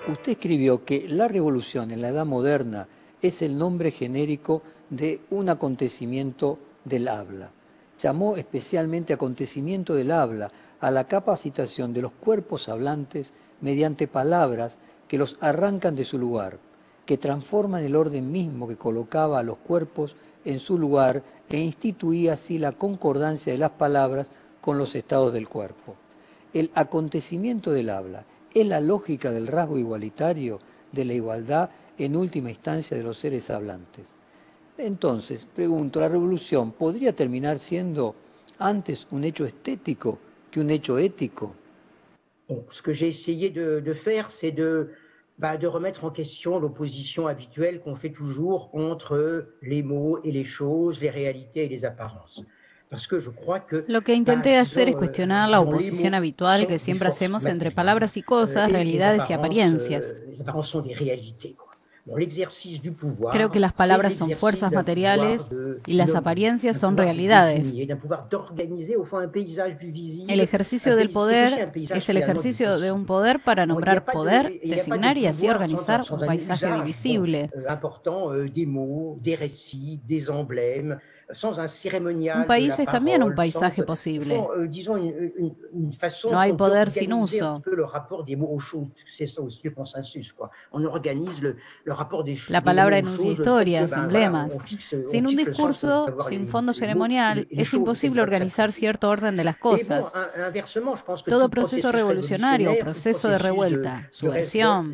Usted 0.07 0.31
escribió 0.33 0.83
que 0.83 1.07
la 1.07 1.27
revolución 1.27 1.91
en 1.91 2.01
la 2.01 2.09
Edad 2.09 2.25
Moderna 2.25 2.87
es 3.21 3.41
el 3.41 3.57
nombre 3.57 3.91
genérico 3.91 4.61
de 4.89 5.19
un 5.29 5.49
acontecimiento 5.49 6.57
del 6.85 7.07
habla. 7.07 7.51
Llamó 7.99 8.37
especialmente 8.37 9.13
acontecimiento 9.13 9.95
del 9.95 10.11
habla 10.11 10.51
a 10.79 10.91
la 10.91 11.07
capacitación 11.07 11.93
de 11.93 12.01
los 12.01 12.11
cuerpos 12.11 12.69
hablantes 12.69 13.33
mediante 13.61 14.07
palabras 14.07 14.79
que 15.07 15.17
los 15.17 15.37
arrancan 15.41 15.95
de 15.95 16.05
su 16.05 16.17
lugar, 16.17 16.59
que 17.05 17.17
transforman 17.17 17.83
el 17.83 17.95
orden 17.95 18.31
mismo 18.31 18.67
que 18.67 18.77
colocaba 18.77 19.39
a 19.39 19.43
los 19.43 19.57
cuerpos 19.57 20.15
en 20.43 20.59
su 20.59 20.77
lugar 20.77 21.23
e 21.49 21.57
instituía 21.57 22.33
así 22.33 22.57
la 22.57 22.71
concordancia 22.71 23.53
de 23.53 23.59
las 23.59 23.71
palabras 23.71 24.31
con 24.61 24.77
los 24.77 24.95
estados 24.95 25.33
del 25.33 25.47
cuerpo. 25.47 25.95
El 26.53 26.71
acontecimiento 26.73 27.71
del 27.71 27.89
habla 27.89 28.25
es 28.53 28.65
la 28.65 28.79
lógica 28.79 29.31
del 29.31 29.47
rasgo 29.47 29.77
igualitario 29.77 30.59
de 30.91 31.05
la 31.05 31.13
igualdad 31.13 31.69
en 31.97 32.15
última 32.15 32.49
instancia 32.49 32.95
de 32.95 33.03
los 33.03 33.17
seres 33.17 33.49
hablantes. 33.49 34.13
Entonces, 34.77 35.45
pregunto, 35.45 35.99
¿la 35.99 36.09
revolución 36.09 36.71
podría 36.71 37.13
terminar 37.13 37.59
siendo 37.59 38.15
antes 38.59 39.07
un 39.11 39.23
hecho 39.23 39.45
estético 39.45 40.19
que 40.51 40.59
un 40.59 40.69
hecho 40.69 40.97
ético? 40.97 41.55
ce 42.69 42.81
que 42.83 42.93
j'ai 42.93 43.07
essayé 43.07 43.49
de, 43.49 43.79
de 43.79 43.93
faire, 43.93 44.29
c'est 44.29 44.51
de, 44.51 44.91
bah, 45.39 45.57
de 45.57 45.65
remettre 45.67 46.05
en 46.05 46.11
question 46.11 46.59
l'opposition 46.59 47.25
habituelle 47.27 47.81
qu'on 47.81 47.95
fait 47.95 48.11
toujours 48.11 48.69
entre 48.73 49.47
les 49.63 49.81
mots 49.81 50.19
et 50.23 50.31
les 50.31 50.43
choses, 50.43 51.01
les 51.01 51.09
réalités 51.09 51.65
et 51.65 51.69
les 51.69 51.85
apparences. 51.85 52.43
Lo 53.87 54.01
que 54.01 54.13
intenté 54.13 54.57
hacer 54.57 54.89
es 54.89 54.95
cuestionar 54.95 55.49
la 55.49 55.59
oposición 55.59 56.13
habitual 56.13 56.67
que 56.67 56.79
siempre 56.79 57.09
hacemos 57.09 57.45
entre 57.45 57.71
palabras 57.71 58.15
y 58.15 58.21
cosas, 58.21 58.71
realidades 58.71 59.23
y 59.29 59.33
apariencias. 59.33 60.15
Creo 63.31 63.49
que 63.49 63.59
las 63.59 63.73
palabras 63.73 64.15
son 64.15 64.29
fuerzas 64.31 64.71
materiales 64.71 65.41
y 65.87 65.93
las 65.93 66.13
apariencias 66.13 66.79
son 66.79 66.97
realidades. 66.97 67.73
El 70.27 70.39
ejercicio 70.39 70.95
del 70.95 71.09
poder 71.09 71.71
es 71.73 72.09
el 72.09 72.17
ejercicio 72.17 72.79
de 72.79 72.91
un 72.91 73.05
poder 73.07 73.43
para 73.43 73.65
nombrar 73.65 74.05
poder, 74.05 74.59
designar 74.63 75.17
y 75.17 75.25
así 75.25 75.49
organizar 75.49 76.03
un 76.11 76.19
paisaje 76.19 76.71
divisible. 76.73 77.49
Un 81.27 82.45
país 82.45 82.77
es 82.77 82.87
también 82.87 83.23
un 83.23 83.33
paisaje 83.33 83.83
posible. 83.83 84.43
No 86.29 86.39
hay 86.39 86.53
poder 86.53 86.91
sin 86.91 87.13
uso. 87.13 87.63
La 92.49 92.61
palabra 92.61 92.97
enuncia 92.97 93.31
historias, 93.31 93.91
emblemas. 93.91 94.57
Sin 95.07 95.27
un 95.27 95.35
discurso, 95.35 96.17
sin 96.29 96.47
fondo 96.47 96.73
ceremonial, 96.73 97.47
es 97.49 97.73
imposible 97.73 98.21
organizar 98.21 98.71
cierto 98.71 99.09
orden 99.09 99.35
de 99.35 99.43
las 99.43 99.57
cosas. 99.57 100.11
Todo 101.25 101.49
proceso 101.49 101.91
revolucionario, 101.91 102.77
proceso 102.79 103.29
de 103.29 103.37
revuelta, 103.37 104.07
subversión, 104.11 104.93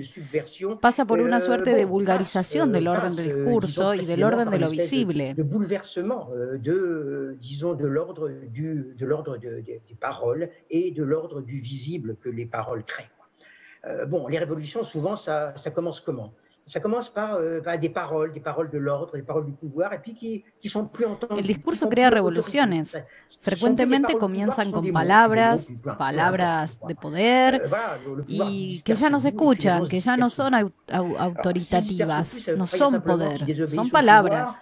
pasa 0.79 1.05
por 1.05 1.19
una 1.19 1.41
suerte 1.41 1.73
de 1.73 1.86
vulgarización 1.86 2.71
del 2.71 2.88
orden 2.88 3.15
del 3.15 3.36
discurso 3.36 3.93
y 3.93 4.05
del 4.05 4.23
orden 4.23 4.49
de 4.49 4.59
lo 4.59 4.69
visible. 4.69 5.36
Euh, 6.30 6.57
de, 6.57 7.38
disons, 7.41 7.74
de 7.74 7.86
l'ordre 7.86 8.30
du, 8.30 8.95
de 8.97 9.05
l'ordre 9.05 9.38
de, 9.38 9.61
des 9.61 9.97
paroles 9.99 10.49
et 10.69 10.91
de 10.91 11.03
l'ordre 11.03 11.41
du 11.41 11.59
visible 11.59 12.15
que 12.22 12.30
les 12.30 12.45
paroles 12.45 12.84
créent. 12.84 13.09
Euh, 13.86 14.05
bon, 14.05 14.28
les 14.28 14.38
révolutions, 14.38 14.84
souvent, 14.84 15.15
ça, 15.15 15.53
ça 15.55 15.72
commence 15.72 15.99
comment? 15.99 16.34
Ça 16.67 16.80
commence 16.80 17.09
par, 17.09 17.36
euh, 17.36 17.59
par, 17.59 17.78
des 17.80 17.89
paroles, 17.89 18.32
des 18.32 18.39
paroles 18.39 18.69
de 18.69 18.78
l'ordre, 18.78 19.13
des 19.13 19.24
paroles 19.24 19.45
du 19.45 19.51
pouvoir, 19.51 19.91
et 19.93 19.99
puis 19.99 20.13
qui, 20.13 20.43
qui 20.59 20.69
sont 20.69 20.86
plus 20.86 21.05
entendues. 21.05 21.39
El 21.39 21.47
discurso 21.47 21.89
crea 21.89 22.09
revoluciones. 22.09 22.95
Frecuentemente 23.41 24.17
comienzan 24.17 24.72
con 24.72 24.91
palabras, 24.91 25.67
palabras 25.97 26.80
de 26.88 26.95
poder, 26.95 27.63
y 28.28 28.82
que 28.86 28.93
ya 28.93 29.09
no 29.09 29.19
se 29.19 29.30
escuchan, 29.30 29.88
que 29.88 29.99
ya 29.99 30.15
no 30.15 30.30
son 30.30 30.53
autoritativas, 30.93 32.47
no 32.55 32.67
son 32.67 33.01
poder, 33.01 33.67
son 33.67 33.89
palabras. 33.89 34.61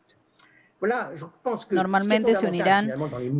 Normalmente 1.69 2.33
se 2.33 2.47
unirán 2.47 2.91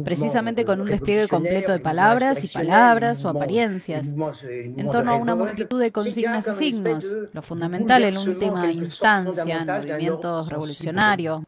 precisamente 0.04 0.64
con 0.64 0.80
un 0.80 0.88
despliegue 0.88 1.28
completo 1.28 1.72
de 1.72 1.80
palabras 1.80 2.44
y 2.44 2.48
palabras 2.48 3.26
o 3.26 3.30
apariencias, 3.30 4.14
en 4.48 4.90
torno 4.92 5.12
a 5.12 5.16
una 5.16 5.36
multitud 5.36 5.80
de 5.80 5.92
consignas 5.92 6.48
y 6.48 6.54
signos, 6.54 7.16
lo 7.34 7.42
fundamental 7.42 8.04
en 8.04 8.18
última 8.18 8.72
instancia 8.72 9.62
en 9.62 9.68
movimientos 9.68 10.50
revolucionarios. 10.50 11.42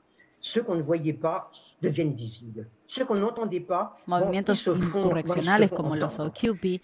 Movimientos 4.06 4.68
insurreccionales 4.68 5.72
como 5.72 5.96
los 5.96 6.20
Occupy, 6.20 6.82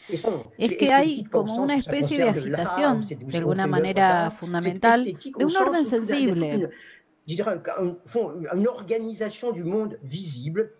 es 0.57 0.77
que 0.77 0.93
hay 0.93 1.25
como 1.25 1.55
una 1.55 1.75
especie 1.75 2.19
de 2.19 2.29
agitación, 2.29 3.05
de 3.07 3.37
alguna 3.37 3.67
manera 3.67 4.31
fundamental, 4.31 5.03
de 5.03 5.45
un 5.45 5.57
orden 5.57 5.85
sensible, 5.85 6.69
je 7.29 7.35
dirais, 7.35 7.59
une 8.53 8.67
organisation 8.67 9.51
du 9.51 9.63
monde 9.63 9.99
visible 10.03 10.71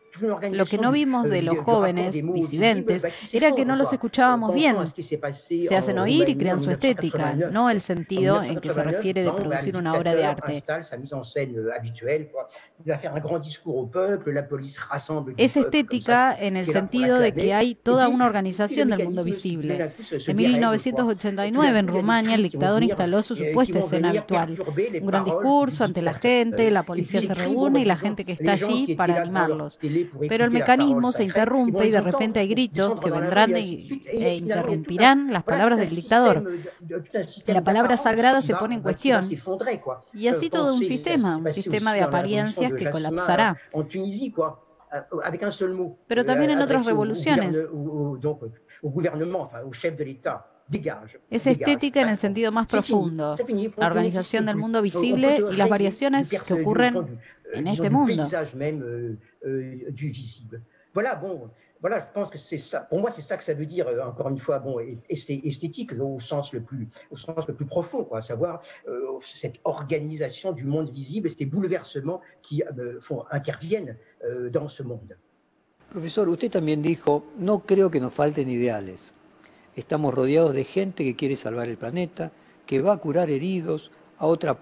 Lo 0.52 0.66
que 0.66 0.78
no 0.78 0.92
vimos 0.92 1.30
de 1.30 1.42
los 1.42 1.60
jóvenes 1.60 2.14
disidentes 2.14 3.06
era 3.32 3.54
que 3.54 3.66
no 3.66 3.76
los 3.76 3.92
escuchábamos 3.94 4.54
bien. 4.54 4.76
Se 5.46 5.76
hacen 5.76 6.00
oír 6.00 6.30
y 6.30 6.36
crean 6.36 6.60
su 6.60 6.72
estética, 6.72 7.34
no 7.34 7.70
el 7.70 7.80
sentido 7.80 8.42
en 8.44 8.60
que 8.60 8.74
se 8.74 8.84
refiere 8.84 9.24
de 9.24 9.32
producir 9.32 9.78
una 9.78 9.94
obra 9.94 10.16
de 10.16 10.26
arte. 10.26 10.64
Es 15.38 15.58
estética 15.58 16.36
en 16.40 16.58
el 16.58 16.66
sentido 16.66 17.20
de 17.20 17.34
que 17.34 17.54
hay 17.54 17.76
toda 17.76 18.08
una 18.08 18.26
organización 18.26 18.90
del 18.90 19.04
mundo 19.04 19.24
visible. 19.24 19.92
En 20.28 20.36
1989, 20.36 21.80
en 21.80 21.88
Rumania, 21.88 22.36
el 22.36 22.44
dictador 22.44 22.84
instaló 22.84 23.22
su 23.22 23.36
supuesta 23.36 23.80
escena 23.80 24.10
habitual. 24.10 24.58
Un 25.02 25.08
gran 25.08 25.24
discurso 25.24 25.84
ante 25.84 26.02
la 26.02 26.14
gente, 26.14 26.72
la 26.72 26.84
policía 26.84 27.22
se 27.22 27.34
reúne 27.34 27.82
y 27.82 27.86
la 27.86 27.98
gente 27.98 28.26
que 28.26 28.34
está 28.34 28.54
allí 28.54 28.96
para 28.96 29.22
animarlos. 29.22 29.78
Pero 30.28 30.46
el 30.46 30.52
mecanismo 30.52 31.12
se 31.12 31.24
interrumpe 31.24 31.88
y 31.88 31.92
de 31.92 32.02
repente 32.02 32.40
hay 32.40 32.48
gritos 32.48 33.00
que 33.00 33.12
vendrán 33.12 33.56
e 33.56 34.36
interrumpirán 34.36 35.32
las 35.32 35.44
palabras 35.44 35.80
del 35.80 35.90
dictador. 35.90 36.50
La 37.48 37.64
palabra 37.64 37.98
sagrada 37.98 38.42
se 38.42 38.56
pone 38.56 38.76
en 38.76 38.82
cuestión. 38.82 39.26
Y 40.14 40.28
así 40.28 40.50
todo 40.50 40.76
un 40.76 40.84
sistema, 40.84 41.38
un 41.38 41.50
sistema 41.50 41.94
de 41.94 42.02
apariencias 42.02 42.74
que 42.74 42.90
colapsará. 42.90 43.58
Pero 46.08 46.26
también 46.26 46.52
en 46.52 46.60
otras 46.60 46.86
revoluciones. 46.86 47.58
Es 51.30 51.48
estética 51.48 52.02
en 52.02 52.10
el 52.10 52.18
sentido 52.18 52.52
más 52.52 52.68
profundo, 52.68 53.36
la 53.78 53.88
organización 53.88 54.46
del 54.46 54.56
mundo 54.56 54.82
visible 54.82 55.44
y 55.52 55.56
las 55.56 55.70
variaciones 55.70 56.30
que 56.30 56.54
ocurren 56.54 57.20
en 57.54 57.68
este 57.68 57.90
mundo. 57.90 58.28
Euh, 59.46 59.90
du 59.92 60.10
visible. 60.10 60.62
Voilà, 60.94 61.16
bon, 61.16 61.50
voilà, 61.80 62.00
je 62.00 62.06
pense 62.14 62.30
que 62.30 62.38
c'est 62.38 62.58
ça. 62.58 62.82
Pour 62.82 63.00
moi, 63.00 63.10
c'est 63.10 63.22
ça 63.22 63.38
que 63.38 63.44
ça 63.46 63.54
veut 63.54 63.66
dire, 63.66 63.88
euh, 63.88 64.02
encore 64.02 64.28
une 64.28 64.38
fois, 64.38 64.60
bon, 64.60 64.80
esthétique 65.08 65.94
au 65.94 66.20
sens 66.20 66.52
le 66.52 66.60
plus, 66.60 66.90
au 67.10 67.16
sens 67.16 67.48
le 67.48 67.54
plus 67.54 67.66
profond, 67.66 68.04
quoi, 68.04 68.18
à 68.18 68.22
savoir 68.22 68.62
euh, 68.90 69.18
cette 69.24 69.56
organisation 69.64 70.52
du 70.52 70.66
monde 70.66 70.90
visible, 70.90 71.30
ces 71.30 71.46
bouleversements 71.46 72.20
qui 72.42 72.62
font, 73.00 73.24
interviennent 73.32 73.96
dans 74.52 74.68
ce 74.68 74.84
monde. 74.84 75.16
Profesor, 75.90 76.28
usted 76.28 76.52
también 76.52 76.82
dijo, 76.82 77.24
no 77.38 77.60
creo 77.60 77.90
que 77.90 78.02
nos 78.02 78.14
falten 78.14 78.50
ideales. 78.50 79.14
Estamos 79.78 80.14
rodeados 80.14 80.54
de 80.54 80.66
gente 80.66 81.06
que 81.06 81.16
quiere 81.16 81.38
salvar 81.38 81.70
el 81.70 81.78
planeta, 81.78 82.32
que 82.66 82.82
va 82.82 82.94
a 82.94 82.98
curar 82.98 83.30
heridos 83.30 83.90
a 84.18 84.28
otra 84.28 84.58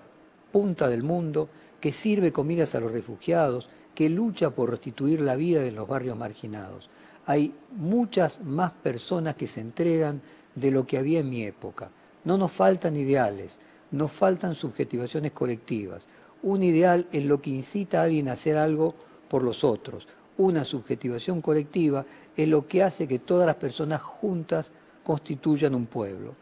punta 0.52 0.88
del 0.88 1.02
mundo, 1.02 1.50
que 1.82 1.92
sirve 1.92 2.32
comidas 2.32 2.76
a 2.76 2.80
los 2.80 2.92
refugiados, 2.92 3.70
que 3.98 4.10
lucha 4.10 4.52
por 4.52 4.70
restituir 4.70 5.22
la 5.22 5.36
vida 5.36 5.60
de 5.60 5.72
los 5.72 5.88
barrios 5.88 6.16
marginados. 6.16 6.88
Hay 7.26 7.56
muchas 7.76 8.44
más 8.44 8.72
personas 8.72 9.34
que 9.34 9.48
se 9.48 9.60
entregan 9.60 10.22
de 10.54 10.70
lo 10.70 10.86
que 10.86 11.00
había 11.00 11.22
en 11.22 11.32
mi 11.32 11.44
época. 11.44 11.90
No 12.24 12.38
nos 12.38 12.52
faltan 12.52 12.96
ideales, 12.96 13.58
nos 13.90 14.12
faltan 14.12 14.54
subjetivaciones 14.54 15.32
colectivas. 15.32 16.08
Un 16.44 16.62
ideal 16.62 17.08
es 17.12 17.26
lo 17.26 17.42
que 17.42 17.50
incita 17.50 18.00
a 18.00 18.04
alguien 18.04 18.30
a 18.30 18.34
hacer 18.34 18.56
algo 18.56 18.94
por 19.28 19.42
los 19.42 19.64
otros. 19.64 20.08
Una 20.38 20.64
subjetivación 20.64 21.42
colectiva 21.42 22.06
es 22.36 22.48
lo 22.48 22.68
que 22.68 22.84
hace 22.84 23.08
que 23.08 23.18
todas 23.18 23.48
las 23.48 23.56
personas 23.56 24.04
juntas 24.04 24.72
constituyan 25.04 25.74
un 25.74 25.88
pueblo. 25.88 26.36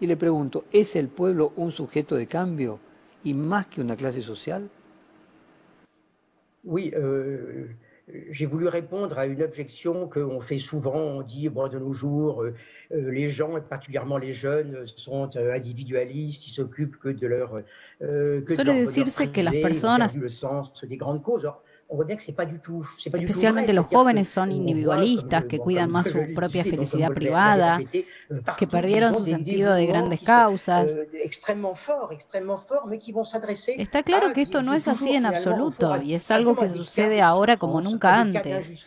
Y 0.00 0.06
le 0.06 0.16
pregunto, 0.16 0.64
¿es 0.72 0.96
el 0.96 1.08
pueblo 1.08 1.52
un 1.56 1.72
sujeto 1.72 2.16
de 2.16 2.26
cambio 2.26 2.78
y 3.22 3.34
más 3.34 3.66
que 3.66 3.82
una 3.82 3.96
clase 3.96 4.22
social? 4.22 4.70
Oui, 6.64 6.92
euh, 6.96 7.66
j'ai 8.30 8.46
voulu 8.46 8.68
répondre 8.68 9.18
à 9.18 9.26
une 9.26 9.42
objection 9.42 10.08
qu'on 10.08 10.40
fait 10.40 10.58
souvent. 10.58 10.96
On 10.96 11.22
dit, 11.22 11.48
bon, 11.48 11.68
de 11.68 11.78
nos 11.78 11.92
jours, 11.92 12.42
euh, 12.42 12.54
euh, 12.92 13.10
les 13.10 13.28
gens, 13.28 13.56
et 13.56 13.60
particulièrement 13.60 14.18
les 14.18 14.32
jeunes, 14.32 14.86
sont 14.96 15.36
individualistes, 15.36 16.46
ils 16.46 16.52
s'occupent 16.52 16.98
que 16.98 17.08
de 17.08 17.26
leur. 17.26 17.62
que 18.00 18.56
de 18.56 18.62
leur, 18.62 18.86
decirse 18.86 19.26
que 19.32 19.40
las 19.40 19.52
personas. 19.52 20.08
le 20.16 20.28
sens 20.28 20.84
des 20.84 20.96
grandes 20.96 21.22
causes. 21.22 21.48
Especialmente 23.04 23.72
los 23.72 23.86
jóvenes 23.86 24.28
son 24.28 24.50
individualistas, 24.50 25.44
que 25.44 25.58
cuidan 25.58 25.90
más 25.90 26.08
su 26.08 26.32
propia 26.34 26.64
felicidad 26.64 27.10
privada, 27.12 27.80
que 28.58 28.66
perdieron 28.66 29.14
su 29.14 29.26
sentido 29.26 29.74
de 29.74 29.86
grandes 29.86 30.20
causas. 30.20 30.90
Está 33.66 34.02
claro 34.02 34.32
que 34.32 34.42
esto 34.42 34.62
no 34.62 34.74
es 34.74 34.88
así 34.88 35.14
en 35.14 35.26
absoluto 35.26 36.00
y 36.00 36.14
es 36.14 36.30
algo 36.30 36.56
que 36.56 36.68
sucede 36.68 37.20
ahora 37.20 37.56
como 37.56 37.80
nunca 37.80 38.18
antes. 38.18 38.86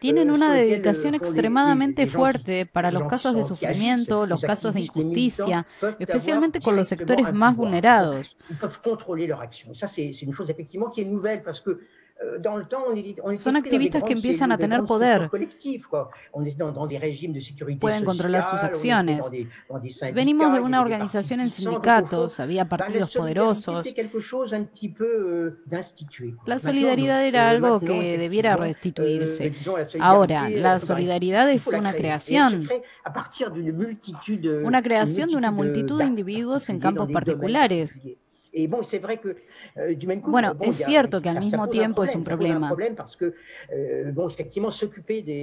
Tienen 0.00 0.30
una 0.30 0.54
dedicación 0.54 1.14
extremadamente 1.14 2.06
fuerte 2.06 2.66
para 2.66 2.90
los 2.90 3.08
casos 3.08 3.34
de 3.34 3.44
sufrimiento, 3.44 4.26
los 4.26 4.42
casos 4.42 4.74
de 4.74 4.80
injusticia, 4.80 5.66
especialmente 5.98 6.60
con 6.60 6.76
los 6.76 6.88
sectores 6.88 7.32
más 7.32 7.56
vulnerados. 7.56 8.36
Contrôler 8.82 9.26
leur 9.26 9.40
action. 9.40 9.74
Ça, 9.74 9.88
c'est 9.88 10.10
une 10.22 10.32
chose 10.32 10.50
effectivement 10.50 10.90
qui 10.90 11.00
est 11.00 11.04
nouvelle 11.04 11.42
parce 11.42 11.60
que 11.60 11.80
Son 13.34 13.56
activistas 13.56 14.02
que 14.02 14.12
empiezan 14.12 14.50
a 14.50 14.58
tener 14.58 14.82
poder. 14.84 15.28
Pueden 17.80 18.04
controlar 18.04 18.44
sus 18.44 18.62
acciones. 18.62 19.24
Venimos 20.14 20.52
de 20.52 20.60
una 20.60 20.80
organización 20.80 21.40
en 21.40 21.50
sindicatos, 21.50 22.40
había 22.40 22.68
partidos 22.68 23.12
poderosos. 23.14 23.86
Euh, 25.00 25.56
la 26.46 26.58
solidaridad 26.58 27.26
era 27.26 27.46
euh, 27.46 27.50
algo 27.50 27.80
que 27.80 28.18
debiera 28.18 28.56
restituirse. 28.56 29.46
Euh, 29.46 29.98
Ahora, 30.00 30.48
la 30.48 30.78
solidaridad 30.78 31.50
es 31.50 31.66
una 31.66 31.92
creación. 31.92 32.68
Una 34.64 34.82
creación 34.82 35.30
de 35.30 35.36
una 35.36 35.50
multitud 35.50 35.98
de 35.98 36.06
individuos 36.06 36.68
en 36.68 36.78
campos 36.78 37.10
particulares. 37.10 37.98
Euh, 38.54 39.96
bueno, 40.24 40.54
es 40.60 40.76
cierto 40.76 41.22
que 41.22 41.30
al 41.30 41.40
mismo 41.40 41.68
tiempo 41.68 42.04
es 42.04 42.14
un 42.14 42.22
problema. 42.22 42.74
Euh, 43.70 44.12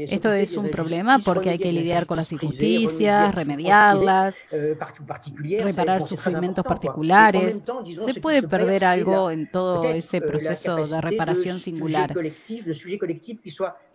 Esto 0.09 0.31
es 0.31 0.55
un 0.55 0.69
problema 0.69 1.17
porque 1.25 1.49
hay 1.49 1.57
que 1.57 1.71
lidiar 1.71 2.05
con 2.05 2.17
las 2.17 2.31
injusticias, 2.31 3.33
remediarlas, 3.33 4.35
euh, 4.51 4.77
reparar 5.63 6.03
sufrimientos 6.03 6.63
particulares. 6.63 7.59
Se 8.03 8.13
puede 8.21 8.43
perder 8.43 8.85
algo 8.85 9.31
en 9.31 9.49
todo 9.49 9.85
ese 9.85 10.21
proceso 10.21 10.85
de 10.85 11.01
reparación 11.01 11.59
singular. 11.59 12.13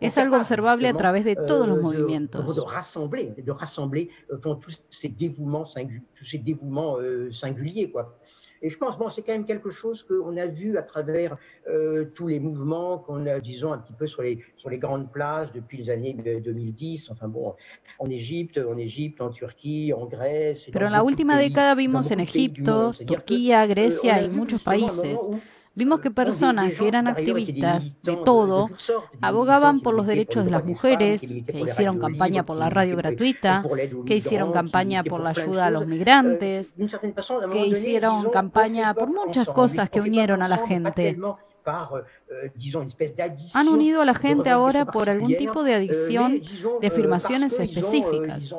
Es 0.01 0.19
algo 0.19 0.37
observable 0.37 0.89
a 0.89 0.95
través 0.95 1.25
de 1.25 1.37
todos 1.37 1.69
los 1.69 1.81
movimientos. 1.81 2.45
Et 8.65 8.71
je 8.71 8.79
pense, 8.79 8.97
bon, 8.97 9.11
c'est 9.11 9.21
quand 9.21 9.33
même 9.33 9.45
quelque 9.45 9.69
chose 9.69 10.03
qu'on 10.03 10.39
a 10.39 10.47
vu 10.47 10.79
à 10.79 10.83
travers 10.83 11.37
euh, 11.69 12.07
tous 12.15 12.29
les 12.29 12.41
mouvements 12.41 12.97
qu'on 12.97 13.27
a, 13.27 13.39
disons, 13.39 13.75
un 13.75 13.79
petit 13.79 13.93
peu 13.93 14.07
sur 14.07 14.23
les, 14.23 14.43
sur 14.57 14.71
les 14.71 14.79
grandes 14.79 15.13
places 15.13 15.53
depuis 15.53 15.77
les 15.77 15.91
années 15.91 16.15
2010, 16.43 17.11
enfin 17.11 17.29
bon, 17.29 17.55
en 17.99 18.09
Égypte, 18.09 18.59
en 18.59 18.79
Égypte, 18.79 19.21
en 19.21 19.29
Turquía, 19.29 19.95
en 19.95 20.07
Grèce. 20.07 20.65
Pero 20.73 20.87
en 20.87 20.93
la 20.93 21.03
última 21.03 21.39
década 21.39 21.75
vimos 21.75 22.11
en 22.11 22.21
Egipto, 22.21 22.95
Turquía, 23.07 23.67
Grecia 23.67 24.23
y 24.23 24.31
muchos 24.31 24.63
países 24.63 25.19
Vimos 25.77 26.01
que 26.01 26.11
personas 26.11 26.75
que 26.75 26.87
eran 26.87 27.09
activistas 27.09 28.01
de 28.03 28.17
todo 28.17 28.69
abogaban 29.21 29.81
por 29.81 29.95
los 29.95 30.07
derechos 30.07 30.45
de 30.45 30.51
las 30.53 30.65
mujeres, 30.65 31.21
que 31.21 31.61
hicieron 31.61 31.99
campaña 31.99 32.45
por 32.45 32.57
la 32.57 32.71
radio 32.71 32.97
gratuita, 32.97 33.63
que 34.07 34.17
hicieron 34.17 34.53
campaña 34.53 35.03
por 35.03 35.21
la 35.21 35.31
ayuda 35.31 35.67
a 35.67 35.71
los 35.71 35.87
migrantes, 35.87 36.73
que 37.53 37.67
hicieron 37.67 38.31
campaña 38.31 38.95
por 38.95 39.09
muchas 39.09 39.49
cosas 39.49 39.91
que 39.91 40.01
unieron 40.01 40.43
a 40.43 40.49
la 40.49 40.59
gente. 40.59 41.17
Han 43.55 43.69
unido 43.69 44.03
a 44.03 44.05
la 44.05 44.15
gente 44.15 44.51
ahora 44.51 44.85
por 44.85 45.09
algún 45.09 45.37
tipo 45.37 45.65
de 45.65 45.75
adicción 45.75 46.43
de 46.81 46.87
afirmaciones 46.87 47.59
específicas. 47.59 48.55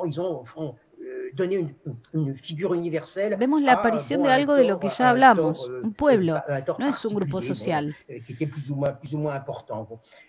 Vemos 3.38 3.62
la 3.62 3.72
aparición 3.72 4.22
de 4.22 4.30
algo 4.30 4.54
de 4.54 4.64
lo 4.64 4.78
que 4.78 4.88
ya 4.88 5.10
hablamos, 5.10 5.68
un 5.68 5.92
pueblo, 5.92 6.42
no 6.78 6.88
es 6.88 7.04
un 7.04 7.14
grupo 7.14 7.42
social. 7.42 7.94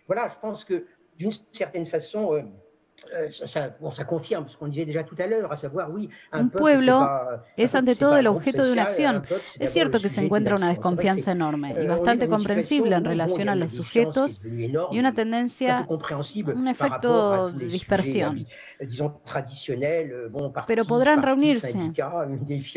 Voilà, 0.08 0.30
je 0.30 0.40
pense 0.40 0.64
que 0.66 0.86
d'une 1.18 1.32
certaine 1.52 1.86
façon, 1.86 2.44
euh, 3.14 3.30
un 6.34 6.50
pueblo 6.50 7.08
es 7.56 7.76
ante 7.76 7.96
todo 7.96 8.18
el 8.18 8.28
objeto 8.28 8.66
de 8.66 8.72
una 8.72 8.84
acción. 8.84 9.24
Es 9.60 9.72
cierto 9.72 10.00
que 10.00 10.10
se 10.10 10.22
encuentra 10.22 10.56
una 10.56 10.70
desconfianza 10.70 11.32
enorme 11.32 11.76
y 11.82 11.88
bastante 11.88 12.28
comprensible 12.28 12.96
en 12.96 13.06
relación 13.06 13.50
a 13.50 13.56
los 13.56 13.74
sujetos 13.74 14.42
y 14.44 15.00
una 15.00 15.14
tendencia, 15.14 15.88
un 15.90 16.68
efecto 16.68 17.52
de 17.52 17.68
dispersión. 17.68 18.48
Pero 20.68 20.86
podrán 20.86 21.24
reunirse 21.24 21.92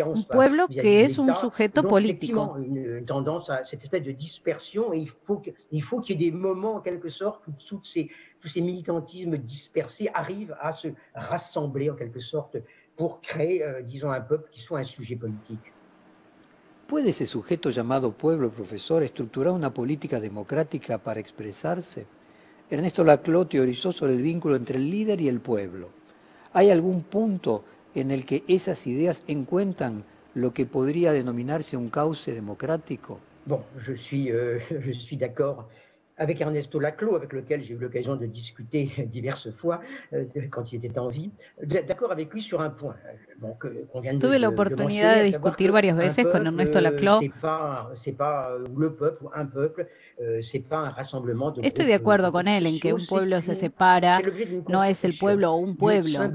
un 0.05 0.25
pueblo 0.25 0.67
que 0.69 1.05
es 1.05 1.19
un 1.19 1.35
sujeto 1.35 1.87
político. 1.87 2.57
Tous 8.41 8.49
ces 8.49 8.61
militantismes 8.61 9.37
dispersés 9.37 10.09
arrivent 10.15 10.57
à 10.61 10.73
se 10.73 10.89
rassembler 11.15 11.91
en 11.91 11.95
quelque 11.95 12.21
sorte 12.21 12.57
pour 12.97 13.21
créer, 13.21 13.63
euh, 13.63 13.83
disons, 13.83 14.11
un 14.11 14.21
peuple 14.21 14.49
qui 14.51 14.61
soit 14.61 14.81
un 14.81 14.85
sujet 14.85 15.17
politique. 15.17 15.73
¿Puede 16.87 17.11
ese 17.11 17.27
sujeto 17.27 17.71
llamado 17.71 18.11
pueblo, 18.11 18.51
profesor, 18.51 19.03
estructurar 19.03 19.53
una 19.53 19.73
política 19.73 20.19
democrática 20.19 20.99
para 20.99 21.21
expresarse? 21.21 22.07
Ernesto 22.69 23.05
Laclau 23.05 23.45
teorizó 23.45 23.93
sobre 23.93 24.15
el 24.15 24.23
vínculo 24.23 24.57
entre 24.57 24.77
el 24.77 24.91
líder 24.91 25.21
y 25.21 25.29
el 25.29 25.41
pueblo. 25.41 25.91
¿Hay 26.53 26.71
algún 26.71 27.03
punto 27.03 27.65
en 27.95 28.11
el 28.11 28.25
que 28.25 28.43
esas 28.49 28.87
ideas 28.87 29.23
encuentran 29.29 30.05
lo 30.35 30.53
que 30.53 30.67
podría 30.67 31.13
denominarse 31.13 31.77
un 31.77 31.91
cauce 31.91 32.33
democrático? 32.33 33.21
Bon, 33.47 33.63
je 33.79 33.97
suis, 33.97 34.31
euh, 34.31 34.61
je 34.85 34.93
suis 34.93 35.17
d'accord 35.17 35.69
avec 36.21 36.41
Ernesto 36.41 36.79
Laclos, 36.79 37.17
avec 37.17 37.33
lequel 37.33 37.65
j'ai 37.65 37.75
eu 37.75 37.79
l'occasion 37.79 38.15
de 38.15 38.27
discuter 38.27 38.91
diverses 39.07 39.51
fois 39.57 39.81
euh, 40.13 40.25
quand 40.51 40.71
il 40.73 40.85
était 40.85 40.99
en 40.99 41.09
vie, 41.09 41.31
d'accord 41.63 42.13
avec 42.13 42.33
lui 42.33 42.43
sur 42.43 42.61
un 42.61 42.71
point. 42.71 42.95
Bon, 43.39 43.55
que, 43.55 43.69
vient 44.03 44.19
Tuve 44.19 44.35
de, 44.35 44.37
la 44.37 44.51
oportunidad 44.51 45.17
de, 45.17 45.21
de 45.21 45.29
discutir 45.31 45.73
varias 45.73 45.95
veces 45.95 46.27
con 46.31 46.45
Ernesto 46.45 46.79
Laclau. 46.79 47.21
C'est 47.23 47.33
pas, 47.41 47.91
pas 48.19 48.59
le 48.79 48.93
peuple 48.93 49.25
ou 49.25 49.31
un 49.35 49.47
peuple, 49.47 49.87
de 51.61 51.67
Estoy 51.67 51.87
de 51.87 51.95
acuerdo 51.95 52.31
con 52.31 52.47
él 52.47 52.67
en 52.67 52.79
que 52.79 52.93
un 52.93 53.07
pueblo 53.07 53.41
se 53.41 53.55
separa, 53.55 54.21
no 54.69 54.85
es 54.85 55.03
el 55.05 55.17
pueblo 55.17 55.53
o 55.53 55.57
un 55.57 55.77
pueblo. 55.77 56.21
Euh. 56.23 56.31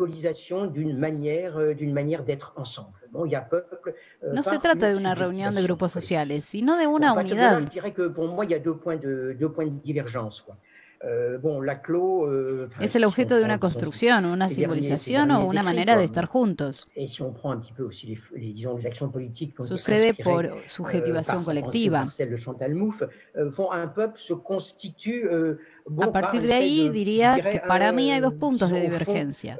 Euh, 4.21 4.33
no 4.33 4.43
se 4.43 4.59
trata 4.59 4.87
de 4.87 4.95
una 4.95 5.15
reunión 5.15 5.55
de 5.55 5.61
grupos 5.61 5.91
sociales, 5.91 6.45
sino 6.45 6.77
de 6.77 6.87
una 6.87 7.13
unidad. 7.13 7.61
Euh, 11.03 11.39
euh, 11.43 12.67
es 12.79 12.95
el 12.95 13.03
objeto 13.03 13.35
de 13.35 13.43
una 13.43 13.59
construcción, 13.59 14.25
una 14.25 14.49
simbolización 14.49 15.31
o 15.31 15.45
una 15.45 15.61
manera 15.61 15.97
de 15.97 16.05
estar 16.05 16.25
juntos. 16.25 16.87
Sucede 19.59 20.13
por 20.13 20.63
subjetivación 20.67 21.43
colectiva. 21.43 22.07
A 26.01 26.11
partir 26.11 26.41
de 26.41 26.53
ahí 26.53 26.89
diría 26.89 27.35
que 27.35 27.59
para 27.59 27.91
mí 27.91 28.11
hay 28.11 28.19
dos 28.19 28.33
puntos 28.33 28.71
de 28.71 28.81
divergencia, 28.81 29.55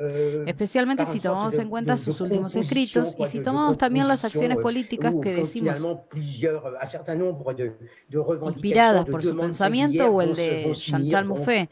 especialmente 0.48 1.06
si 1.06 1.20
tomamos 1.20 1.58
en 1.60 1.70
cuenta 1.70 1.98
sus 1.98 2.20
últimos 2.20 2.56
escritos 2.56 3.16
y 3.20 3.26
si 3.26 3.42
tomamos 3.42 3.78
también 3.78 4.08
las 4.08 4.26
acciones 4.26 4.58
políticas 4.58 5.14
que 5.22 5.34
decimos 5.34 5.86
inspiradas 8.48 9.06
por 9.06 9.22
su 9.22 9.38
pensamiento 9.38 10.08
o 10.08 10.22
el 10.22 10.36
de 10.36 10.74
Chantal 10.76 11.26
Mouffe. 11.26 11.70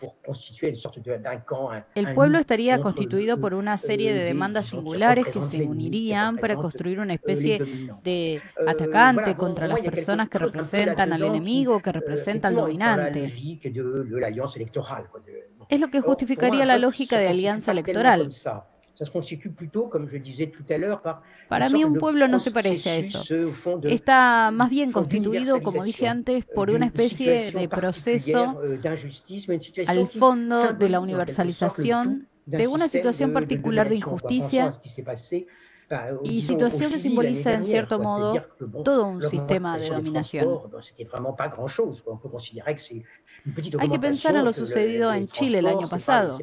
El 1.95 2.13
pueblo 2.13 2.37
estaría 2.37 2.79
constituido 2.79 3.39
por 3.39 3.55
una 3.55 3.77
serie 3.77 4.13
de 4.13 4.23
demandas 4.23 4.67
singulares 4.67 5.27
que 5.27 5.41
se 5.41 5.63
unirían 5.63 6.37
para 6.37 6.55
construir 6.55 6.99
una 6.99 7.15
especie 7.15 7.59
de 8.03 8.39
atacante 8.67 9.35
contra 9.35 9.67
las 9.67 9.79
personas 9.79 10.29
que 10.29 10.37
representan 10.37 11.11
al 11.11 11.23
enemigo, 11.23 11.79
que 11.79 11.91
representa 11.91 12.49
al 12.49 12.55
dominante. 12.55 13.33
Es 15.69 15.79
lo 15.79 15.89
que 15.89 16.01
justificaría 16.01 16.65
la 16.65 16.77
lógica 16.77 17.17
de 17.17 17.27
alianza 17.27 17.71
electoral. 17.71 18.31
Para 21.49 21.69
mí 21.69 21.83
un 21.83 21.95
pueblo 21.95 22.27
no 22.27 22.39
se 22.39 22.51
parece 22.51 22.89
a 22.91 22.95
eso. 22.95 23.23
Está 23.83 24.51
más 24.51 24.69
bien 24.69 24.91
constituido, 24.91 25.61
como 25.61 25.83
dije 25.83 26.07
antes, 26.07 26.45
por 26.45 26.69
una 26.69 26.85
especie 26.85 27.51
de 27.51 27.67
proceso 27.67 28.61
euh, 28.63 28.79
al 29.87 30.07
fondo 30.07 30.73
de 30.73 30.89
la 30.89 30.99
universalización 30.99 32.27
de 32.45 32.67
una 32.67 32.87
situación 32.87 33.33
particular 33.33 33.89
de 33.89 33.95
injusticia 33.95 34.69
y 36.23 36.41
situación 36.41 36.91
que 36.91 36.99
simboliza 36.99 37.53
en 37.53 37.65
cierto 37.65 37.99
modo 37.99 38.41
todo 38.83 39.07
un 39.07 39.21
sistema 39.21 39.77
de 39.77 39.89
dominación. 39.89 40.47
Hay 43.79 43.89
que 43.89 43.99
pensar 43.99 44.35
en 44.35 44.45
lo 44.45 44.53
sucedido 44.53 45.13
en 45.13 45.27
Chile 45.27 45.59
el 45.59 45.67
año 45.67 45.87
pasado. 45.87 46.37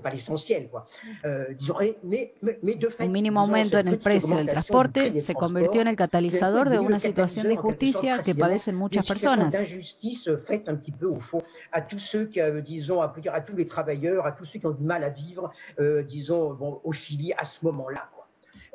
Un 2.99 3.13
mínimo 3.13 3.41
aumento 3.41 3.79
en 3.79 3.89
el 3.89 3.99
precio 3.99 4.37
del 4.37 4.49
transporte 4.49 5.19
se 5.21 5.35
convirtió 5.35 5.81
en 5.81 5.89
el 5.89 5.97
catalizador 5.97 6.69
de 6.69 6.79
una 6.79 7.01
situación 7.01 7.47
de 7.47 7.55
injusticia 7.55 8.23
que 8.23 8.35
padecen 8.35 8.77
muchas 8.77 9.07
personas. 9.07 9.55
à 11.73 11.81
tous 11.83 11.99
ceux 11.99 12.27
qui, 12.27 12.41
disons, 12.63 13.01
à, 13.01 13.13
à 13.33 13.41
tous 13.41 13.57
les 13.57 13.67
travailleurs, 13.67 14.27
à 14.27 14.33
tous 14.33 14.45
ceux 14.45 14.59
qui 14.59 14.67
ont 14.67 14.73
du 14.73 14.85
mal 14.85 15.05
à 15.05 15.09
vivre, 15.09 15.53
euh, 15.79 16.03
disons, 16.03 16.55
bon, 16.55 16.81
au 16.85 16.93
Chili 16.93 17.33
à 17.37 17.45
ce 17.45 17.65
moment-là. 17.65 18.09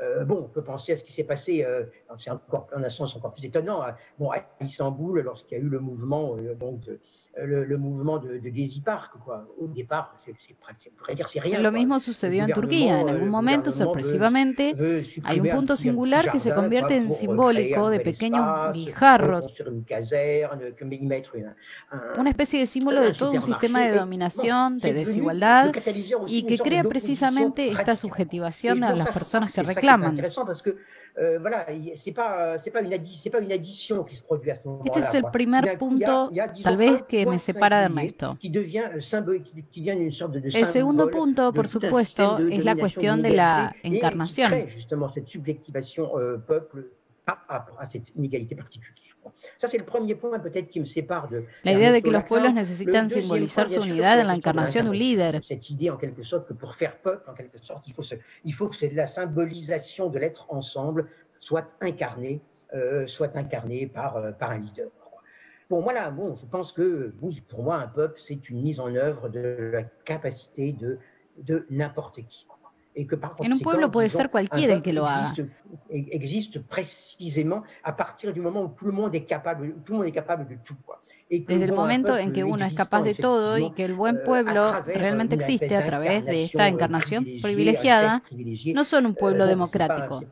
Euh, 0.01 0.25
bon, 0.25 0.43
on 0.45 0.49
peut 0.49 0.63
penser 0.63 0.91
à 0.93 0.97
ce 0.97 1.03
qui 1.03 1.13
s'est 1.13 1.23
passé, 1.23 1.63
euh, 1.63 1.85
c'est 2.19 2.29
encore, 2.29 2.67
en 2.75 2.83
un 2.83 2.89
sens 2.89 3.15
encore 3.15 3.33
plus 3.33 3.45
étonnant, 3.45 3.81
à, 3.81 3.97
bon, 4.19 4.31
à 4.31 4.39
Istanbul, 4.59 5.21
lorsqu'il 5.21 5.57
y 5.57 5.61
a 5.61 5.63
eu 5.63 5.69
le 5.69 5.79
mouvement 5.79 6.35
euh, 6.37 6.53
donc, 6.53 6.81
de, 6.81 6.99
le, 7.43 7.77
mouvement 7.77 8.17
de, 8.17 8.39
de 8.39 8.49
Gezi 8.49 8.81
Park. 8.81 9.13
Quoi. 9.23 9.47
Au 9.59 9.67
départ, 9.67 10.15
c'est, 10.17 11.39
rien. 11.39 11.61
Lo 11.61 11.71
mismo 11.71 11.99
sucedió 11.99 12.43
en 12.43 12.53
Turquía. 12.53 13.01
En 13.01 13.09
algún 13.09 13.29
momento, 13.29 13.71
sorpresivamente, 13.71 14.75
hay 15.23 15.39
un 15.39 15.49
punto 15.49 15.75
singular 15.75 16.31
que 16.31 16.39
se 16.39 16.53
convierte 16.53 16.95
en 16.95 17.13
simbólico 17.13 17.89
de 17.89 17.99
pequeños 17.99 18.73
guijarros. 18.73 19.47
Una 22.17 22.29
especie 22.29 22.59
de 22.59 22.67
símbolo 22.67 23.01
de 23.01 23.13
todo 23.13 23.31
un 23.31 23.41
sistema 23.41 23.85
de 23.85 23.97
dominación, 23.97 24.77
de 24.77 24.93
desigualdad, 24.93 25.73
y 26.27 26.43
que 26.43 26.57
crea 26.57 26.83
precisamente 26.83 27.69
esta 27.71 27.95
subjetivación 27.95 28.83
a 28.83 28.95
las 28.95 29.09
personas 29.09 29.53
que 29.53 29.63
reclaman. 29.63 30.21
Euh, 31.17 31.37
voilà, 31.39 31.65
c'est 31.95 32.11
pas 32.11 32.57
pas 32.59 32.81
se. 32.81 34.05
Este 34.85 34.99
es 34.99 35.13
el 35.13 35.23
primer 35.31 35.77
punto, 35.77 36.29
tal 36.61 36.77
vez, 36.77 37.03
que 37.07 37.25
me 37.25 37.39
separa 37.39 37.79
de 37.79 37.85
Ernesto. 37.85 38.37
Devient 38.43 38.83
euh, 38.93 38.99
devient 39.73 39.93
une 39.93 40.11
sorte 40.11 40.33
de, 40.33 40.49
el 40.49 40.65
segundo 40.65 41.09
punto, 41.09 41.53
por 41.53 41.67
supuesto, 41.69 42.37
es 42.39 42.65
la 42.65 42.75
cuestión 42.75 43.21
de 43.21 43.31
la 43.31 43.73
encarnación. 43.83 44.51
Qui 47.25 47.33
crée 47.33 47.33
justement 47.33 47.33
cette 47.33 47.33
subjectivation 47.33 47.33
euh, 47.33 47.33
peuple 47.33 47.41
à, 47.49 47.55
à, 47.55 47.83
à 47.83 47.87
cette 47.89 48.09
inégalité 48.15 48.55
particulière. 48.55 49.01
La 51.63 51.71
idea 51.71 51.91
de 51.91 51.99
que 52.01 52.11
los 52.11 52.23
pueblos 52.25 52.53
necesitan 52.53 53.09
simbolizar 53.09 53.67
su 53.67 53.81
unidad 53.81 54.19
en 54.19 54.27
la 54.27 54.35
encarnación 54.35 54.85
de 54.85 54.89
un 54.91 54.95
líder. 54.95 55.41
Cette 55.43 55.71
idée, 55.71 55.89
en 55.89 55.97
quelque 55.97 56.23
sorte, 56.23 56.47
que 56.47 56.53
pour 56.53 56.75
faire 56.75 56.95
peuple, 57.01 57.27
en 57.27 57.33
quelque 57.33 57.57
sorte, 57.57 57.87
il 57.87 57.93
faut, 57.95 58.03
se, 58.03 58.15
il 58.43 58.53
faut 58.53 58.67
que 58.67 58.85
la 58.93 59.07
symbolisation 59.07 60.09
de 60.09 60.19
l'être 60.19 60.45
ensemble 60.49 61.07
soit 61.39 61.67
incarnée, 61.81 62.39
euh, 62.75 63.07
soit 63.07 63.35
incarnée 63.35 63.87
par, 63.87 64.17
euh, 64.17 64.31
par 64.31 64.51
un 64.51 64.59
leader. 64.59 64.91
Bon, 65.71 65.81
voilà, 65.81 66.11
bon, 66.11 66.35
je 66.35 66.45
pense 66.45 66.71
que, 66.71 67.11
oui, 67.21 67.41
pour 67.49 67.63
moi, 67.63 67.77
un 67.77 67.87
peuple, 67.87 68.19
c'est 68.19 68.47
une 68.51 68.61
mise 68.61 68.79
en 68.79 68.93
œuvre 68.93 69.29
de 69.29 69.71
la 69.73 69.83
capacité 70.03 70.71
de, 70.73 70.99
de 71.39 71.65
n'importe 71.71 72.17
qui. 72.27 72.45
En 72.95 73.51
un 73.51 73.59
pueblo 73.59 73.91
puede 73.91 74.09
ser 74.09 74.29
cualquiera 74.29 74.73
el 74.73 74.81
que 74.81 74.93
lo 74.93 75.05
haga. 75.05 75.33
Existe 75.89 76.61
précisément 76.61 77.63
à 77.83 77.95
partir 77.95 78.33
du 78.33 78.41
moment 78.41 78.61
où 78.63 78.69
tout 78.69 78.85
le 78.85 78.93
monde 78.93 79.13
est 79.13 79.25
capable, 79.25 79.75
tout 79.83 79.91
le 79.91 79.97
monde 79.97 80.07
est 80.07 80.13
capable 80.13 80.47
de. 80.47 80.57
Quoi. 80.85 81.01
desde 81.29 81.63
el 81.63 81.73
momento 81.73 82.15
en 82.17 82.31
que 82.31 82.43
uno 82.43 82.65
es 82.65 82.73
capaz 82.73 83.01
de 83.01 83.15
todo 83.15 83.57
y 83.57 83.71
que 83.71 83.83
el 83.83 83.95
buen 83.95 84.21
pueblo 84.23 84.83
realmente 84.83 85.35
existe 85.35 85.75
a 85.75 85.85
través 85.85 86.23
de 86.25 86.45
esta 86.45 86.67
encarnación 86.67 87.25
privilegiada, 87.41 88.23
no 88.73 88.83
son 88.83 89.07
un 89.07 89.15
pueblo 89.15 89.45
democrático. 89.45 90.23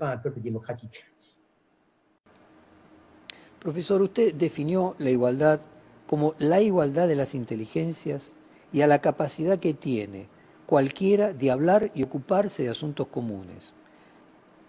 Profesor, 3.59 4.01
usted 4.01 4.33
definió 4.35 4.95
la 4.99 5.09
igualdad 5.09 5.61
como 6.05 6.35
la 6.37 6.61
igualdad 6.61 7.07
de 7.07 7.15
las 7.15 7.33
inteligencias 7.33 8.35
y 8.71 8.81
a 8.81 8.87
la 8.87 8.99
capacidad 8.99 9.57
que 9.57 9.73
tiene 9.73 10.27
cualquiera 10.73 11.33
de 11.33 11.51
hablar 11.51 11.91
y 11.93 12.01
ocuparse 12.01 12.63
de 12.63 12.69
asuntos 12.69 13.05
comunes. 13.05 13.73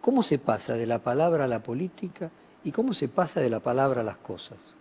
¿Cómo 0.02 0.22
se 0.22 0.38
pasa 0.38 0.74
de 0.74 0.84
la 0.84 0.98
palabra 0.98 1.44
a 1.44 1.48
la 1.48 1.62
política 1.62 2.30
y 2.62 2.72
cómo 2.72 2.92
se 2.92 3.08
pasa 3.08 3.40
de 3.40 3.48
la 3.48 3.60
palabra 3.60 4.02
a 4.02 4.04
las 4.04 4.18
cosas? 4.18 4.74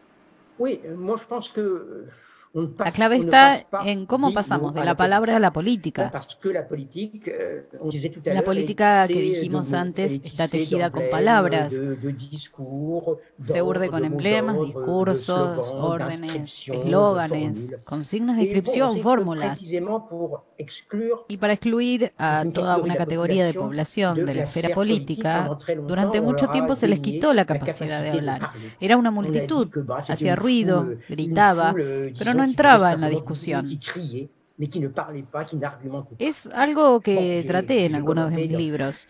La 2.54 2.92
clave 2.92 3.18
está 3.18 3.66
en 3.84 4.06
cómo 4.06 4.32
pasamos 4.32 4.76
de 4.76 4.86
la 4.86 4.96
palabra 4.96 5.38
a 5.38 5.40
la 5.40 5.52
política. 5.52 6.12
La 8.26 8.44
política 8.44 9.08
que 9.08 9.20
dijimos 9.20 9.74
antes 9.74 10.22
está 10.24 10.48
tejida 10.48 10.92
con 10.92 11.04
palabras, 11.10 11.74
se 13.42 13.62
urde 13.62 13.90
con 13.90 14.06
emblemas, 14.06 14.60
discursos, 14.60 15.74
órdenes, 15.74 16.68
eslóganes, 16.68 17.76
consignas 17.86 18.38
de 18.38 18.44
inscripción, 18.44 19.00
fórmulas. 19.00 19.60
Y 21.28 21.38
para 21.38 21.54
excluir 21.54 22.14
a 22.20 22.46
toda 22.54 22.78
una 22.78 22.96
categoría 22.96 23.46
de 23.46 23.56
población 23.56 24.26
de 24.26 24.36
la 24.36 24.44
esfera 24.44 24.76
política, 24.76 25.58
durante 25.88 26.22
mucho 26.22 26.50
tiempo 26.50 26.76
se 26.76 26.88
les 26.88 27.00
quitó 27.00 27.34
la 27.34 27.46
capacidad 27.46 28.04
de 28.04 28.12
hablar. 28.12 28.52
Era 28.80 28.96
una 28.96 29.10
multitud, 29.10 29.70
hacía 30.08 30.36
ruido, 30.36 30.88
gritaba, 31.10 31.74
pero 31.74 32.36
no 32.36 32.43
entraba 32.44 32.94
en 32.94 33.02
la 33.02 33.10
discusión. 33.10 33.68
Es 36.20 36.48
algo 36.48 37.02
que 37.02 37.44
traté 37.48 37.86
en 37.86 37.96
algunos 37.96 38.30
de 38.30 38.36
mis 38.36 38.52
libros. 38.52 39.08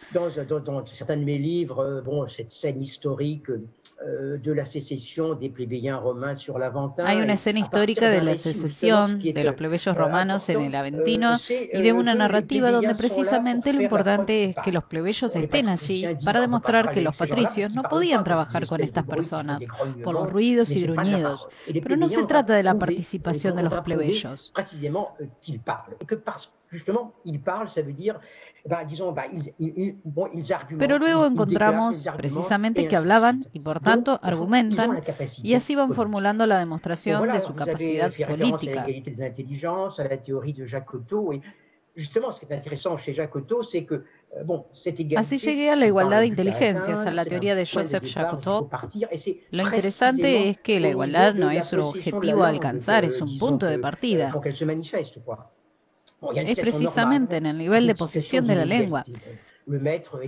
Euh, 4.05 4.37
Hay 7.05 7.17
una 7.21 7.33
escena 7.33 7.59
histórica 7.59 8.09
de 8.09 8.21
la 8.21 8.35
secesión 8.35 9.19
de 9.19 9.43
los 9.43 9.55
plebeyos 9.55 9.95
euh, 9.95 9.97
romanos 9.97 10.49
en 10.49 10.61
el 10.61 10.75
Aventino 10.75 11.35
euh, 11.35 11.69
y 11.73 11.81
de 11.81 11.93
una 11.93 12.13
narrativa 12.13 12.71
donde 12.71 12.95
precisamente 12.95 13.71
lo 13.71 13.81
importante 13.81 14.45
es 14.45 14.55
que 14.63 14.73
los 14.73 14.83
plebeyos 14.83 15.35
estén 15.35 15.69
allí 15.69 16.05
para 16.25 16.41
demostrar 16.41 16.91
que 16.91 17.01
los 17.01 17.15
patricios 17.15 17.73
no 17.73 17.83
podían 17.83 18.23
trabajar 18.23 18.67
con 18.67 18.81
estas 18.81 19.05
personas 19.05 19.61
por 20.03 20.15
los 20.15 20.29
ruidos 20.29 20.71
y 20.71 20.83
gruñidos. 20.83 21.47
Pero 21.65 21.95
no 21.95 22.09
se 22.09 22.23
trata 22.23 22.55
de 22.55 22.63
la 22.63 22.77
participación 22.77 23.55
de 23.55 23.63
los 23.63 23.73
plebeyos. 23.81 24.53
Pero 30.79 30.97
luego 30.97 31.25
encontramos 31.25 32.07
precisamente 32.15 32.87
que 32.87 32.95
hablaban 32.95 33.45
y 33.51 33.59
por 33.59 33.81
tanto 33.81 34.19
argumentan 34.21 35.03
y 35.41 35.53
así 35.53 35.75
van 35.75 35.93
formulando 35.93 36.45
la 36.45 36.59
demostración 36.59 37.31
de 37.31 37.41
su 37.41 37.53
capacidad 37.53 38.11
política. 38.27 38.85
Así 45.17 45.37
llegué 45.37 45.69
a 45.69 45.75
la 45.75 45.85
igualdad 45.85 46.21
de 46.21 46.27
inteligencias, 46.27 47.05
a 47.05 47.11
la 47.11 47.25
teoría 47.25 47.53
de 47.53 47.67
Joseph 47.67 48.05
Jacotot. 48.11 48.71
Lo 49.51 49.63
interesante 49.63 50.49
es 50.49 50.57
que 50.59 50.79
la 50.79 50.89
igualdad 50.89 51.35
no 51.35 51.51
es 51.51 51.71
un 51.73 51.81
objetivo 51.81 52.43
a 52.43 52.47
alcanzar, 52.47 53.03
es 53.03 53.21
un 53.21 53.37
punto 53.37 53.65
de 53.65 53.77
partida 53.77 54.33
es 56.35 56.57
precisamente 56.57 57.37
en 57.37 57.45
el 57.45 57.57
nivel 57.57 57.87
de 57.87 57.95
posesión 57.95 58.47
de 58.47 58.55
la 58.55 58.65
lengua. 58.65 59.03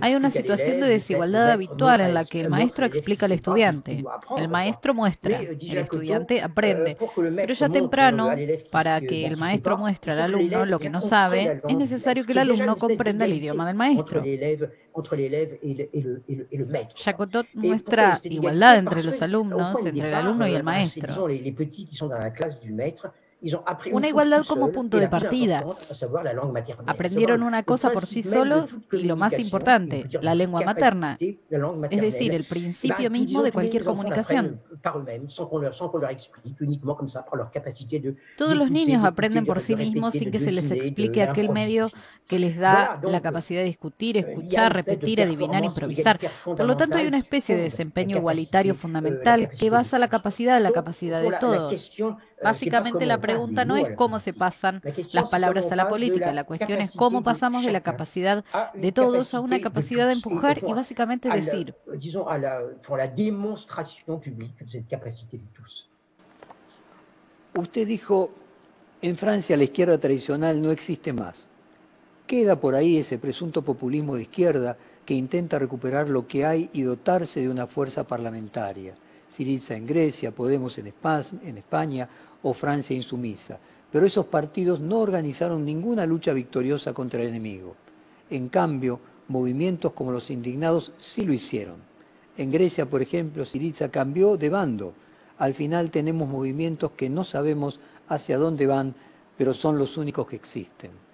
Hay 0.00 0.14
una 0.14 0.30
situación 0.30 0.80
de 0.80 0.88
desigualdad 0.88 1.50
habitual 1.50 2.00
en 2.00 2.14
la 2.14 2.24
que 2.24 2.40
el 2.40 2.48
maestro 2.48 2.86
explica 2.86 3.26
al 3.26 3.32
estudiante, 3.32 4.02
el 4.36 4.48
maestro 4.48 4.94
muestra, 4.94 5.40
el 5.40 5.78
estudiante 5.78 6.40
aprende, 6.40 6.96
pero 7.36 7.52
ya 7.52 7.68
temprano, 7.68 8.30
para 8.70 9.00
que 9.00 9.26
el 9.26 9.36
maestro 9.36 9.76
muestre 9.76 10.12
al 10.12 10.20
alumno 10.20 10.64
lo 10.64 10.78
que 10.78 10.88
no 10.88 11.00
sabe, 11.00 11.60
es 11.68 11.76
necesario 11.76 12.24
que 12.24 12.32
el 12.32 12.38
alumno 12.38 12.76
comprenda 12.76 13.24
el 13.24 13.34
idioma 13.34 13.66
del 13.66 13.76
maestro. 13.76 14.22
Jacotot 16.96 17.46
muestra 17.52 18.20
igualdad 18.24 18.78
entre 18.78 19.02
los 19.02 19.20
alumnos, 19.20 19.84
entre 19.84 20.08
el 20.08 20.14
alumno 20.14 20.48
y 20.48 20.54
el 20.54 20.62
maestro. 20.62 21.28
Una 23.92 24.08
igualdad 24.08 24.44
como 24.46 24.72
punto 24.72 24.98
de 24.98 25.08
partida. 25.08 25.64
Aprendieron 26.86 27.42
una 27.42 27.62
cosa 27.62 27.90
por 27.90 28.06
sí 28.06 28.22
solos 28.22 28.78
y 28.92 29.04
lo 29.04 29.16
más 29.16 29.38
importante, 29.38 30.06
la 30.22 30.34
lengua 30.34 30.62
materna, 30.62 31.18
es 31.20 32.00
decir, 32.00 32.32
el 32.32 32.44
principio 32.44 33.10
mismo 33.10 33.42
de 33.42 33.52
cualquier 33.52 33.84
comunicación. 33.84 34.60
Todos 38.36 38.56
los 38.56 38.70
niños 38.70 39.04
aprenden 39.04 39.46
por 39.46 39.60
sí 39.60 39.76
mismos 39.76 40.14
sin 40.14 40.30
que 40.30 40.40
se 40.40 40.52
les 40.52 40.70
explique 40.70 41.22
aquel 41.22 41.50
medio 41.50 41.90
que 42.28 42.38
les 42.38 42.56
da 42.56 43.00
la 43.02 43.20
capacidad 43.20 43.60
de 43.60 43.66
discutir, 43.66 44.16
escuchar, 44.16 44.74
repetir, 44.74 45.22
adivinar, 45.22 45.64
improvisar. 45.64 46.18
Por 46.44 46.64
lo 46.64 46.76
tanto, 46.76 46.96
hay 46.96 47.06
una 47.06 47.18
especie 47.18 47.56
de 47.56 47.62
desempeño 47.62 48.16
igualitario 48.16 48.74
fundamental 48.74 49.50
que 49.50 49.70
basa 49.70 49.98
la 49.98 50.08
capacidad 50.08 50.56
en 50.56 50.64
la 50.64 50.72
capacidad 50.72 51.22
de 51.22 51.32
todos. 51.38 51.92
Básicamente 52.42 53.06
la 53.06 53.18
pregunta 53.18 53.64
no 53.64 53.76
es 53.76 53.90
cómo 53.96 54.18
se 54.18 54.32
pasan 54.32 54.82
las 55.12 55.30
palabras 55.30 55.70
a 55.70 55.76
la 55.76 55.88
política, 55.88 56.32
la 56.32 56.44
cuestión 56.44 56.80
es 56.80 56.90
cómo 56.90 57.22
pasamos 57.22 57.64
de 57.64 57.72
la 57.72 57.80
capacidad 57.80 58.44
de 58.74 58.92
todos 58.92 59.32
a 59.34 59.40
una 59.40 59.60
capacidad 59.60 60.06
de 60.06 60.14
empujar 60.14 60.58
y 60.66 60.72
básicamente 60.72 61.30
decir. 61.30 61.74
Usted 67.54 67.86
dijo, 67.86 68.30
en 69.00 69.16
Francia 69.16 69.56
la 69.56 69.64
izquierda 69.64 69.98
tradicional 69.98 70.60
no 70.60 70.70
existe 70.70 71.12
más. 71.12 71.48
Queda 72.26 72.58
por 72.58 72.74
ahí 72.74 72.96
ese 72.96 73.18
presunto 73.18 73.62
populismo 73.62 74.16
de 74.16 74.22
izquierda 74.22 74.76
que 75.04 75.14
intenta 75.14 75.60
recuperar 75.60 76.08
lo 76.08 76.26
que 76.26 76.44
hay 76.44 76.68
y 76.72 76.82
dotarse 76.82 77.40
de 77.40 77.48
una 77.48 77.68
fuerza 77.68 78.04
parlamentaria. 78.04 78.96
Siriza 79.28 79.76
en 79.76 79.86
Grecia, 79.86 80.32
Podemos 80.32 80.76
en 80.78 80.88
España 80.88 82.08
o 82.42 82.52
Francia 82.52 82.96
insumisa, 82.96 83.60
pero 83.92 84.06
esos 84.06 84.26
partidos 84.26 84.80
no 84.80 84.98
organizaron 84.98 85.64
ninguna 85.64 86.04
lucha 86.04 86.32
victoriosa 86.32 86.92
contra 86.92 87.22
el 87.22 87.28
enemigo. 87.28 87.76
En 88.28 88.48
cambio, 88.48 88.98
movimientos 89.28 89.92
como 89.92 90.10
los 90.10 90.28
indignados 90.30 90.92
sí 90.98 91.24
lo 91.24 91.32
hicieron. 91.32 91.76
En 92.36 92.50
Grecia, 92.50 92.90
por 92.90 93.02
ejemplo, 93.02 93.44
Siriza 93.44 93.88
cambió 93.92 94.36
de 94.36 94.50
bando. 94.50 94.94
Al 95.38 95.54
final 95.54 95.92
tenemos 95.92 96.28
movimientos 96.28 96.90
que 96.90 97.08
no 97.08 97.22
sabemos 97.22 97.78
hacia 98.08 98.36
dónde 98.36 98.66
van, 98.66 98.96
pero 99.38 99.54
son 99.54 99.78
los 99.78 99.96
únicos 99.96 100.26
que 100.26 100.36
existen. 100.36 101.05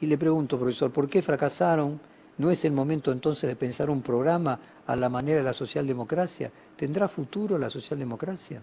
Y 0.00 0.06
le 0.06 0.16
pregunto, 0.16 0.58
profesor, 0.58 0.90
¿por 0.90 1.08
qué 1.08 1.20
fracasaron? 1.22 2.00
¿No 2.38 2.50
es 2.50 2.64
el 2.64 2.72
momento 2.72 3.12
entonces 3.12 3.48
de 3.48 3.56
pensar 3.56 3.90
un 3.90 4.00
programa 4.00 4.58
a 4.86 4.96
la 4.96 5.10
manera 5.10 5.38
de 5.38 5.44
la 5.44 5.52
socialdemocracia? 5.52 6.50
¿Tendrá 6.76 7.06
futuro 7.06 7.58
la 7.58 7.68
socialdemocracia? 7.68 8.62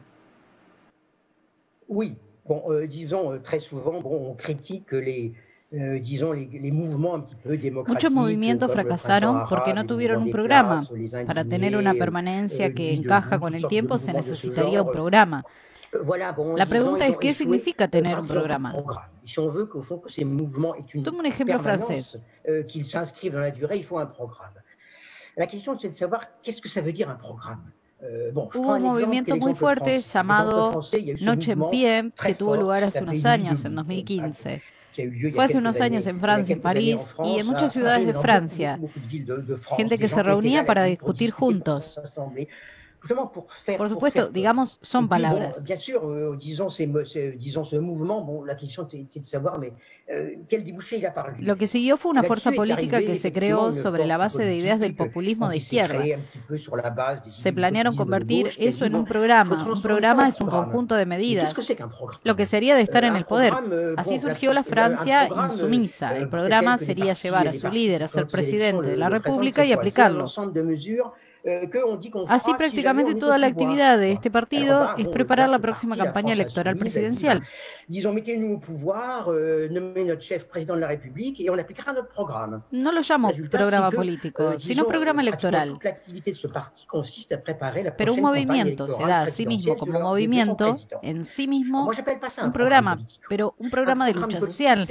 Oui, 1.88 2.16
bon, 2.44 2.64
euh, 2.72 2.88
disons, 2.88 3.32
euh, 3.32 3.40
très 3.40 3.60
souvent, 3.60 4.02
bon, 4.02 4.32
on 4.32 4.36
critique 4.36 4.92
les, 4.92 5.34
euh, 5.74 6.00
disons, 6.00 6.34
les, 6.34 6.48
les 6.48 6.72
mouvements 6.72 7.16
un 7.16 7.22
petit 7.22 7.36
peu 7.36 7.56
démocratiques. 7.56 7.94
Muchos 7.94 8.12
movimientos 8.12 8.72
fracasaron 8.72 9.44
porque 9.48 9.74
no 9.76 9.86
tuvieron 9.86 10.24
un 10.24 10.32
programa. 10.32 10.88
Para 11.28 11.46
tener 11.46 11.78
una 11.78 11.94
permanencia 11.94 12.74
que 12.74 12.94
encaja 12.94 13.40
con 13.40 13.54
el 13.54 13.68
tiempo 13.68 14.00
se 14.00 14.12
necesitaría 14.12 14.82
un 14.82 14.92
programa. 14.92 15.46
La 16.56 16.66
pregunta 16.66 17.06
es, 17.06 17.16
¿qué 17.18 17.34
significa 17.34 17.88
tener 17.88 18.18
un 18.18 18.28
programa? 18.28 18.74
Tome 21.04 21.20
un 21.20 21.26
ejemplo 21.26 21.60
francés. 21.60 22.20
La 25.36 25.46
question, 25.46 25.78
c'est 25.78 25.90
de 25.90 25.96
savoir 25.96 26.22
qu'est-ce 26.42 26.62
que 26.62 26.70
ça 26.70 26.82
veut 26.82 26.94
dire 26.94 27.10
un 27.10 27.16
programme. 27.16 27.72
Eh, 28.00 28.32
Hubo 28.32 28.76
un 28.76 28.82
movimiento 28.84 29.36
muy 29.36 29.56
fuerte 29.56 30.02
llamado 30.02 30.82
Noche 31.22 31.52
en 31.54 31.70
Pie 31.70 32.12
que 32.24 32.36
tuvo 32.36 32.56
lugar 32.56 32.84
hace 32.84 33.02
unos 33.02 33.26
años, 33.26 33.66
en 33.66 33.76
2015. 33.76 34.62
Fue 35.34 35.44
hace 35.44 35.58
unos 35.58 35.80
años 35.80 36.08
en 36.08 36.20
Francia, 36.20 36.54
en 36.54 36.62
París 36.62 37.02
y 37.24 37.40
en 37.40 37.46
muchas 37.46 37.72
ciudades 37.72 38.08
de 38.08 38.14
Francia. 38.14 38.80
Gente 39.78 39.98
que 39.98 40.10
se 40.10 40.24
reunía 40.24 40.66
para 40.66 40.84
discutir 40.86 41.32
juntos. 41.32 42.00
Por 43.78 43.89
supuesto, 43.89 44.30
digamos, 44.30 44.80
son 44.82 45.08
palabras. 45.08 45.64
bien 45.64 45.78
sûr, 45.78 46.01
euh, 46.03 46.38
disons, 46.38 46.70
ce 46.70 47.76
mouvement, 47.78 48.22
bon, 48.22 48.43
la 48.43 48.55
question 48.55 48.88
c'est 48.89 49.20
de 49.20 49.26
savoir, 49.26 49.60
mais 49.60 49.74
euh, 50.10 50.36
quel 50.47 50.64
débouché 50.64 50.97
il 50.97 51.05
a 51.05 51.12
par 51.12 51.34
Lo 51.39 51.58
que 51.58 51.68
siguió 51.68 51.97
fue 51.97 52.12
una 52.12 52.24
fuerza 52.24 52.51
política 52.51 52.99
que 53.01 53.16
se 53.18 53.34
creó 53.34 53.74
sobre 53.74 54.05
la 54.05 54.18
base 54.18 54.45
de 54.45 54.55
ideas 54.55 54.80
del 54.80 54.95
populismo 54.95 55.49
de 55.49 55.58
izquierda. 55.58 56.01
Se 57.30 57.51
planearon 57.51 57.95
convertir 57.95 58.51
eso 58.58 58.86
en 58.86 58.95
un 58.95 59.05
programa. 59.05 59.68
Un 59.70 59.82
programa 59.82 60.28
es 60.28 60.39
un 60.39 60.49
conjunto 60.49 60.95
de 60.95 61.05
medidas. 61.05 61.53
Lo 62.24 62.36
que 62.36 62.45
sería 62.45 62.76
de 62.76 62.82
estar 62.82 63.03
en 63.03 63.16
el 63.16 63.26
poder. 63.26 63.53
Euh, 63.70 63.95
Así 63.97 64.18
surgió 64.18 64.53
la 64.53 64.64
Francia 64.64 65.28
insumisa. 65.28 66.16
El 66.18 66.30
programa 66.30 66.78
sería 66.78 67.14
llevar 67.14 67.47
a 67.47 67.53
su 67.53 67.68
líder 67.70 68.03
a 68.03 68.08
ser 68.08 68.28
presidente 68.28 68.88
de 68.88 68.97
la 68.97 69.10
República 69.10 69.66
y 69.66 69.74
aplicarlo. 69.74 70.28
Eh, 71.44 71.70
Así 72.28 72.54
prácticamente 72.56 73.16
toda 73.16 73.38
la 73.38 73.48
actividad 73.48 73.98
de 73.98 74.12
este 74.12 74.30
partido 74.30 74.96
es 74.98 75.08
preparar 75.08 75.50
la 75.50 75.60
próxima 75.60 75.96
campaña 75.96 76.34
electoral 76.34 76.78
presidencial. 76.78 77.44
No 82.72 82.92
lo 82.92 83.02
llamo 83.02 83.32
programa 83.50 83.92
político, 83.92 84.44
euh, 84.52 84.60
sino 84.60 84.86
programa 84.86 85.22
electoral. 85.22 85.80
Pero 87.98 88.14
un 88.14 88.22
movimiento 88.22 88.88
se 88.90 89.04
da 89.04 89.22
a 89.22 89.30
sí 89.30 89.46
mismo 89.46 89.78
como 89.78 90.00
movimiento, 90.00 90.78
en 91.02 91.24
sí 91.24 91.48
mismo, 91.48 91.90
un 92.44 92.52
programa, 92.52 93.00
pero 93.30 93.56
un 93.58 93.70
programa 93.70 94.06
de 94.06 94.14
lucha 94.14 94.40
social. 94.40 94.88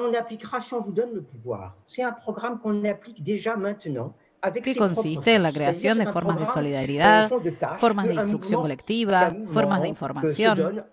On 0.00 0.14
appliquera 0.14 0.60
si 0.60 0.74
on 0.74 0.80
vous 0.80 0.92
donne 0.92 1.14
le 1.14 1.22
pouvoir. 1.22 1.76
C'est 1.86 2.02
un 2.02 2.12
programme 2.12 2.58
qu'on 2.60 2.84
applique 2.84 3.22
déjà 3.22 3.56
maintenant. 3.56 4.14
que 4.50 4.76
consiste 4.76 5.28
en 5.28 5.42
la 5.42 5.52
creación 5.52 5.98
de 5.98 6.06
formas 6.06 6.38
de 6.38 6.46
solidaridad, 6.46 7.30
formas 7.76 8.08
de 8.08 8.14
instrucción 8.14 8.60
colectiva, 8.62 9.32
formas 9.52 9.82
de 9.82 9.88
información. 9.88 10.84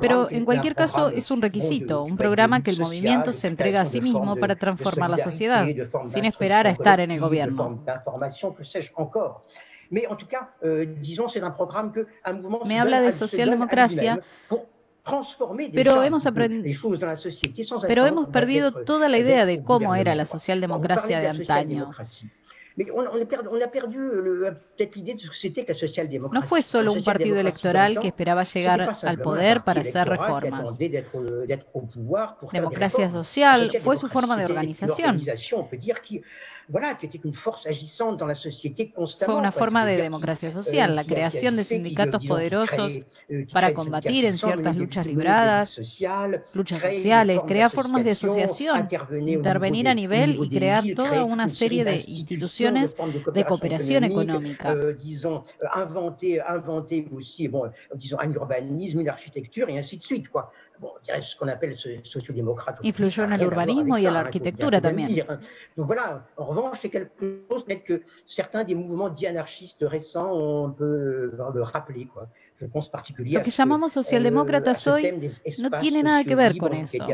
Pero 0.00 0.30
en 0.30 0.44
cualquier 0.44 0.74
caso 0.74 1.08
es 1.10 1.30
un 1.30 1.42
requisito, 1.42 2.04
un 2.04 2.16
programa 2.16 2.62
que 2.62 2.70
el 2.70 2.78
movimiento 2.78 3.32
se 3.32 3.48
entrega 3.48 3.82
a 3.82 3.86
sí 3.86 4.00
mismo 4.00 4.36
para 4.36 4.56
transformar 4.56 5.10
la 5.10 5.18
sociedad, 5.18 5.66
sin 6.06 6.24
esperar 6.24 6.66
a 6.66 6.70
estar 6.70 7.00
en 7.00 7.10
el 7.10 7.20
gobierno. 7.20 7.82
Me 12.64 12.80
habla 12.80 13.00
de 13.00 13.12
socialdemocracia 13.12 14.20
pero 15.72 16.02
hemos, 16.02 16.26
pero 17.86 18.06
hemos 18.06 18.28
perdido 18.28 18.72
toda 18.84 19.08
la 19.08 19.18
idea 19.18 19.46
de 19.46 19.62
cómo 19.62 19.94
era 19.94 20.14
la 20.14 20.24
socialdemocracia 20.24 21.20
de 21.20 21.28
antaño. 21.28 21.92
No 26.32 26.42
fue 26.42 26.62
solo 26.62 26.92
un 26.92 27.02
partido 27.02 27.40
electoral 27.40 27.98
que 27.98 28.08
esperaba 28.08 28.44
llegar 28.44 28.92
al 29.02 29.18
poder 29.18 29.62
para 29.62 29.80
hacer 29.80 30.08
reformas. 30.08 30.78
Democracia 32.52 33.10
social 33.10 33.70
fue 33.82 33.96
su 33.96 34.08
forma 34.08 34.36
de 34.36 34.44
organización. 34.44 35.22
Fue 39.24 39.34
una 39.34 39.52
forma 39.52 39.86
de 39.86 39.96
democracia 39.96 40.50
social, 40.50 40.90
euh, 40.90 40.94
la 40.94 41.04
creación 41.04 41.56
de 41.56 41.64
sindicatos 41.64 42.24
poderosos 42.26 42.92
euh, 43.28 43.46
para 43.52 43.72
combatir 43.72 44.24
en 44.24 44.36
ciertas 44.36 44.76
luchas 44.76 45.06
libradas, 45.06 45.78
luchas 46.52 46.82
sociales, 46.82 47.40
crear 47.46 47.70
formas 47.70 48.04
de 48.04 48.10
asociación, 48.12 48.88
intervenir 49.26 49.88
a 49.88 49.94
nivel 49.94 50.38
y 50.42 50.48
crear 50.48 50.84
toda 50.94 51.24
una 51.24 51.48
serie 51.48 51.84
de 51.84 52.04
instituciones 52.06 52.96
de 53.32 53.44
cooperación 53.44 54.04
económica. 54.04 54.72
Euh, 54.72 54.96
un 58.26 58.36
urbanisme, 58.36 59.00
une 59.00 59.08
architecture, 59.08 59.70
et 59.70 59.76
ainsi 59.76 59.96
de 59.96 60.02
suite. 60.02 60.28
Quoi. 60.28 60.50
Influyó 62.82 63.24
en 63.24 63.32
el 63.32 63.46
urbanismo 63.46 63.98
y 63.98 64.06
en 64.06 64.14
la 64.14 64.20
arquitectura 64.20 64.80
también. 64.80 65.26
Donc 65.76 65.86
voilà, 65.86 66.26
en 66.36 66.46
revanche, 66.46 66.78
c'est 66.80 66.90
quelque 66.90 67.44
chose 67.50 67.64
que 67.84 68.02
certains 68.26 68.64
des 68.64 68.74
mouvements 68.74 69.08
dits 69.08 69.26
anarchistes 69.26 69.82
récents, 69.82 70.32
on 70.32 70.70
peut 70.70 71.32
le 71.36 71.62
rappeler. 71.62 72.06
Quoi. 72.06 72.28
Lo 72.58 73.42
que 73.42 73.50
llamamos 73.50 73.92
socialdemócratas 73.92 74.86
hoy 74.86 75.30
no 75.58 75.70
tiene 75.72 76.02
nada 76.02 76.24
que 76.24 76.34
ver 76.34 76.56
con 76.56 76.72
eso. 76.72 77.06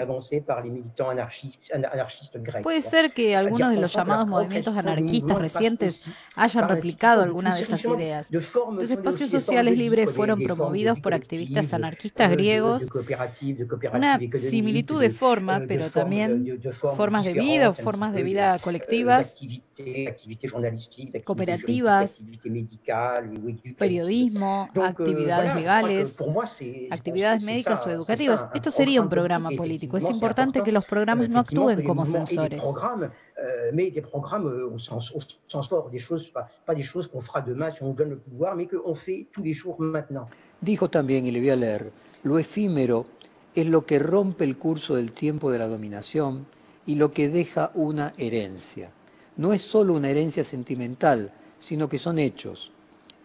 Puede 2.63 2.83
ser 2.83 3.13
que 3.13 3.35
algunos 3.35 3.71
de 3.73 3.81
los 3.81 3.93
llamados 3.93 4.29
movimientos 4.29 4.77
anarquistas 4.77 5.39
recientes 5.39 6.07
hayan 6.37 6.69
replicado 6.69 7.23
algunas 7.23 7.57
de 7.57 7.63
esas 7.63 7.85
ideas. 7.85 8.31
Los 8.31 8.91
espacios 8.91 9.31
sociales 9.31 9.77
libres 9.77 10.13
fueron 10.13 10.41
promovidos 10.43 11.01
por 11.01 11.13
activistas 11.13 11.73
anarquistas 11.75 12.31
griegos, 12.31 12.87
una 13.93 14.21
similitud 14.35 15.01
de 15.01 15.11
forma, 15.11 15.59
euh, 15.59 15.65
pero 15.67 15.91
también 15.91 16.61
formas 16.95 17.25
de 17.25 17.33
vida 17.33 17.71
o 17.71 17.75
formas 17.75 18.15
de 18.15 18.23
vida 18.23 18.55
euh, 18.55 18.61
colectivas, 18.61 19.37
cooperativas, 21.25 22.15
periodismo, 23.77 24.69
actividades 24.75 25.32
actividades 25.33 25.55
legales, 25.55 26.17
actividades 26.91 27.43
médicas 27.43 27.87
o 27.87 27.91
educativas. 27.91 28.47
Esto 28.55 28.71
sería 28.71 29.01
un 29.01 29.09
programa 29.09 29.51
político. 29.57 29.97
Es 29.97 30.09
importante 30.09 30.63
que 30.63 30.73
los 30.73 30.85
programas 30.85 31.29
no 31.29 31.41
actúen 31.41 31.83
como 31.83 32.05
censores. 32.07 32.63
mais 33.73 33.91
des 33.91 34.03
programmes 34.03 34.47
au 34.47 34.79
sens, 34.79 35.11
au 35.15 35.21
sens 35.49 35.69
fort, 35.69 35.91
des 35.91 35.99
choses, 35.99 36.29
pas, 36.33 36.49
pas 36.67 36.75
des 36.75 36.83
choses 36.83 37.09
qu'on 37.09 37.23
fera 37.23 37.41
demain 37.41 37.71
si 37.71 37.83
on 37.83 37.89
nous 37.89 37.95
donne 37.95 38.11
le 38.11 38.19
pouvoir, 38.19 38.55
mais 38.55 38.67
qu'on 38.67 38.95
fait 38.95 39.27
tous 39.33 39.43
les 39.43 39.55
jours 39.55 39.81
maintenant. 39.81 40.29
Dijo 40.61 40.89
también, 40.89 41.27
y 41.27 41.31
le 41.31 41.41
voy 41.41 41.51
a 41.51 41.57
leer, 41.57 41.91
lo 42.23 42.39
efímero 42.39 43.07
es 43.55 43.67
lo 43.67 43.85
que 43.85 43.99
rompe 43.99 44.45
el 44.45 44.57
curso 44.57 44.95
del 44.95 45.13
tiempo 45.13 45.51
de 45.51 45.59
la 45.59 45.67
dominación 45.67 46.47
y 46.87 46.95
lo 46.95 47.13
que 47.13 47.29
deja 47.29 47.71
una 47.75 48.13
herencia. 48.17 48.91
No 49.37 49.53
es 49.53 49.63
solo 49.63 49.95
una 49.95 50.11
herencia 50.11 50.45
sentimental, 50.45 51.33
sino 51.59 51.89
que 51.89 51.99
son 51.99 52.19
hechos. 52.19 52.71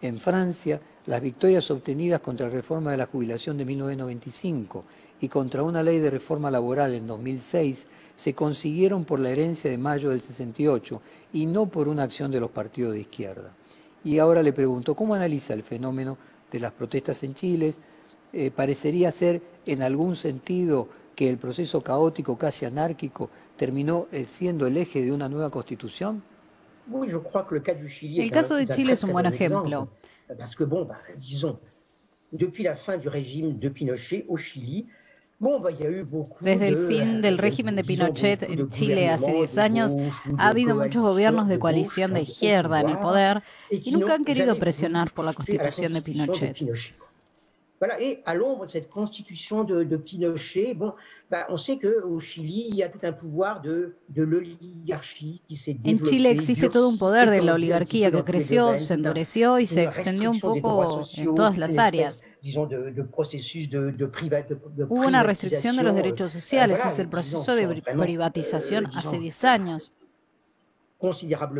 En 0.00 0.18
Francia, 0.18 0.80
las 1.08 1.22
victorias 1.22 1.70
obtenidas 1.70 2.20
contra 2.20 2.48
la 2.48 2.52
reforma 2.52 2.90
de 2.90 2.98
la 2.98 3.06
jubilación 3.06 3.56
de 3.56 3.64
1995 3.64 4.84
y 5.22 5.28
contra 5.28 5.62
una 5.62 5.82
ley 5.82 6.00
de 6.00 6.10
reforma 6.10 6.50
laboral 6.50 6.92
en 6.92 7.06
2006 7.06 7.88
se 8.14 8.34
consiguieron 8.34 9.06
por 9.06 9.18
la 9.18 9.30
herencia 9.30 9.70
de 9.70 9.78
mayo 9.78 10.10
del 10.10 10.20
68 10.20 11.00
y 11.32 11.46
no 11.46 11.64
por 11.64 11.88
una 11.88 12.02
acción 12.02 12.30
de 12.30 12.40
los 12.40 12.50
partidos 12.50 12.92
de 12.92 13.00
izquierda. 13.00 13.54
Y 14.04 14.18
ahora 14.18 14.42
le 14.42 14.52
pregunto, 14.52 14.94
¿cómo 14.94 15.14
analiza 15.14 15.54
el 15.54 15.62
fenómeno 15.62 16.18
de 16.50 16.60
las 16.60 16.72
protestas 16.72 17.22
en 17.22 17.34
Chile? 17.34 17.72
Eh, 18.34 18.50
¿Parecería 18.50 19.10
ser 19.10 19.40
en 19.64 19.82
algún 19.82 20.14
sentido 20.14 20.88
que 21.16 21.30
el 21.30 21.38
proceso 21.38 21.80
caótico, 21.80 22.36
casi 22.36 22.66
anárquico, 22.66 23.30
terminó 23.56 24.08
eh, 24.12 24.24
siendo 24.24 24.66
el 24.66 24.76
eje 24.76 25.00
de 25.00 25.10
una 25.10 25.30
nueva 25.30 25.48
constitución? 25.48 26.22
El 28.24 28.30
caso 28.30 28.56
de 28.56 28.66
Chile 28.68 28.92
es 28.92 29.02
un 29.02 29.12
buen 29.12 29.24
ejemplo. 29.24 29.88
Parce 30.36 30.54
que, 30.54 30.64
bon, 30.64 30.84
bah, 30.84 30.98
disons, 31.16 31.58
depuis 32.32 32.62
la 32.62 32.76
fin 32.76 32.98
du 32.98 33.08
régime 33.08 33.58
de 33.58 33.68
Pinochet 33.68 34.26
au 34.28 34.36
Chili, 34.36 34.86
Desde 36.40 36.66
el 36.66 36.88
fin 36.88 37.20
del 37.20 37.38
régimen 37.38 37.76
de 37.76 37.84
Pinochet 37.84 38.38
en 38.42 38.68
Chile 38.70 39.08
hace 39.08 39.32
10 39.32 39.58
años, 39.58 39.96
ha 40.36 40.48
habido 40.48 40.74
muchos 40.74 41.00
gobiernos 41.00 41.46
de 41.46 41.60
coalición 41.60 42.12
de 42.12 42.22
izquierda 42.22 42.80
en 42.80 42.88
el 42.88 42.98
poder 42.98 43.42
y 43.70 43.92
nunca 43.92 44.14
han 44.14 44.24
querido 44.24 44.58
presionar 44.58 45.12
por 45.12 45.24
la 45.24 45.32
constitución 45.32 45.92
de 45.92 46.02
Pinochet. 46.02 46.56
Voilà, 47.80 48.00
et 48.02 48.22
à 48.26 48.34
l'ombre 48.34 48.66
de 48.66 48.70
cette 48.70 48.88
constitution 48.90 49.62
de, 49.62 49.84
de 49.84 49.96
Pinochet, 49.96 50.74
bon, 50.74 50.94
bah, 51.30 51.46
on 51.48 51.56
sait 51.56 51.78
qu'au 51.78 52.18
Chili, 52.18 52.66
il 52.70 52.74
y 52.74 52.82
a 52.82 52.88
tout 52.88 52.98
un 53.04 53.12
pouvoir 53.12 53.60
de, 53.60 53.94
de 54.08 54.22
l'oligarchie 54.22 55.40
qui 55.46 55.56
s'est 55.56 55.76
En 55.84 56.04
Chile 56.04 56.26
existe 56.26 56.68
todo 56.70 56.88
un 56.90 56.96
poder 56.96 57.30
de 57.30 57.40
la 57.40 57.54
oligarquía 57.54 58.10
que 58.10 58.24
creció, 58.24 58.80
se 58.80 58.94
endureció 58.94 59.60
y 59.60 59.66
se 59.66 59.84
extendió 59.84 60.32
un 60.32 60.40
poco 60.40 61.04
en 61.16 61.34
todas 61.36 61.56
las 61.56 61.78
áreas. 61.78 62.24
Hubo 64.88 65.06
una 65.06 65.22
restricción 65.22 65.76
de 65.76 65.82
los 65.84 65.94
derechos 65.94 66.32
sociales, 66.32 66.84
es 66.84 66.98
el 66.98 67.08
proceso 67.08 67.54
de 67.54 67.80
privatización 67.82 68.86
hace 68.86 69.18
10 69.20 69.44
años. 69.44 69.92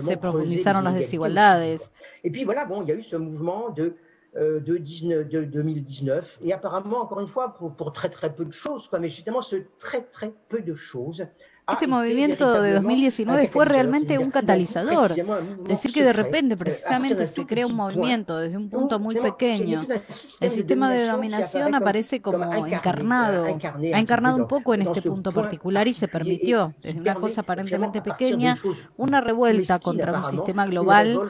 Se 0.01 0.16
profundizaron 0.16 0.83
las 0.83 0.95
desigualdades. 0.95 1.89
Et 2.25 2.31
puis 2.31 2.45
voilà, 2.45 2.64
bon, 2.64 2.83
il 2.83 2.89
y 2.89 2.93
a 2.93 2.95
eu 2.97 3.03
ce 3.03 3.14
mouvement 3.14 3.71
de 3.71 3.83
euh, 3.85 3.97
de, 4.37 4.76
19, 4.76 5.29
de, 5.29 5.45
2019. 5.45 6.39
Et 6.43 6.53
apparemment, 6.53 7.01
encore 7.01 7.20
une 7.20 7.29
fois, 7.29 7.55
pour, 7.55 7.74
pour, 7.74 7.93
très 7.93 8.09
très 8.09 8.35
peu 8.35 8.45
de 8.45 8.53
choses, 8.53 8.87
quoi, 8.89 8.99
mais 8.99 9.09
justement, 9.09 9.43
ce 9.43 9.57
très 9.79 10.03
très 10.03 10.33
peu 10.49 10.61
de 10.61 10.74
choses 10.74 11.24
Este 11.71 11.87
movimiento 11.87 12.62
de 12.62 12.73
2019 12.73 13.49
fue 13.49 13.66
realmente 13.66 14.19
un 14.19 14.31
catalizador. 14.31 15.14
Decir 15.64 15.93
que 15.93 16.03
de 16.03 16.14
repente, 16.14 16.57
precisamente, 16.57 17.27
se 17.27 17.45
crea 17.45 17.66
un 17.66 17.75
movimiento 17.75 18.39
desde 18.39 18.57
un 18.57 18.71
punto 18.71 18.99
muy 18.99 19.16
pequeño. 19.16 19.87
El 20.41 20.51
sistema 20.51 20.91
de 20.91 21.07
dominación 21.07 21.75
aparece 21.75 22.23
como 22.23 22.55
encarnado, 22.66 23.59
ha 23.95 23.99
encarnado 23.99 24.37
un 24.37 24.49
poco 24.49 24.73
en 24.73 24.83
este 24.83 25.03
punto 25.03 25.31
particular 25.31 25.87
y 25.87 25.95
se 25.95 26.09
permitió, 26.09 26.75
desde 26.81 27.01
una 27.01 27.14
cosa 27.14 27.43
aparentemente 27.43 28.01
pequeña, 28.01 28.57
una 28.97 29.21
revuelta 29.21 29.79
contra 29.79 30.19
un 30.19 30.25
sistema 30.25 30.66
global 30.66 31.21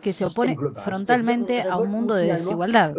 que 0.00 0.12
se 0.12 0.24
opone 0.24 0.56
frontalmente 0.84 1.62
a 1.62 1.76
un 1.76 1.90
mundo 1.90 2.14
de 2.14 2.32
desigualdad. 2.32 2.94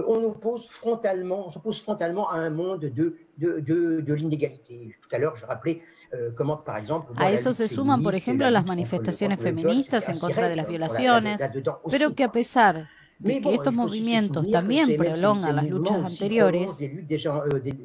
A 7.15 7.31
eso 7.31 7.53
se 7.53 7.67
suman, 7.67 8.03
por 8.03 8.15
ejemplo, 8.15 8.49
las 8.49 8.65
manifestaciones 8.65 9.39
feministas 9.39 10.09
en 10.09 10.19
contra 10.19 10.49
de 10.49 10.55
las 10.55 10.67
violaciones, 10.67 11.41
pero 11.89 12.13
que 12.13 12.23
a 12.23 12.31
pesar 12.31 12.89
de 13.19 13.41
que 13.41 13.53
estos 13.53 13.73
movimientos 13.73 14.49
también 14.51 14.95
prolongan 14.97 15.55
las 15.55 15.69
luchas 15.69 16.05
anteriores, 16.05 16.71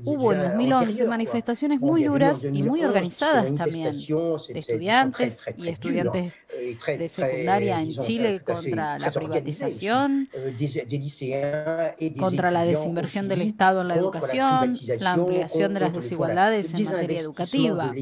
hubo 0.04 0.32
en 0.32 0.42
2011 0.42 1.06
manifestaciones 1.06 1.80
muy 1.80 2.04
duras 2.04 2.44
y 2.44 2.62
muy 2.62 2.84
organizadas 2.84 3.54
también 3.54 3.96
de 3.96 4.58
estudiantes 4.58 5.40
y 5.56 5.68
estudiantes 5.68 6.34
de 6.86 7.08
secundaria 7.08 7.80
en 7.80 7.96
Chile 7.98 8.40
contra 8.40 8.98
la 8.98 9.10
privatización, 9.12 10.28
contra 12.18 12.50
la 12.50 12.64
desinversión 12.64 13.28
del 13.28 13.42
Estado 13.42 13.82
en 13.82 13.88
la 13.88 13.96
educación, 13.96 14.76
la 14.98 15.12
ampliación 15.12 15.74
de 15.74 15.80
las 15.80 15.92
desigualdades 15.92 16.74
en 16.74 16.84
materia 16.84 17.20
educativa. 17.20 17.92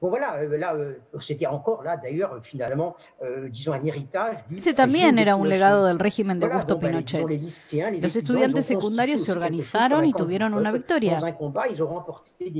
Bon 0.00 0.10
voilà, 0.10 0.34
euh, 0.36 0.56
là, 0.56 0.74
euh, 0.74 0.94
c'était 1.20 1.46
encore 1.46 1.82
là 1.82 1.96
d'ailleurs 1.96 2.38
finalement, 2.42 2.94
euh, 3.20 3.48
disons, 3.48 3.72
un 3.72 3.84
héritage. 3.84 4.36
Ese 4.56 4.72
también 4.72 5.18
era 5.18 5.34
un 5.34 5.44
legado 5.44 5.86
del 5.86 5.98
régimen 5.98 6.38
de 6.38 6.46
Augusto 6.46 6.78
Pinochet. 6.78 7.24
Los 8.00 8.14
estudiantes 8.14 8.64
secundarios 8.66 9.24
se 9.24 9.32
organizaron 9.32 10.04
y 10.04 10.12
tuvieron 10.12 10.54
una 10.54 10.70
victoria. 10.70 11.20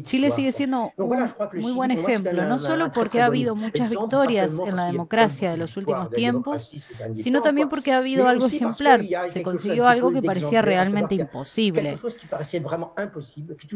Chile 0.02 0.32
sigue 0.32 0.50
siendo 0.50 0.92
un 0.96 1.30
muy 1.60 1.72
buen 1.72 1.92
ejemplo, 1.92 2.44
no 2.44 2.58
solo 2.58 2.90
porque 2.90 3.20
ha 3.20 3.26
habido 3.26 3.54
muchas 3.54 3.90
victorias 3.90 4.52
en 4.66 4.74
la 4.74 4.86
democracia 4.86 5.52
de 5.52 5.58
los 5.58 5.76
últimos 5.76 6.10
tiempos, 6.10 6.72
sino 7.14 7.40
también 7.40 7.68
porque 7.68 7.92
ha 7.92 7.98
habido 7.98 8.26
algo 8.26 8.46
ejemplar. 8.46 9.04
Se 9.26 9.44
consiguió 9.44 9.86
algo 9.86 10.10
que 10.10 10.22
parecía 10.22 10.60
realmente 10.60 11.14
imposible. 11.14 11.98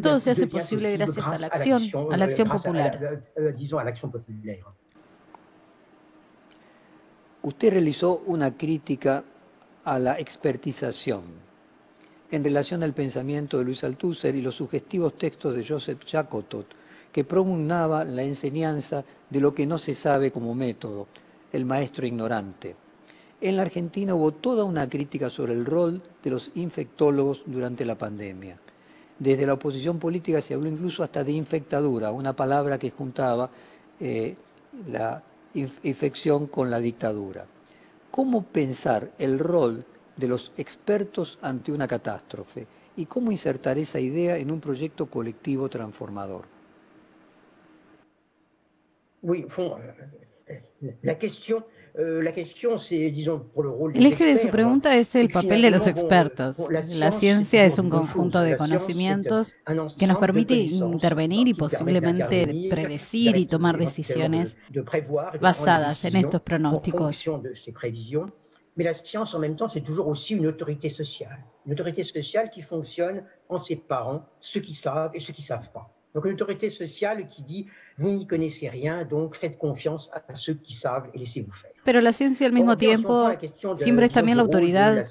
Todo 0.02 0.18
se 0.18 0.32
hace 0.32 0.48
posible 0.48 0.96
gracias 0.96 1.28
a 1.28 1.38
la 1.38 1.46
acción, 1.46 1.82
a 2.10 2.16
la 2.16 2.24
acción 2.24 2.48
popular 2.48 3.22
Usted 7.42 7.72
realizó 7.72 8.22
una 8.26 8.56
crítica 8.56 9.24
a 9.84 9.98
la 9.98 10.18
expertización 10.18 11.22
en 12.30 12.44
relación 12.44 12.82
al 12.82 12.94
pensamiento 12.94 13.58
de 13.58 13.64
Luis 13.64 13.84
Althusser 13.84 14.34
y 14.34 14.42
los 14.42 14.54
sugestivos 14.54 15.18
textos 15.18 15.54
de 15.54 15.66
Joseph 15.66 16.04
Chacotot, 16.04 16.66
que 17.12 17.24
promugnaba 17.24 18.04
la 18.04 18.22
enseñanza 18.22 19.04
de 19.28 19.40
lo 19.40 19.54
que 19.54 19.66
no 19.66 19.76
se 19.76 19.94
sabe 19.94 20.32
como 20.32 20.54
método, 20.54 21.08
el 21.52 21.66
maestro 21.66 22.06
ignorante. 22.06 22.74
En 23.40 23.56
la 23.56 23.62
Argentina 23.62 24.14
hubo 24.14 24.32
toda 24.32 24.64
una 24.64 24.88
crítica 24.88 25.28
sobre 25.28 25.52
el 25.52 25.66
rol 25.66 26.00
de 26.22 26.30
los 26.30 26.50
infectólogos 26.54 27.42
durante 27.44 27.84
la 27.84 27.98
pandemia. 27.98 28.56
Desde 29.18 29.46
la 29.46 29.54
oposición 29.54 29.98
política 29.98 30.40
se 30.40 30.54
habló 30.54 30.68
incluso 30.68 31.02
hasta 31.02 31.22
de 31.22 31.32
infectadura, 31.32 32.10
una 32.10 32.34
palabra 32.34 32.78
que 32.78 32.90
juntaba 32.90 33.48
eh, 34.00 34.34
la 34.88 35.22
infección 35.54 36.46
con 36.46 36.70
la 36.70 36.80
dictadura. 36.80 37.46
¿Cómo 38.10 38.42
pensar 38.42 39.10
el 39.18 39.38
rol 39.38 39.84
de 40.16 40.28
los 40.28 40.52
expertos 40.56 41.38
ante 41.40 41.72
una 41.72 41.86
catástrofe 41.86 42.66
y 42.96 43.06
cómo 43.06 43.30
insertar 43.30 43.78
esa 43.78 44.00
idea 44.00 44.36
en 44.36 44.50
un 44.50 44.60
proyecto 44.60 45.06
colectivo 45.06 45.68
transformador? 45.68 46.44
La 51.02 51.18
cuestión 51.18 51.64
Euh, 51.64 51.81
el 51.94 52.26
eje 52.26 54.24
de 54.24 54.38
su 54.38 54.48
pregunta 54.48 54.96
es 54.96 55.14
el 55.14 55.28
papel 55.28 55.62
de 55.62 55.70
los 55.70 55.86
expertos. 55.86 56.56
La 56.88 57.12
ciencia 57.12 57.64
es 57.64 57.78
un 57.78 57.90
conjunto 57.90 58.40
de 58.40 58.56
conocimientos 58.56 59.54
que 59.98 60.06
nos 60.06 60.18
permite 60.18 60.54
intervenir 60.54 61.48
y 61.48 61.54
posiblemente 61.54 62.68
predecir 62.70 63.36
y 63.36 63.46
tomar 63.46 63.76
decisiones 63.76 64.56
basadas 65.40 66.04
en 66.04 66.16
estos 66.16 66.40
pronósticos. 66.40 67.24
Mais 68.74 68.84
la 68.84 68.94
science, 68.94 69.34
en 69.34 69.38
même 69.38 69.54
temps, 69.54 69.68
c'est 69.68 69.82
toujours 69.82 70.08
aussi 70.08 70.32
une 70.32 70.46
autorité 70.46 70.88
sociale. 70.88 71.44
Une 71.66 71.74
autorité 71.74 72.02
sociale 72.02 72.48
qui 72.48 72.62
fonctionne 72.62 73.22
en 73.50 73.60
séparant 73.60 74.24
ceux 74.40 74.60
qui 74.60 74.72
savent 74.72 75.10
et 75.12 75.20
ceux 75.20 75.34
qui 75.34 75.42
ne 75.42 75.46
savent 75.46 75.70
pas. 75.74 75.90
Donc 76.14 76.24
une 76.24 76.32
autorité 76.32 76.70
sociale 76.70 77.28
qui 77.28 77.42
dit, 77.42 77.66
vous 77.98 78.10
n'y 78.10 78.26
connaissez 78.26 78.70
rien, 78.70 79.04
donc 79.04 79.36
faites 79.36 79.58
confiance 79.58 80.10
à 80.14 80.34
ceux 80.34 80.54
qui 80.54 80.72
savent 80.72 81.10
et 81.12 81.18
laissez-vous 81.18 81.52
faire. 81.52 81.71
Pero 81.84 82.00
la 82.00 82.12
ciencia 82.12 82.46
al 82.46 82.52
mismo 82.52 82.76
tiempo 82.76 83.32
siempre 83.74 84.06
es 84.06 84.12
también 84.12 84.36
la 84.36 84.44
autoridad 84.44 85.04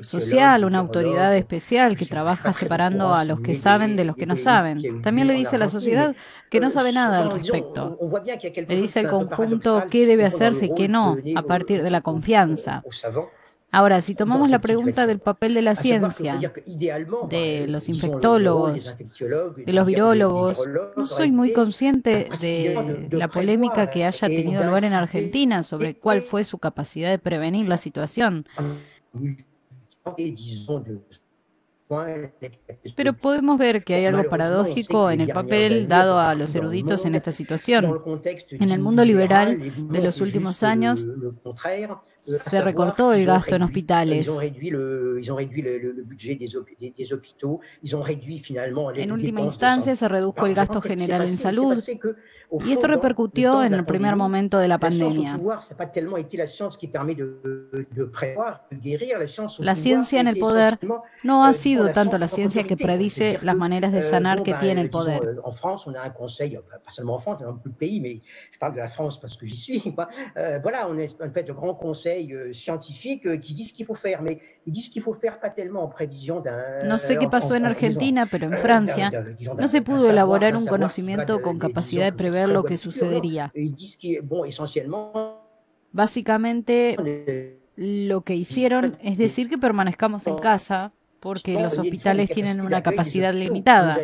social, 0.00 0.64
una 0.64 0.78
autoridad 0.78 1.36
especial 1.36 1.96
que 1.96 2.06
trabaja 2.06 2.52
separando 2.52 3.14
a 3.14 3.24
los 3.24 3.40
que 3.40 3.54
saben 3.54 3.96
de 3.96 4.04
los 4.04 4.16
que 4.16 4.26
no 4.26 4.36
saben. 4.36 5.02
También 5.02 5.26
le 5.26 5.34
dice 5.34 5.56
a 5.56 5.58
la 5.58 5.68
sociedad 5.68 6.16
que 6.50 6.60
no 6.60 6.70
sabe 6.70 6.92
nada 6.92 7.18
al 7.18 7.30
respecto. 7.30 7.98
Le 8.54 8.76
dice 8.76 9.00
al 9.00 9.08
conjunto 9.08 9.84
qué 9.90 10.06
debe 10.06 10.24
hacerse 10.24 10.66
y 10.66 10.74
qué 10.74 10.88
no, 10.88 11.18
a 11.36 11.42
partir 11.42 11.82
de 11.82 11.90
la 11.90 12.00
confianza. 12.00 12.82
Ahora, 13.74 14.02
si 14.02 14.14
tomamos 14.14 14.50
la 14.50 14.60
pregunta 14.60 15.06
del 15.06 15.18
papel 15.18 15.54
de 15.54 15.62
la 15.62 15.74
ciencia, 15.74 16.38
de 17.30 17.66
los 17.66 17.88
infectólogos, 17.88 18.94
de 19.56 19.72
los 19.72 19.86
virólogos, 19.86 20.62
no 20.94 21.06
soy 21.06 21.32
muy 21.32 21.54
consciente 21.54 22.28
de 22.38 23.08
la 23.10 23.28
polémica 23.28 23.88
que 23.88 24.04
haya 24.04 24.28
tenido 24.28 24.62
lugar 24.64 24.84
en 24.84 24.92
Argentina 24.92 25.62
sobre 25.62 25.94
cuál 25.96 26.20
fue 26.20 26.44
su 26.44 26.58
capacidad 26.58 27.08
de 27.08 27.18
prevenir 27.18 27.66
la 27.66 27.78
situación. 27.78 28.46
Pero 32.94 33.12
podemos 33.14 33.58
ver 33.58 33.84
que 33.84 33.94
hay 33.94 34.04
algo 34.04 34.28
paradójico 34.28 35.10
en 35.10 35.22
el 35.22 35.28
papel 35.28 35.88
dado 35.88 36.18
a 36.18 36.34
los 36.34 36.54
eruditos 36.54 37.06
en 37.06 37.14
esta 37.14 37.32
situación. 37.32 38.02
En 38.50 38.70
el 38.70 38.80
mundo 38.80 39.02
liberal 39.02 39.58
de 39.90 40.02
los 40.02 40.20
últimos 40.20 40.62
años 40.62 41.06
se 42.22 42.62
recortó 42.62 43.12
el 43.12 43.26
gasto 43.26 43.56
en 43.56 43.62
hospitales. 43.62 44.28
En 48.94 49.12
última 49.12 49.40
instancia 49.40 49.96
se 49.96 50.08
redujo 50.08 50.46
el 50.46 50.54
gasto 50.54 50.80
general 50.80 51.22
en 51.22 51.36
salud 51.36 51.82
y 52.64 52.72
esto 52.72 52.86
repercutió 52.86 53.64
en 53.64 53.74
el 53.74 53.84
primer 53.84 54.14
momento 54.14 54.58
de 54.58 54.68
la 54.68 54.78
pandemia. 54.78 55.40
La 59.58 59.76
ciencia 59.76 60.20
en 60.20 60.28
el 60.28 60.38
poder 60.38 60.78
no 61.22 61.46
ha 61.46 61.52
sido 61.54 61.90
tanto 61.90 62.18
la 62.18 62.28
ciencia 62.28 62.64
que 62.64 62.76
predice 62.76 63.38
las 63.42 63.56
maneras 63.56 63.92
de 63.92 64.02
sanar 64.02 64.42
que 64.42 64.54
tiene 64.54 64.82
el 64.82 64.90
poder. 64.90 65.40
En 65.44 65.54
France, 65.54 65.84
on 65.86 65.96
a 65.96 66.04
un 66.04 66.12
conseil, 66.12 66.58
pas 66.84 66.92
seulement 66.92 67.16
en 67.16 67.20
France, 67.20 67.40
dans 67.40 67.52
beaucoup 67.52 67.70
de 67.70 67.74
pays, 67.74 68.00
mais 68.00 68.20
je 68.52 68.58
parle 68.58 68.74
de 68.74 68.80
la 68.80 68.88
France 68.88 69.18
parce 69.20 69.36
que 69.36 69.46
j'y 69.46 69.56
suis. 69.56 69.82
Euh, 70.36 70.58
voilà, 70.62 70.88
on 70.88 70.98
est 70.98 71.20
en 71.20 71.30
fait 71.30 71.42
de 71.44 71.52
grands 71.52 71.74
conseils 72.12 72.32
euh, 72.32 72.52
scientifiques 72.52 73.26
euh, 73.26 73.36
qui 73.36 73.54
disent 73.54 73.68
ce 73.68 73.74
qu'il 73.74 73.86
faut 73.86 73.94
faire, 73.94 74.22
mais 74.22 74.40
ils 74.66 74.72
disent 74.72 74.88
qu'il 74.88 75.02
faut 75.02 75.14
faire 75.14 75.40
pas 75.40 75.50
tellement 75.50 75.82
en 75.84 75.88
prévision 75.88 76.40
d'un. 76.40 76.60
No 76.84 76.98
sé 76.98 77.16
qué 77.16 77.28
pasó 77.28 77.54
en 77.54 77.64
Argentina, 77.64 78.26
pero 78.30 78.46
en 78.48 78.56
Francia 78.56 79.10
no 79.58 79.68
se 79.68 79.82
pudo 79.82 80.10
elaborar 80.10 80.56
un 80.56 80.66
conocimiento 80.66 81.40
con 81.42 81.58
capacidad 81.58 82.04
de 82.04 82.16
prever 82.16 82.48
lo 82.48 82.64
que 82.64 82.76
sucedería. 82.76 83.52
Básicamente, 85.92 86.96
lo 87.76 88.20
que 88.22 88.34
hicieron 88.34 88.96
es 89.02 89.18
decir 89.18 89.48
que 89.48 89.58
permanezcamos 89.58 90.26
en 90.26 90.36
casa 90.36 90.92
porque 91.20 91.54
los 91.54 91.78
hospitales 91.78 92.30
tienen 92.30 92.60
una 92.60 92.82
capacidad 92.82 93.32
limitada. 93.32 93.98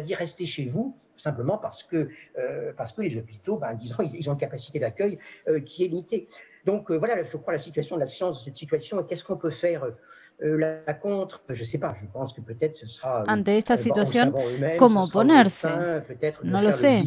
simplement 1.18 1.58
parce 1.58 1.82
que, 1.82 2.08
euh, 2.38 2.72
parce 2.76 2.92
que 2.92 3.02
les 3.02 3.16
hôpitaux, 3.16 3.58
ben, 3.58 3.74
disons, 3.74 4.02
ils, 4.02 4.14
ils 4.20 4.30
ont 4.30 4.34
une 4.34 4.38
capacité 4.38 4.78
d'accueil 4.78 5.18
euh, 5.48 5.60
qui 5.60 5.84
est 5.84 5.88
limitée. 5.88 6.28
Donc 6.68 6.90
euh, 6.90 6.98
voilà, 6.98 7.14
je 7.24 7.36
crois, 7.38 7.54
la 7.54 7.58
situation 7.58 7.96
de 7.96 8.00
la 8.00 8.06
science, 8.06 8.44
cette 8.44 8.58
situation, 8.58 9.02
qu'est-ce 9.02 9.24
qu'on 9.24 9.38
peut 9.38 9.56
faire 9.64 9.82
Euh, 10.40 10.56
la 10.56 10.94
contre, 10.94 11.42
je 11.48 11.64
sais 11.64 11.78
pas, 11.78 11.96
je 12.00 12.06
pense 12.06 12.32
que 12.32 12.40
peut-être 12.40 12.76
ce 12.76 12.86
sera. 12.86 13.22
Euh, 13.22 13.24
Ante 13.26 13.58
esta 13.58 13.76
situación, 13.76 14.32
¿cómo 14.78 15.02
oponerse? 15.02 15.66
No 16.44 16.62
lo 16.62 16.72
sé. 16.72 17.02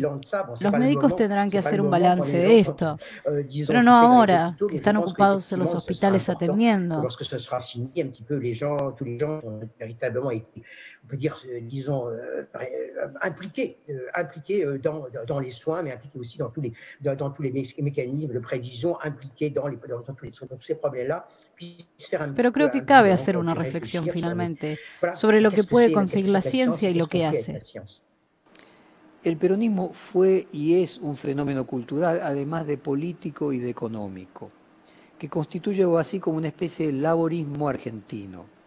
Los 0.59 0.74
médicos 0.74 1.16
tendrán 1.16 1.49
que 1.49 1.57
hacer 1.57 1.80
un 1.80 1.89
balance 1.89 2.36
de 2.36 2.59
esto, 2.59 2.97
euh, 3.26 3.43
pero 3.66 3.84
no 3.84 3.95
ahora, 3.95 4.57
que 4.70 4.76
están 4.76 4.97
ocupados 4.97 5.49
en 5.53 5.59
los 5.59 5.74
hospitales 5.74 6.28
atendiendo. 6.28 7.01
On 11.03 11.07
peut 11.07 11.17
dire, 11.17 11.41
euh, 11.49 11.59
disons, 11.61 12.07
euh, 12.07 12.43
euh, 12.55 13.07
impliqués, 13.21 13.77
impliqués 14.13 14.65
dans, 14.83 15.07
dans, 15.27 15.39
les 15.39 15.51
soins, 15.51 15.81
mais 15.81 15.91
impliqués 15.91 16.19
aussi 16.19 16.37
dans 16.37 16.49
tous 16.49 16.61
les, 16.61 16.73
dans, 17.01 17.15
dans 17.15 17.31
tous 17.31 17.41
les 17.41 17.51
mécanismes 17.79 18.33
de 18.33 18.39
prévision, 18.39 19.01
impliqués 19.01 19.49
dans, 19.49 19.67
les, 19.67 19.77
dans, 19.77 20.01
tous, 20.01 20.25
les, 20.25 20.31
tous 20.31 20.61
ces 20.61 20.75
problèmes-là. 20.75 21.27
Pero 22.35 22.51
creo 22.51 22.71
que 22.71 22.85
cabe 22.85 23.11
hacer 23.11 23.37
una 23.37 23.53
reflexión 23.53 24.07
finalmente 24.07 24.79
sobre 25.13 25.41
lo 25.41 25.51
que 25.51 25.63
puede 25.63 25.91
conseguir 25.91 26.29
la 26.29 26.41
ciencia 26.41 26.89
y 26.89 26.95
lo 26.95 27.07
que 27.07 27.25
hace. 27.25 27.61
El 29.23 29.37
peronismo 29.37 29.93
fue 29.93 30.47
y 30.51 30.81
es 30.81 30.97
un 30.97 31.15
fenómeno 31.15 31.67
cultural, 31.67 32.21
además 32.23 32.65
de 32.65 32.79
político 32.79 33.53
y 33.53 33.59
de 33.59 33.69
económico, 33.69 34.49
que 35.19 35.29
constituye 35.29 35.85
así 35.99 36.19
como 36.19 36.37
una 36.37 36.47
especie 36.47 36.87
de 36.87 36.93
laborismo 36.93 37.69
argentino 37.69 38.61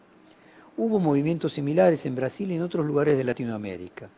Hubo 0.76 0.98
movimientos 0.98 1.52
similares 1.52 2.04
en 2.04 2.16
Brasil 2.16 2.50
y 2.50 2.56
en 2.56 2.62
otros 2.62 2.84
lugares 2.84 3.16
de 3.16 3.22
Latinoamérica. 3.22 4.08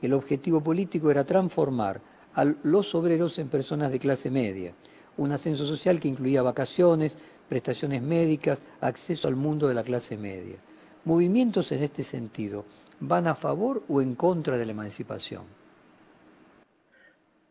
El 0.00 0.14
objetivo 0.14 0.62
político 0.62 1.10
era 1.10 1.24
transformar 1.24 2.00
a 2.34 2.44
los 2.62 2.94
obreros 2.94 3.38
en 3.38 3.48
personas 3.48 3.92
de 3.92 3.98
clase 3.98 4.30
media, 4.30 4.72
un 5.18 5.32
ascenso 5.32 5.66
social 5.66 6.00
que 6.00 6.08
incluía 6.08 6.40
vacaciones, 6.40 7.18
prestaciones 7.50 8.00
médicas, 8.00 8.62
acceso 8.80 9.28
al 9.28 9.36
mundo 9.36 9.68
de 9.68 9.74
la 9.74 9.82
clase 9.82 10.16
media. 10.16 10.56
Movimientos 11.04 11.70
en 11.72 11.82
este 11.82 12.02
sentido, 12.02 12.64
¿van 13.00 13.26
a 13.26 13.34
favor 13.34 13.82
o 13.86 14.00
en 14.00 14.14
contra 14.14 14.56
de 14.56 14.64
la 14.64 14.72
emancipación? 14.72 15.42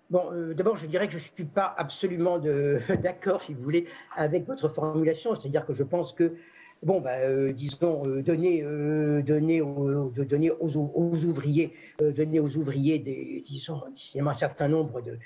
Bon, 0.09 0.31
euh, 0.33 0.53
d'abord, 0.53 0.77
je 0.77 0.87
dirais 0.87 1.07
que 1.07 1.13
je 1.13 1.17
ne 1.17 1.33
suis 1.35 1.45
pas 1.45 1.73
absolument 1.77 2.39
d'accord, 3.03 3.41
si 3.41 3.53
vous 3.53 3.63
voulez, 3.63 3.87
avec 4.15 4.45
votre 4.47 4.69
formulation. 4.69 5.35
C'est-à-dire 5.35 5.65
que 5.65 5.73
je 5.73 5.83
pense 5.83 6.13
que 6.13 6.33
bon, 6.83 7.01
bah, 7.01 7.17
euh, 7.17 7.51
disons, 7.53 8.05
euh, 8.05 8.21
donner, 8.21 8.61
euh, 8.63 9.21
donner, 9.21 9.61
aux, 9.61 10.11
ouvriers, 10.77 11.73
donner 11.99 12.39
aux 12.39 12.55
ouvriers 12.55 12.99
des, 12.99 13.43
disons, 13.45 13.81
un 14.15 14.33
certain 14.33 14.67
nombre 14.67 15.01
de, 15.01 15.17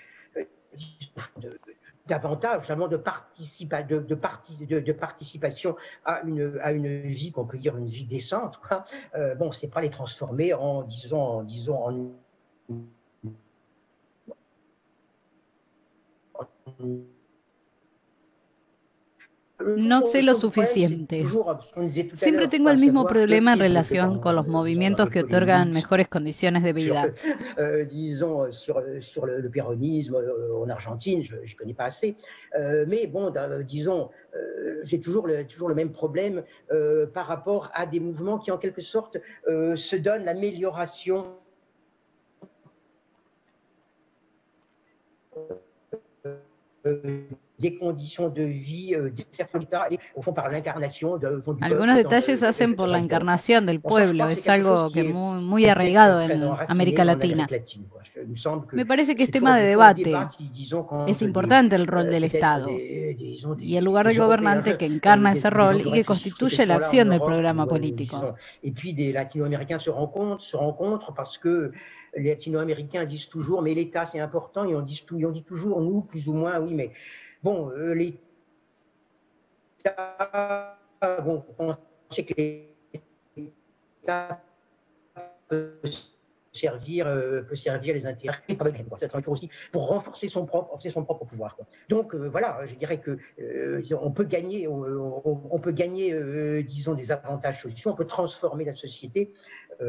d'avantages, 2.07 2.67
de, 2.67 2.87
de, 2.87 2.97
participa, 2.97 3.83
de, 3.83 3.99
de, 3.99 4.79
de, 4.79 4.93
participation 4.93 5.75
à 6.05 6.21
une, 6.21 6.59
à 6.61 6.71
une 6.71 7.01
vie 7.01 7.31
qu'on 7.31 7.45
peut 7.45 7.57
dire 7.57 7.77
une 7.77 7.89
vie 7.89 8.05
décente. 8.05 8.59
Quoi. 8.67 8.85
bon, 9.37 9.51
c'est 9.51 9.67
pas 9.67 9.81
les 9.81 9.89
transformer 9.89 10.53
en, 10.53 10.83
disons, 10.83 11.21
en, 11.21 11.43
disons, 11.43 11.87
en 11.87 12.11
No 19.59 20.01
sé 20.01 20.23
lo 20.23 20.33
suficiente. 20.33 21.25
Siempre 22.17 22.47
tengo 22.47 22.69
el 22.69 22.79
mismo 22.79 23.05
problema 23.05 23.53
en 23.53 23.59
relación 23.59 24.19
con 24.19 24.35
los 24.35 24.47
movimientos 24.47 25.09
que 25.09 25.21
otorgan 25.21 25.73
mejores 25.73 26.07
condiciones 26.07 26.63
de 26.63 26.73
vida. 26.73 27.13
Euh, 27.57 27.83
disons, 27.83 28.51
sur, 28.51 28.81
sur 29.01 29.25
le, 29.25 29.41
le 29.41 29.49
péronisme 29.49 30.15
euh, 30.15 30.63
en 30.63 30.69
Argentine, 30.69 31.23
je 31.23 31.35
ne 31.35 31.57
connais 31.57 31.73
pas 31.73 31.85
assez. 31.85 32.15
Euh, 32.57 32.85
mais 32.87 33.05
bon, 33.07 33.33
disons, 33.63 34.09
j'ai 34.83 34.99
toujours 34.99 35.27
le, 35.27 35.45
toujours 35.45 35.67
le 35.67 35.75
même 35.75 35.91
problème 35.91 36.43
par 37.13 37.27
rapport 37.27 37.69
à 37.73 37.85
des 37.85 37.99
mouvements 37.99 38.37
qui, 38.37 38.51
en 38.51 38.57
quelque 38.57 38.81
sorte, 38.81 39.17
se 39.45 39.95
donnent 39.95 40.23
l'amélioration 40.23 41.25
euh, 46.85 47.21
de 47.59 49.11
certains 49.31 49.59
États 49.59 49.87
et 49.91 49.99
au 50.15 50.21
fond 50.21 50.33
par 50.33 50.49
l'incarnation 50.49 51.17
de 51.17 51.43
Algunos 51.61 51.95
detalles 51.95 52.43
hacen 52.43 52.75
por 52.75 52.87
la 52.87 52.99
encarnación 52.99 53.65
del 53.65 53.81
pueblo, 53.81 54.29
es 54.29 54.47
algo 54.47 54.91
que 54.91 55.03
muy, 55.03 55.41
muy 55.41 55.65
arraigado 55.65 56.21
en 56.21 56.41
América 56.67 57.03
Latina. 57.03 57.47
Me 58.71 58.85
parece 58.85 59.15
que 59.15 59.23
es 59.23 59.31
tema 59.31 59.57
de 59.57 59.65
debate. 59.65 60.13
Es 61.07 61.21
importante 61.21 61.75
el 61.75 61.87
rol 61.87 62.09
del 62.09 62.23
Estado 62.25 62.69
y 62.69 63.75
el 63.75 63.83
lugar 63.83 64.07
del 64.07 64.17
gobernante 64.17 64.77
que 64.77 64.85
encarna 64.85 65.33
ese 65.33 65.49
rol 65.49 65.81
y 65.85 65.91
que 65.91 66.05
constituye 66.05 66.65
la 66.65 66.75
acción 66.75 67.09
del 67.09 67.19
programa 67.19 67.65
político. 67.65 68.35
Et 68.63 68.71
puis 68.73 68.93
des 68.93 69.13
latino-américains 69.13 69.79
se 69.79 69.89
rencontrent, 69.89 70.43
se 70.43 70.57
rencontrent 70.57 71.13
parce 71.13 71.37
que 71.37 71.71
les 72.15 72.29
latino-américains 72.29 73.05
disent 73.05 73.29
toujours 73.29 73.61
mais 73.61 73.73
l'État 73.73 74.05
c'est 74.05 74.19
important 74.19 74.65
et 74.65 74.75
on 74.75 74.81
dit, 74.81 75.03
on 75.11 75.29
dit 75.29 75.43
toujours 75.43 75.81
nous 75.81 76.01
plus 76.01 76.27
ou 76.27 76.33
moins 76.33 76.59
oui 76.59 76.73
mais 76.73 76.91
Bon, 77.41 77.69
euh, 77.71 77.93
l'État, 77.93 78.17
bon, 81.23 81.45
on 81.57 81.73
sait 82.11 82.25
que 82.25 82.33
l'État 83.37 84.41
peut 85.47 85.79
servir, 86.51 87.07
euh, 87.07 87.43
peut 87.43 87.55
servir 87.55 87.93
les 87.93 88.05
intérêts 88.05 88.39
aussi 89.27 89.49
pour 89.71 89.87
renforcer 89.87 90.27
son 90.27 90.45
propre, 90.45 90.77
son 90.81 91.05
propre 91.05 91.23
pouvoir. 91.23 91.55
Donc 91.87 92.13
euh, 92.13 92.27
voilà, 92.27 92.59
je 92.65 92.75
dirais 92.75 92.97
que 92.97 93.17
on 93.93 94.11
peut 94.11 94.25
gagner, 94.25 94.67
on, 94.67 95.59
peut 95.59 95.71
gagner, 95.71 96.61
disons, 96.63 96.93
des 96.93 97.09
avantages 97.09 97.61
sociaux, 97.61 97.91
on 97.91 97.95
peut 97.95 98.07
transformer 98.07 98.65
la 98.65 98.73
société, 98.73 99.33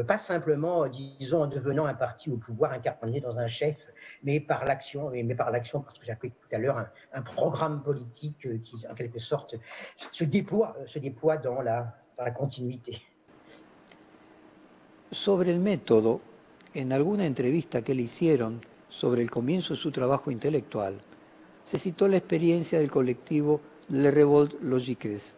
pas 0.07 0.17
simplement, 0.17 0.87
disons, 0.87 1.41
en 1.41 1.47
devenant 1.47 1.85
un 1.85 1.95
parti 1.95 2.29
au 2.29 2.37
pouvoir 2.37 2.71
incarné 2.71 3.19
dans 3.19 3.37
un 3.37 3.47
chef 3.47 3.75
mais 4.23 4.39
par 4.39 4.65
l'action, 4.65 5.09
mais 5.09 5.35
par 5.35 5.51
l'action, 5.51 5.81
parce 5.81 5.97
que 5.99 6.11
appelé 6.11 6.31
tout 6.31 6.55
à 6.55 6.57
l'heure 6.57 6.77
un, 6.77 6.89
un, 7.13 7.21
programme 7.21 7.81
politique 7.81 8.45
euh, 8.45 8.59
qui, 8.63 8.85
en 8.87 8.93
quelque 8.93 9.19
sorte, 9.19 9.55
se 10.11 10.23
déploie, 10.23 10.75
se 10.87 10.99
déploie 10.99 11.37
dans 11.37 11.61
la, 11.61 11.95
dans 12.17 12.23
la 12.23 12.31
continuité. 12.31 13.01
Sobre 15.11 15.49
el 15.51 15.59
método, 15.59 16.21
en 16.73 16.91
alguna 16.91 17.25
entrevista 17.25 17.81
que 17.81 17.93
le 17.93 18.03
hicieron 18.03 18.61
sobre 18.87 19.21
el 19.21 19.29
comienzo 19.29 19.73
de 19.73 19.79
su 19.79 19.91
trabajo 19.91 20.31
intelectual, 20.31 21.01
se 21.63 21.77
citó 21.77 22.07
la 22.07 22.17
experiencia 22.17 22.79
del 22.79 22.89
colectivo 22.89 23.61
Le 23.89 24.09
Revolt 24.09 24.61
Logiques, 24.61 25.35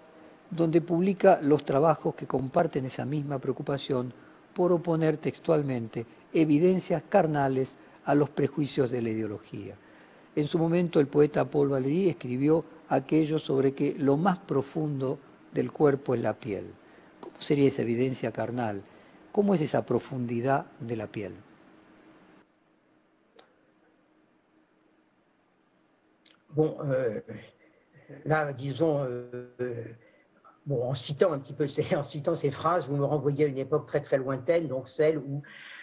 donde 0.52 0.82
publica 0.82 1.40
los 1.42 1.66
trabajos 1.66 2.16
que 2.16 2.28
comparten 2.28 2.86
esa 2.86 3.06
misma 3.06 3.40
preocupación 3.40 4.14
por 4.54 4.72
oponer 4.72 5.18
textualmente 5.18 6.06
evidencias 6.34 7.04
carnales 7.10 7.76
a 8.06 8.16
los 8.16 8.30
prejuicios 8.30 8.92
de 8.92 9.02
la 9.02 9.10
ideología. 9.10 9.76
En 10.36 10.48
su 10.48 10.58
momento 10.58 11.00
el 11.00 11.08
poeta 11.08 11.46
Paul 11.46 11.70
Valéry 11.70 12.10
escribió 12.10 12.66
aquello 12.90 13.40
sobre 13.40 13.74
que 13.74 13.96
lo 13.98 14.18
más 14.18 14.40
profundo 14.40 15.20
del 15.54 15.72
cuerpo 15.72 16.16
es 16.16 16.22
la 16.22 16.34
piel. 16.34 16.66
¿Cómo 17.20 17.36
sería 17.40 17.68
esa 17.68 17.84
evidencia 17.84 18.32
carnal? 18.32 18.82
¿Cómo 19.32 19.54
es 19.54 19.62
esa 19.62 19.86
profundidad 19.86 20.66
de 20.80 20.96
la 20.96 21.08
piel? 21.08 21.34
Bon, 26.56 26.78
euh, 26.86 27.20
là, 28.26 28.54
disons, 28.54 29.06
euh, 29.08 29.96
bon, 30.68 30.88
en 30.88 30.94
citant 30.94 31.34
un 31.34 31.40
petit 31.40 31.54
peu 31.54 31.66
en 31.96 32.04
citant 32.04 32.36
ces 32.36 32.52
phrases, 32.52 32.88
vous 32.88 32.96
me 32.96 33.06
renvoyez 33.06 33.46
à 33.46 33.48
une 33.48 33.58
époque 33.58 33.88
très 33.88 34.02
très 34.02 34.18
lointaine, 34.18 34.68
donc 34.68 34.88
celle 34.88 35.18
où 35.18 35.42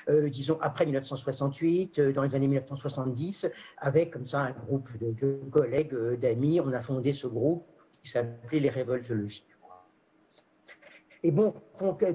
disons 0.09 0.59
après 0.61 0.85
1968, 0.85 1.99
euh, 1.99 2.13
dans 2.13 2.23
les 2.23 2.35
années 2.35 2.47
1970, 2.47 3.47
avec 3.79 4.13
comme 4.13 4.27
ça 4.27 4.41
un 4.41 4.51
groupe 4.53 4.89
de, 5.01 5.41
collègues, 5.51 5.95
euh, 5.95 6.17
d'amis, 6.17 6.61
on 6.61 6.73
a 6.73 6.81
fondé 6.81 7.13
ce 7.13 7.27
groupe 7.27 7.67
qui 8.03 8.11
s'appelait 8.11 8.61
les 8.61 8.71
révoltes 8.71 9.09
logiques. 9.09 9.45
Et 11.23 11.31
bon, 11.31 11.55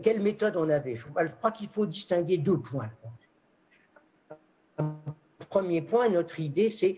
quelle 0.01 0.19
méthode 0.19 0.57
on 0.57 0.67
avait? 0.69 0.95
Je, 0.95 1.05
crois 1.37 1.51
qu'il 1.51 1.69
faut 1.69 1.85
distinguer 1.85 2.37
deux 2.37 2.57
points. 2.57 2.89
Premier 5.49 5.83
point, 5.83 6.09
notre 6.09 6.39
idée, 6.39 6.71
c'est 6.71 6.97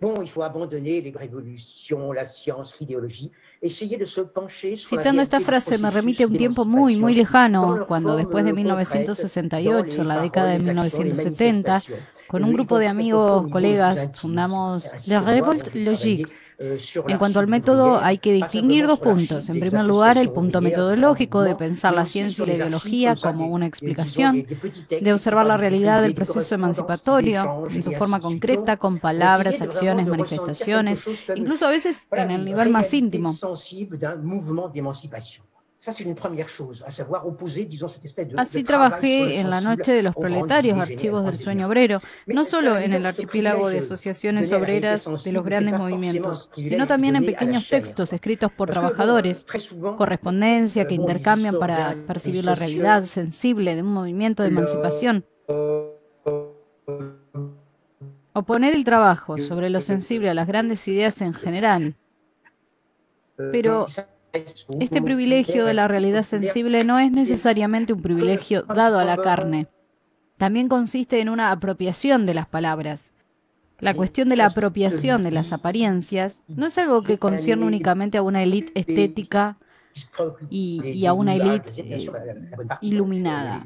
bon, 0.00 0.20
il 0.20 0.28
faut 0.28 0.42
abandonner 0.42 1.00
les 1.00 1.10
révolutions, 1.10 2.12
la 2.12 2.26
science, 2.26 2.78
l'idéologie, 2.78 3.32
Citando 3.62 5.22
esta 5.22 5.40
frase 5.40 5.78
me 5.78 5.90
remite 5.90 6.24
a 6.24 6.26
un 6.26 6.36
tiempo 6.36 6.64
muy, 6.64 6.96
muy 6.96 7.14
lejano, 7.14 7.86
cuando 7.86 8.16
después 8.16 8.44
de 8.44 8.52
1968, 8.52 10.02
en 10.02 10.08
la 10.08 10.20
década 10.20 10.50
de 10.52 10.58
1970, 10.58 11.82
con 12.28 12.44
un 12.44 12.52
grupo 12.52 12.78
de 12.78 12.88
amigos, 12.88 13.48
colegas, 13.48 14.10
fundamos 14.20 14.84
La 15.06 15.20
Revolt 15.20 15.74
Logique. 15.74 16.32
En 16.58 17.18
cuanto 17.18 17.38
al 17.38 17.48
método, 17.48 17.98
hay 17.98 18.18
que 18.18 18.32
distinguir 18.32 18.86
dos 18.86 18.98
puntos. 18.98 19.48
En 19.50 19.60
primer 19.60 19.84
lugar, 19.84 20.16
el 20.16 20.30
punto 20.30 20.60
metodológico 20.60 21.42
de 21.42 21.54
pensar 21.54 21.92
la 21.92 22.06
ciencia 22.06 22.44
y 22.44 22.46
la 22.46 22.54
ideología 22.54 23.14
como 23.14 23.48
una 23.48 23.66
explicación, 23.66 24.46
de 24.88 25.12
observar 25.12 25.46
la 25.46 25.58
realidad 25.58 26.00
del 26.00 26.14
proceso 26.14 26.54
emancipatorio 26.54 27.66
en 27.70 27.82
su 27.82 27.92
forma 27.92 28.20
concreta, 28.20 28.78
con 28.78 28.98
palabras, 28.98 29.60
acciones, 29.60 30.06
manifestaciones, 30.06 31.02
incluso 31.34 31.66
a 31.66 31.70
veces 31.70 32.06
en 32.12 32.30
el 32.30 32.44
nivel 32.44 32.70
más 32.70 32.92
íntimo. 32.94 33.36
Así 38.36 38.64
trabajé 38.64 39.40
en 39.40 39.50
la 39.50 39.60
noche 39.60 39.92
de 39.92 40.02
los 40.02 40.14
proletarios, 40.14 40.78
archivos 40.78 41.24
del 41.24 41.38
sueño 41.38 41.66
obrero, 41.66 42.00
no 42.26 42.44
solo 42.44 42.78
en 42.78 42.92
el 42.92 43.06
archipiélago 43.06 43.68
de 43.68 43.78
asociaciones 43.78 44.52
obreras 44.52 45.06
de 45.24 45.32
los 45.32 45.44
grandes 45.44 45.74
movimientos, 45.78 46.50
sino 46.56 46.86
también 46.86 47.16
en 47.16 47.26
pequeños 47.26 47.68
textos 47.68 48.12
escritos 48.12 48.50
por 48.52 48.70
trabajadores, 48.70 49.46
correspondencia 49.96 50.86
que 50.86 50.94
intercambian 50.94 51.58
para 51.58 51.96
percibir 52.06 52.44
la 52.44 52.54
realidad 52.54 53.04
sensible 53.04 53.74
de 53.76 53.82
un 53.82 53.92
movimiento 53.92 54.42
de 54.42 54.48
emancipación. 54.48 55.24
Oponer 58.32 58.74
el 58.74 58.84
trabajo 58.84 59.38
sobre 59.38 59.70
lo 59.70 59.80
sensible 59.80 60.28
a 60.28 60.34
las 60.34 60.46
grandes 60.46 60.86
ideas 60.88 61.20
en 61.22 61.32
general. 61.32 61.94
Pero 63.36 63.86
este 64.80 65.02
privilegio 65.02 65.64
de 65.64 65.74
la 65.74 65.88
realidad 65.88 66.22
sensible 66.22 66.84
no 66.84 66.98
es 66.98 67.10
necesariamente 67.10 67.92
un 67.92 68.02
privilegio 68.02 68.62
dado 68.62 68.98
a 68.98 69.04
la 69.04 69.16
carne. 69.16 69.68
También 70.36 70.68
consiste 70.68 71.20
en 71.20 71.28
una 71.28 71.50
apropiación 71.50 72.26
de 72.26 72.34
las 72.34 72.46
palabras. 72.46 73.14
La 73.78 73.94
cuestión 73.94 74.28
de 74.28 74.36
la 74.36 74.46
apropiación 74.46 75.22
de 75.22 75.30
las 75.30 75.52
apariencias 75.52 76.42
no 76.48 76.66
es 76.66 76.78
algo 76.78 77.02
que 77.02 77.18
concierne 77.18 77.64
únicamente 77.64 78.18
a 78.18 78.22
una 78.22 78.42
élite 78.42 78.72
estética 78.74 79.58
y, 80.48 81.04
a 81.06 81.12
una 81.12 81.34
élite 81.34 81.72
eh, 81.76 82.10
iluminada. 82.80 83.62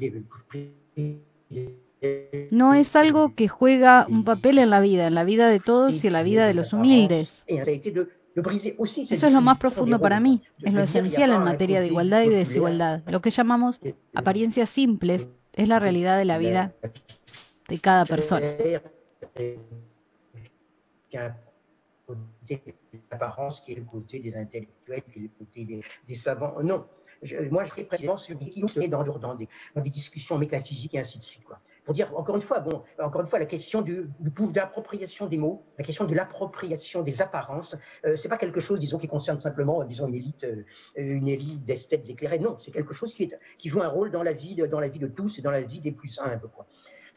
No 2.49 2.73
es 2.73 2.95
algo 2.95 3.35
que 3.35 3.47
juega 3.47 4.05
un 4.09 4.23
papel 4.23 4.57
en 4.57 4.69
la 4.69 4.79
vida, 4.79 5.07
en 5.07 5.15
la 5.15 5.23
vida 5.23 5.47
de 5.49 5.59
todos 5.59 6.03
y 6.03 6.07
en 6.07 6.13
la 6.13 6.23
vida 6.23 6.47
de 6.47 6.53
los 6.53 6.73
humildes. 6.73 7.45
Eso 8.35 9.27
es 9.27 9.33
lo 9.33 9.41
más 9.41 9.57
profundo 9.57 9.99
para 9.99 10.19
mí, 10.19 10.41
es 10.59 10.73
lo 10.73 10.81
esencial 10.81 11.31
en 11.31 11.43
materia 11.43 11.81
de 11.81 11.87
igualdad 11.87 12.23
y 12.23 12.29
de 12.29 12.37
desigualdad. 12.37 13.01
Lo 13.07 13.21
que 13.21 13.29
llamamos 13.29 13.81
apariencias 14.13 14.69
simples 14.69 15.29
es 15.53 15.67
la 15.67 15.79
realidad 15.79 16.17
de 16.17 16.25
la 16.25 16.37
vida 16.37 16.73
de 17.67 17.79
cada 17.79 18.05
persona. 18.05 18.47
moi, 27.51 27.65
je 27.65 27.83
précisément 27.83 28.17
celui 28.17 28.49
qui 28.49 28.63
est 28.79 28.87
dans, 28.87 29.03
dans, 29.03 29.35
des, 29.35 29.47
dans 29.75 29.81
des 29.83 29.91
discussions 29.91 30.39
métaphysiques 30.39 30.95
et 30.95 30.99
ainsi 30.99 31.19
de 31.19 31.23
suite. 31.23 31.43
Quoi 31.43 31.59
pour 31.83 31.93
dire, 31.93 32.11
encore 32.15 32.35
une 32.35 32.41
fois, 32.41 32.59
bon, 32.59 32.83
encore 32.99 33.21
une 33.21 33.27
fois, 33.27 33.39
la 33.39 33.45
question 33.45 33.81
du, 33.81 34.07
de 34.19 34.55
l'appropriation 34.55 35.25
des 35.25 35.37
mots, 35.37 35.63
la 35.77 35.83
question 35.83 36.05
de 36.05 36.13
l'appropriation 36.13 37.01
des 37.01 37.21
apparences, 37.21 37.75
euh, 38.05 38.15
c'est 38.15 38.29
pas 38.29 38.37
quelque 38.37 38.59
chose, 38.59 38.79
disons, 38.79 38.99
qui 38.99 39.07
concerne 39.07 39.39
simplement, 39.39 39.83
disons, 39.83 40.07
une 40.07 40.15
élite, 40.15 40.43
euh, 40.43 40.63
une 40.95 41.27
élite 41.27 41.65
d'esthètes 41.65 42.07
éclairés. 42.09 42.39
Non, 42.39 42.57
c'est 42.63 42.71
quelque 42.71 42.93
chose 42.93 43.13
qui, 43.13 43.31
joue 43.65 43.81
un 43.81 43.87
rôle 43.87 44.11
dans 44.11 44.23
la 44.23 44.33
vie, 44.33 44.55
de, 44.55 44.65
dans 44.65 44.79
la 44.79 44.89
vie 44.89 44.99
de 44.99 45.07
tous 45.07 45.39
et 45.39 45.41
dans 45.41 45.51
la 45.51 45.61
vie 45.61 45.79
des 45.79 45.91
plus 45.91 46.19
humbles. 46.19 46.49
Quoi. 46.53 46.67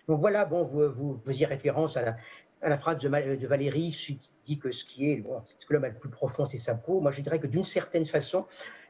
Donc 0.09 0.21
voilà, 0.21 0.45
bon, 0.45 0.65
vous, 0.65 0.91
vous 0.91 1.21
faisiez 1.25 1.47
référence 1.47 1.97
à 1.97 2.17
la, 2.63 2.79
phrase 2.79 2.99
de, 2.99 3.09
de 3.09 3.47
Valérie 3.47 3.91
qui 3.91 4.19
dit 4.47 4.59
que 4.59 4.71
ce 4.71 4.85
qui 4.85 5.11
est, 5.11 5.17
bon, 5.17 5.43
ce 5.59 5.67
que 5.67 5.75
l'homme 5.75 5.85
a 5.85 5.89
le 5.89 5.95
plus 5.95 6.11
profond, 6.11 6.47
c'est 6.47 6.59
sa 6.59 6.75
peau. 6.75 7.01
Moi, 7.01 7.11
je 7.11 7.21
dirais 7.21 7.39
que 7.39 7.47
d'une 7.47 7.65
certaine 7.65 8.07
façon, 8.07 8.47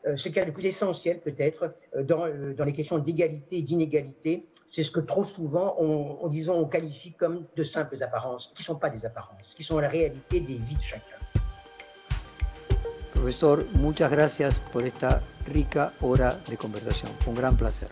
euh, 0.06 0.16
ce 0.16 0.28
qui 0.28 0.38
est 0.38 0.44
le 0.44 0.52
plus 0.52 0.66
essentiel 0.66 1.20
peut-être 1.20 1.74
euh, 1.96 2.04
euh, 2.10 2.54
dans 2.54 2.64
les 2.64 2.72
questions 2.72 2.98
d'égalité 2.98 3.58
et 3.58 3.62
d'inégalité, 3.62 4.44
c'est 4.74 4.82
ce 4.82 4.90
que 4.90 4.98
trop 4.98 5.24
souvent, 5.24 5.76
on, 5.78 6.18
on, 6.22 6.28
disons, 6.28 6.54
on 6.54 6.66
qualifie 6.66 7.12
comme 7.12 7.46
de 7.54 7.62
simples 7.62 8.02
apparences, 8.02 8.50
qui 8.56 8.62
ne 8.62 8.64
sont 8.64 8.74
pas 8.74 8.90
des 8.90 9.06
apparences, 9.06 9.54
qui 9.54 9.62
sont 9.62 9.78
la 9.78 9.88
réalité 9.88 10.40
des 10.40 10.58
vies 10.58 10.74
de 10.74 10.82
chacun. 10.82 11.16
Profesor, 13.14 13.60
muchas 13.74 14.10
gracias 14.10 14.58
por 14.72 14.84
esta 14.84 15.20
rica 15.46 15.92
hora 16.00 16.36
de 16.48 16.56
conversación. 16.56 17.12
Fue 17.20 17.32
un 17.32 17.36
gran 17.36 17.56
placer. 17.56 17.88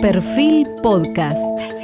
Perfil 0.00 0.64
Podcast. 0.82 1.77